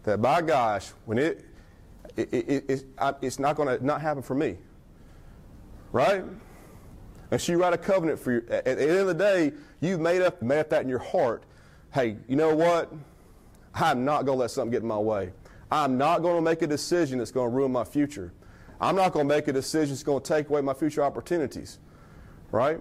that, 0.03 0.21
by 0.21 0.41
gosh, 0.41 0.89
when 1.05 1.17
it, 1.17 1.45
it, 2.17 2.33
it, 2.33 2.69
it 2.69 2.85
it's 3.21 3.39
not 3.39 3.55
going 3.55 3.77
to 3.77 3.85
not 3.85 4.01
happen 4.01 4.23
for 4.23 4.35
me. 4.35 4.57
Right? 5.91 6.23
And 7.31 7.39
so 7.39 7.51
you 7.51 7.61
write 7.61 7.73
a 7.73 7.77
covenant 7.77 8.19
for 8.19 8.33
you. 8.33 8.45
At, 8.49 8.65
the 8.65 8.81
end 8.81 8.97
of 8.97 9.07
the 9.07 9.13
day, 9.13 9.53
you've 9.79 10.01
made 10.01 10.21
up, 10.21 10.41
made 10.41 10.59
up 10.59 10.69
that 10.69 10.83
in 10.83 10.89
your 10.89 10.99
heart. 10.99 11.43
Hey, 11.93 12.17
you 12.27 12.35
know 12.35 12.55
what? 12.55 12.91
I'm 13.73 14.03
not 14.03 14.25
going 14.25 14.37
to 14.37 14.41
let 14.41 14.51
something 14.51 14.71
get 14.71 14.81
in 14.81 14.87
my 14.87 14.97
way. 14.97 15.31
I'm 15.71 15.97
not 15.97 16.21
going 16.21 16.35
to 16.35 16.41
make 16.41 16.61
a 16.61 16.67
decision 16.67 17.19
that's 17.19 17.31
going 17.31 17.49
to 17.49 17.55
ruin 17.55 17.71
my 17.71 17.83
future. 17.83 18.33
I'm 18.79 18.95
not 18.95 19.13
going 19.13 19.27
to 19.27 19.33
make 19.33 19.47
a 19.47 19.53
decision 19.53 19.89
that's 19.89 20.03
going 20.03 20.21
to 20.21 20.27
take 20.27 20.49
away 20.49 20.61
my 20.61 20.73
future 20.73 21.03
opportunities. 21.03 21.79
Right? 22.51 22.79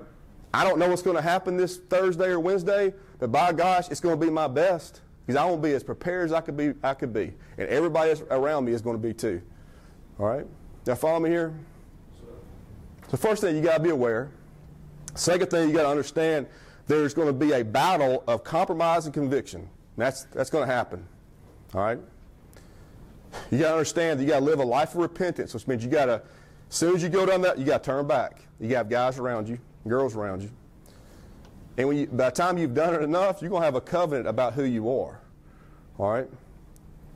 I 0.53 0.65
don't 0.65 0.79
know 0.79 0.89
what's 0.89 1.03
going 1.03 1.17
to 1.17 1.23
happen 1.23 1.57
this 1.57 1.77
Thursday 1.77 2.27
or 2.27 2.41
Wednesday, 2.41 2.93
but 3.19 3.31
by 3.31 3.53
gosh, 3.53 3.89
it's 3.91 4.01
going 4.01 4.19
to 4.19 4.27
be 4.27 4.33
my 4.33 4.49
best 4.49 5.01
because 5.25 5.37
I 5.41 5.45
won't 5.45 5.63
be 5.63 5.73
as 5.73 5.85
prepared 5.85 6.25
as 6.25 6.33
I 6.33 6.41
could 6.41 6.57
be. 6.57 6.75
I 6.83 6.95
could 6.95 7.13
be, 7.13 7.33
and 7.57 7.69
everybody 7.69 8.21
around 8.31 8.65
me 8.65 8.73
is 8.73 8.83
going 8.83 9.01
to 9.01 9.03
be 9.03 9.15
too. 9.15 9.41
All 10.19 10.27
right, 10.27 10.45
y'all 10.87 10.97
follow 10.97 11.21
me 11.21 11.31
here? 11.31 11.55
The 13.11 13.17
first 13.17 13.43
thing 13.43 13.55
you 13.55 13.63
got 13.63 13.77
to 13.77 13.83
be 13.83 13.91
aware. 13.91 14.31
Second 15.15 15.51
thing 15.51 15.69
you 15.69 15.75
got 15.75 15.83
to 15.83 15.89
understand, 15.89 16.47
there's 16.87 17.15
going 17.15 17.29
to 17.29 17.33
be 17.33 17.53
a 17.53 17.65
battle 17.65 18.25
of 18.27 18.43
compromise 18.43 19.05
and 19.05 19.15
conviction. 19.15 19.69
That's 19.97 20.25
that's 20.25 20.51
going 20.51 20.67
to 20.67 20.73
happen. 20.73 21.07
All 21.75 21.81
right. 21.81 21.99
You 23.51 23.59
got 23.59 23.69
to 23.69 23.73
understand 23.73 24.19
that 24.19 24.25
you 24.25 24.31
got 24.31 24.41
to 24.41 24.45
live 24.45 24.59
a 24.59 24.65
life 24.65 24.91
of 24.91 24.97
repentance, 24.97 25.55
which 25.55 25.67
means 25.67 25.85
you 25.85 25.91
got 25.91 26.07
to, 26.07 26.23
as 26.69 26.75
soon 26.75 26.95
as 26.95 27.03
you 27.03 27.09
go 27.09 27.27
down 27.27 27.43
that, 27.43 27.59
you 27.59 27.65
got 27.65 27.83
to 27.83 27.91
turn 27.91 28.07
back. 28.07 28.43
You 28.59 28.69
got 28.69 28.73
to 28.73 28.79
have 28.79 28.89
guys 28.89 29.19
around 29.19 29.49
you 29.49 29.59
girls 29.87 30.17
around 30.17 30.43
you. 30.43 30.51
And 31.77 31.89
when 31.89 31.97
you, 31.97 32.07
by 32.07 32.27
the 32.27 32.37
time 32.37 32.59
you've 32.59 32.75
done 32.75 32.95
it 32.95 33.03
enough, 33.03 33.41
you're 33.41 33.51
going 33.51 33.63
to 33.63 33.65
have 33.65 33.75
a 33.75 33.81
covenant 33.81 34.29
about 34.29 34.55
who 34.55 34.65
you 34.65 34.89
are. 34.91 35.21
All 35.99 36.13
right? 36.13 36.29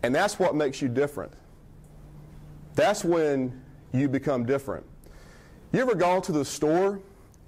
And 0.03 0.15
that's 0.15 0.39
what 0.39 0.55
makes 0.55 0.81
you 0.81 0.89
different. 0.89 1.33
That's 2.75 3.05
when 3.05 3.63
you 3.93 4.09
become 4.09 4.45
different. 4.45 4.85
You 5.73 5.81
ever 5.81 5.95
gone 5.95 6.23
to 6.23 6.33
the 6.33 6.45
store 6.45 7.01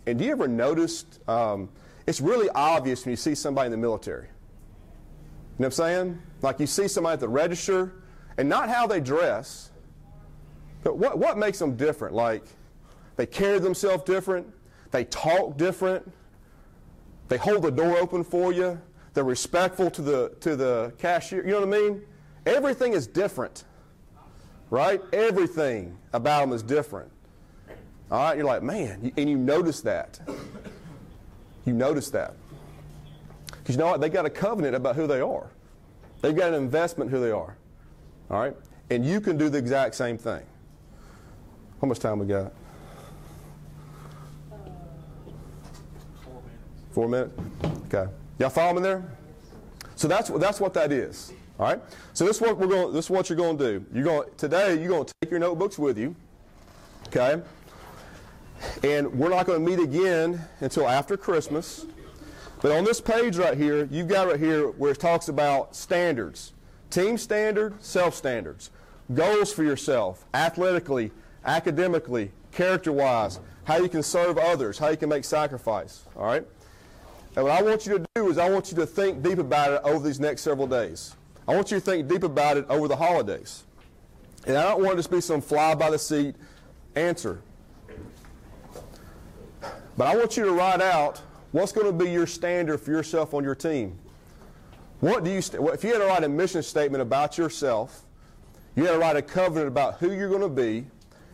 and 0.06 0.18
do 0.18 0.24
you 0.24 0.32
ever 0.32 0.48
noticed 0.48 1.20
um, 1.28 1.68
it's 2.06 2.20
really 2.20 2.48
obvious 2.50 3.04
when 3.04 3.10
you 3.10 3.16
see 3.16 3.34
somebody 3.34 3.66
in 3.66 3.72
the 3.72 3.78
military? 3.78 4.26
You 4.26 5.62
know 5.62 5.66
what 5.66 5.66
I'm 5.66 5.72
saying? 5.72 6.22
Like 6.42 6.60
you 6.60 6.66
see 6.66 6.88
somebody 6.88 7.14
at 7.14 7.20
the 7.20 7.28
register 7.28 7.92
and 8.38 8.48
not 8.48 8.68
how 8.68 8.86
they 8.86 9.00
dress, 9.00 9.70
but 10.82 10.96
what, 10.96 11.18
what 11.18 11.38
makes 11.38 11.58
them 11.58 11.76
different? 11.76 12.14
Like 12.14 12.44
they 13.16 13.26
carry 13.26 13.58
themselves 13.58 14.04
different, 14.04 14.46
they 14.90 15.04
talk 15.04 15.56
different. 15.56 16.10
They 17.28 17.36
hold 17.36 17.62
the 17.62 17.70
door 17.70 17.96
open 17.98 18.22
for 18.22 18.52
you. 18.52 18.80
They're 19.14 19.24
respectful 19.24 19.90
to 19.90 20.02
the, 20.02 20.32
to 20.40 20.56
the 20.56 20.92
cashier. 20.98 21.44
You 21.44 21.52
know 21.52 21.66
what 21.66 21.74
I 21.74 21.80
mean? 21.80 22.02
Everything 22.44 22.92
is 22.92 23.06
different, 23.06 23.64
right? 24.70 25.02
Everything 25.12 25.96
about 26.12 26.42
them 26.42 26.52
is 26.52 26.62
different. 26.62 27.10
All 28.10 28.20
right, 28.20 28.36
you're 28.36 28.46
like, 28.46 28.62
man, 28.62 29.12
and 29.16 29.28
you 29.28 29.36
notice 29.36 29.80
that. 29.80 30.20
You 31.64 31.72
notice 31.72 32.10
that. 32.10 32.34
Because 33.48 33.74
you 33.74 33.80
know 33.80 33.86
what? 33.86 34.00
They 34.00 34.08
got 34.08 34.26
a 34.26 34.30
covenant 34.30 34.76
about 34.76 34.94
who 34.94 35.08
they 35.08 35.20
are. 35.20 35.50
They've 36.20 36.36
got 36.36 36.50
an 36.50 36.62
investment 36.62 37.10
who 37.10 37.18
they 37.20 37.32
are. 37.32 37.56
All 38.30 38.40
right? 38.40 38.56
And 38.90 39.04
you 39.04 39.20
can 39.20 39.36
do 39.36 39.48
the 39.48 39.58
exact 39.58 39.94
same 39.94 40.18
thing. 40.18 40.42
How 41.80 41.88
much 41.88 41.98
time 41.98 42.18
we 42.18 42.26
got? 42.26 42.52
Four 46.20 46.38
minutes. 46.38 46.60
Four 46.90 47.08
minutes? 47.08 47.40
Okay. 47.92 48.10
Y'all 48.38 48.50
follow 48.50 48.74
me 48.74 48.82
there? 48.82 49.04
So 49.94 50.08
that's 50.08 50.28
that's 50.30 50.60
what 50.60 50.74
that 50.74 50.92
is. 50.92 51.32
All 51.58 51.66
right. 51.66 51.80
So 52.12 52.24
this 52.26 52.36
is 52.36 52.42
what 52.42 52.58
we're 52.58 52.66
going. 52.66 52.92
This 52.92 53.06
is 53.06 53.10
what 53.10 53.30
you're 53.30 53.36
going 53.36 53.58
to 53.58 53.78
do. 53.78 53.86
You're 53.94 54.04
going 54.04 54.28
today. 54.36 54.78
You're 54.78 54.88
going 54.88 55.06
to 55.06 55.14
take 55.22 55.30
your 55.30 55.40
notebooks 55.40 55.78
with 55.78 55.98
you. 55.98 56.14
Okay. 57.08 57.40
And 58.82 59.12
we're 59.18 59.28
not 59.28 59.46
going 59.46 59.64
to 59.64 59.70
meet 59.70 59.82
again 59.82 60.42
until 60.60 60.88
after 60.88 61.16
Christmas. 61.16 61.86
But 62.62 62.72
on 62.72 62.84
this 62.84 63.00
page 63.00 63.36
right 63.36 63.56
here, 63.56 63.86
you've 63.90 64.08
got 64.08 64.28
right 64.28 64.40
here 64.40 64.68
where 64.70 64.92
it 64.92 65.00
talks 65.00 65.28
about 65.28 65.76
standards 65.76 66.52
team 66.90 67.18
standard, 67.18 67.82
self 67.82 68.14
standards, 68.14 68.70
goals 69.14 69.52
for 69.52 69.62
yourself, 69.64 70.24
athletically, 70.34 71.10
academically, 71.44 72.32
character 72.52 72.92
wise, 72.92 73.40
how 73.64 73.76
you 73.76 73.88
can 73.88 74.02
serve 74.02 74.38
others, 74.38 74.78
how 74.78 74.88
you 74.88 74.96
can 74.96 75.08
make 75.08 75.24
sacrifice. 75.24 76.02
All 76.16 76.24
right? 76.26 76.44
And 77.34 77.44
what 77.44 77.52
I 77.52 77.62
want 77.62 77.86
you 77.86 77.98
to 77.98 78.06
do 78.14 78.30
is 78.30 78.38
I 78.38 78.48
want 78.48 78.70
you 78.70 78.76
to 78.78 78.86
think 78.86 79.22
deep 79.22 79.38
about 79.38 79.72
it 79.72 79.80
over 79.84 80.06
these 80.06 80.18
next 80.18 80.42
several 80.42 80.66
days. 80.66 81.14
I 81.46 81.54
want 81.54 81.70
you 81.70 81.78
to 81.78 81.84
think 81.84 82.08
deep 82.08 82.22
about 82.22 82.56
it 82.56 82.64
over 82.68 82.88
the 82.88 82.96
holidays. 82.96 83.64
And 84.46 84.56
I 84.56 84.62
don't 84.62 84.82
want 84.82 84.98
it 84.98 85.02
to 85.02 85.08
be 85.08 85.20
some 85.20 85.40
fly 85.40 85.74
by 85.74 85.90
the 85.90 85.98
seat 85.98 86.34
answer. 86.94 87.40
But 89.96 90.06
I 90.06 90.16
want 90.16 90.36
you 90.36 90.44
to 90.44 90.52
write 90.52 90.80
out 90.80 91.20
what's 91.52 91.72
going 91.72 91.86
to 91.86 91.92
be 91.92 92.10
your 92.10 92.26
standard 92.26 92.78
for 92.78 92.90
yourself 92.90 93.34
on 93.34 93.44
your 93.44 93.54
team. 93.54 93.98
What 95.00 95.24
do 95.24 95.30
you 95.30 95.42
st- 95.42 95.62
if 95.68 95.84
you 95.84 95.92
had 95.92 95.98
to 95.98 96.06
write 96.06 96.24
a 96.24 96.28
mission 96.28 96.62
statement 96.62 97.02
about 97.02 97.36
yourself, 97.36 98.04
you 98.74 98.84
had 98.84 98.92
to 98.92 98.98
write 98.98 99.16
a 99.16 99.22
covenant 99.22 99.68
about 99.68 99.98
who 99.98 100.12
you're 100.12 100.28
going 100.28 100.42
to 100.42 100.48
be 100.48 100.86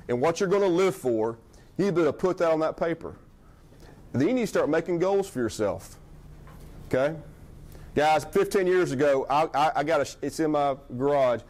and 0.09 0.21
what 0.21 0.41
you're 0.41 0.49
going 0.49 0.63
to 0.63 0.69
live 0.69 0.95
for, 0.95 1.39
you 1.77 1.87
need 1.87 1.95
to 1.95 2.13
put 2.13 2.39
that 2.39 2.51
on 2.51 2.61
that 2.61 2.77
paper. 2.77 3.17
Then 4.13 4.29
you 4.29 4.35
need 4.35 4.43
to 4.43 4.47
start 4.47 4.69
making 4.69 4.99
goals 4.99 5.29
for 5.29 5.39
yourself. 5.39 5.97
Okay? 6.89 7.17
Guys, 7.95 8.25
15 8.25 8.67
years 8.67 8.93
ago, 8.93 9.27
I, 9.29 9.49
I, 9.55 9.73
I 9.77 9.85
got 9.85 10.01
a, 10.01 10.17
it's 10.25 10.41
in 10.41 10.51
my 10.51 10.77
garage. 10.97 11.41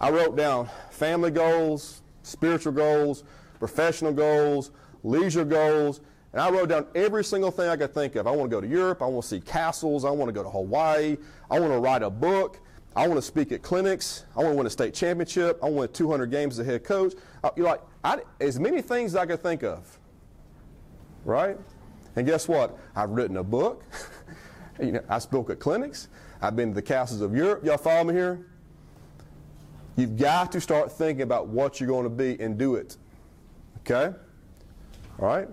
I 0.00 0.10
wrote 0.10 0.36
down 0.36 0.68
family 0.90 1.30
goals, 1.30 2.02
spiritual 2.22 2.72
goals, 2.72 3.24
professional 3.58 4.12
goals, 4.12 4.70
leisure 5.02 5.44
goals, 5.44 6.00
and 6.32 6.40
I 6.40 6.50
wrote 6.50 6.70
down 6.70 6.86
every 6.94 7.24
single 7.24 7.50
thing 7.50 7.68
I 7.68 7.76
could 7.76 7.92
think 7.92 8.16
of. 8.16 8.26
I 8.26 8.30
want 8.30 8.50
to 8.50 8.56
go 8.56 8.60
to 8.60 8.66
Europe. 8.66 9.02
I 9.02 9.06
want 9.06 9.22
to 9.22 9.28
see 9.28 9.40
castles. 9.40 10.04
I 10.04 10.10
want 10.10 10.28
to 10.28 10.32
go 10.32 10.42
to 10.42 10.48
Hawaii. 10.48 11.18
I 11.50 11.60
want 11.60 11.72
to 11.72 11.78
write 11.78 12.02
a 12.02 12.10
book. 12.10 12.58
I 12.96 13.06
want 13.06 13.18
to 13.18 13.22
speak 13.22 13.52
at 13.52 13.62
clinics. 13.62 14.24
I 14.34 14.40
want 14.40 14.52
to 14.52 14.56
win 14.56 14.66
a 14.66 14.70
state 14.70 14.94
championship. 14.94 15.58
I 15.62 15.68
want 15.68 15.92
200 15.92 16.26
games 16.30 16.58
as 16.58 16.66
a 16.66 16.70
head 16.70 16.84
coach. 16.84 17.14
Uh, 17.44 17.50
you're 17.56 17.66
like, 17.66 17.80
I, 18.02 18.20
as 18.40 18.58
many 18.58 18.80
things 18.80 19.12
as 19.12 19.16
I 19.16 19.26
could 19.26 19.42
think 19.42 19.62
of. 19.62 19.98
Right? 21.24 21.58
And 22.16 22.26
guess 22.26 22.48
what? 22.48 22.78
I've 22.96 23.10
written 23.10 23.36
a 23.36 23.44
book. 23.44 23.84
you 24.82 24.92
know, 24.92 25.02
I 25.08 25.18
spoke 25.18 25.50
at 25.50 25.58
clinics. 25.58 26.08
I've 26.40 26.56
been 26.56 26.70
to 26.70 26.74
the 26.74 26.82
castles 26.82 27.20
of 27.20 27.34
Europe. 27.34 27.64
Y'all 27.64 27.78
follow 27.78 28.04
me 28.04 28.14
here? 28.14 28.46
You've 29.96 30.16
got 30.16 30.50
to 30.52 30.60
start 30.60 30.92
thinking 30.92 31.22
about 31.22 31.48
what 31.48 31.78
you're 31.78 31.88
going 31.88 32.04
to 32.04 32.10
be 32.10 32.40
and 32.40 32.58
do 32.58 32.76
it. 32.76 32.96
Okay? 33.80 34.16
All 35.18 35.26
right? 35.26 35.48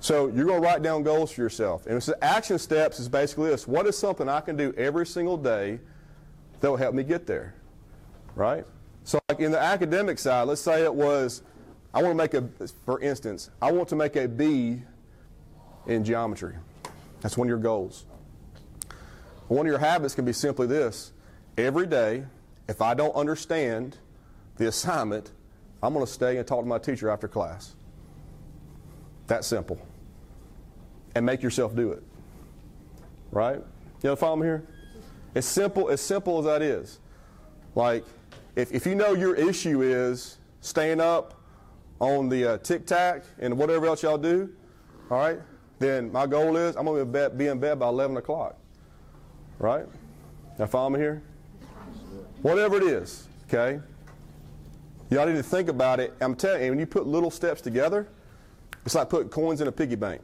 So 0.00 0.28
you're 0.28 0.44
going 0.44 0.60
to 0.60 0.66
write 0.66 0.82
down 0.82 1.02
goals 1.02 1.32
for 1.32 1.40
yourself. 1.40 1.86
And 1.86 2.00
the 2.00 2.22
action 2.22 2.58
steps 2.58 3.00
is 3.00 3.08
basically 3.08 3.50
this. 3.50 3.66
What 3.66 3.86
is 3.86 3.96
something 3.96 4.28
I 4.28 4.40
can 4.40 4.56
do 4.56 4.72
every 4.76 5.06
single 5.06 5.36
day 5.36 5.80
that 6.60 6.70
will 6.70 6.76
help 6.76 6.94
me 6.94 7.02
get 7.02 7.26
there? 7.26 7.54
Right? 8.34 8.64
So 9.04 9.18
like 9.28 9.40
in 9.40 9.52
the 9.52 9.60
academic 9.60 10.18
side, 10.18 10.48
let's 10.48 10.60
say 10.60 10.82
it 10.82 10.94
was, 10.94 11.42
I 11.94 12.02
want 12.02 12.12
to 12.12 12.16
make 12.16 12.34
a, 12.34 12.68
for 12.84 13.00
instance, 13.00 13.50
I 13.62 13.72
want 13.72 13.88
to 13.90 13.96
make 13.96 14.16
a 14.16 14.28
B 14.28 14.82
in 15.86 16.04
geometry. 16.04 16.54
That's 17.20 17.36
one 17.36 17.46
of 17.46 17.50
your 17.50 17.58
goals. 17.58 18.04
One 19.48 19.60
of 19.64 19.70
your 19.70 19.78
habits 19.78 20.14
can 20.14 20.24
be 20.24 20.32
simply 20.32 20.66
this. 20.66 21.12
Every 21.56 21.86
day, 21.86 22.24
if 22.68 22.82
I 22.82 22.94
don't 22.94 23.14
understand 23.14 23.96
the 24.56 24.66
assignment, 24.66 25.30
I'm 25.82 25.94
going 25.94 26.04
to 26.04 26.12
stay 26.12 26.36
and 26.36 26.46
talk 26.46 26.62
to 26.62 26.66
my 26.66 26.78
teacher 26.78 27.08
after 27.08 27.28
class. 27.28 27.75
That 29.26 29.44
simple. 29.44 29.78
And 31.14 31.24
make 31.24 31.42
yourself 31.42 31.74
do 31.74 31.92
it. 31.92 32.02
Right? 33.30 33.56
You 34.02 34.10
know, 34.10 34.16
follow 34.16 34.36
me 34.36 34.46
here? 34.46 34.66
As 35.34 35.44
simple, 35.44 35.88
as 35.88 36.00
simple 36.00 36.38
as 36.38 36.44
that 36.44 36.62
is. 36.62 37.00
Like, 37.74 38.04
if, 38.54 38.72
if 38.72 38.86
you 38.86 38.94
know 38.94 39.12
your 39.12 39.34
issue 39.34 39.82
is 39.82 40.38
staying 40.60 41.00
up 41.00 41.40
on 42.00 42.28
the 42.28 42.52
uh, 42.52 42.58
TikTok 42.58 43.22
and 43.38 43.56
whatever 43.56 43.86
else 43.86 44.02
y'all 44.02 44.18
do, 44.18 44.52
all 45.10 45.18
right, 45.18 45.38
then 45.78 46.10
my 46.10 46.26
goal 46.26 46.56
is 46.56 46.76
I'm 46.76 46.86
going 46.86 47.12
to 47.12 47.30
be 47.30 47.46
in 47.46 47.58
bed 47.58 47.78
by 47.78 47.88
11 47.88 48.16
o'clock. 48.16 48.56
Right? 49.58 49.86
Now, 50.58 50.66
follow 50.66 50.90
me 50.90 50.98
here? 50.98 51.22
Whatever 52.42 52.76
it 52.76 52.84
is, 52.84 53.26
okay? 53.48 53.80
Y'all 55.10 55.26
need 55.26 55.34
to 55.34 55.42
think 55.42 55.68
about 55.68 56.00
it. 56.00 56.14
I'm 56.20 56.34
telling 56.34 56.64
you, 56.64 56.70
when 56.70 56.78
you 56.78 56.86
put 56.86 57.06
little 57.06 57.30
steps 57.30 57.60
together, 57.60 58.08
it's 58.86 58.94
like 58.94 59.10
putting 59.10 59.28
coins 59.28 59.60
in 59.60 59.66
a 59.66 59.72
piggy 59.72 59.96
bank. 59.96 60.22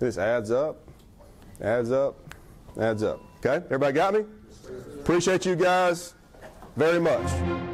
This 0.00 0.18
adds 0.18 0.50
up, 0.50 0.88
adds 1.60 1.92
up, 1.92 2.16
adds 2.78 3.04
up. 3.04 3.20
Okay? 3.38 3.64
Everybody 3.66 3.92
got 3.92 4.14
me? 4.14 4.24
Appreciate 5.00 5.46
you 5.46 5.54
guys 5.54 6.14
very 6.76 7.00
much. 7.00 7.67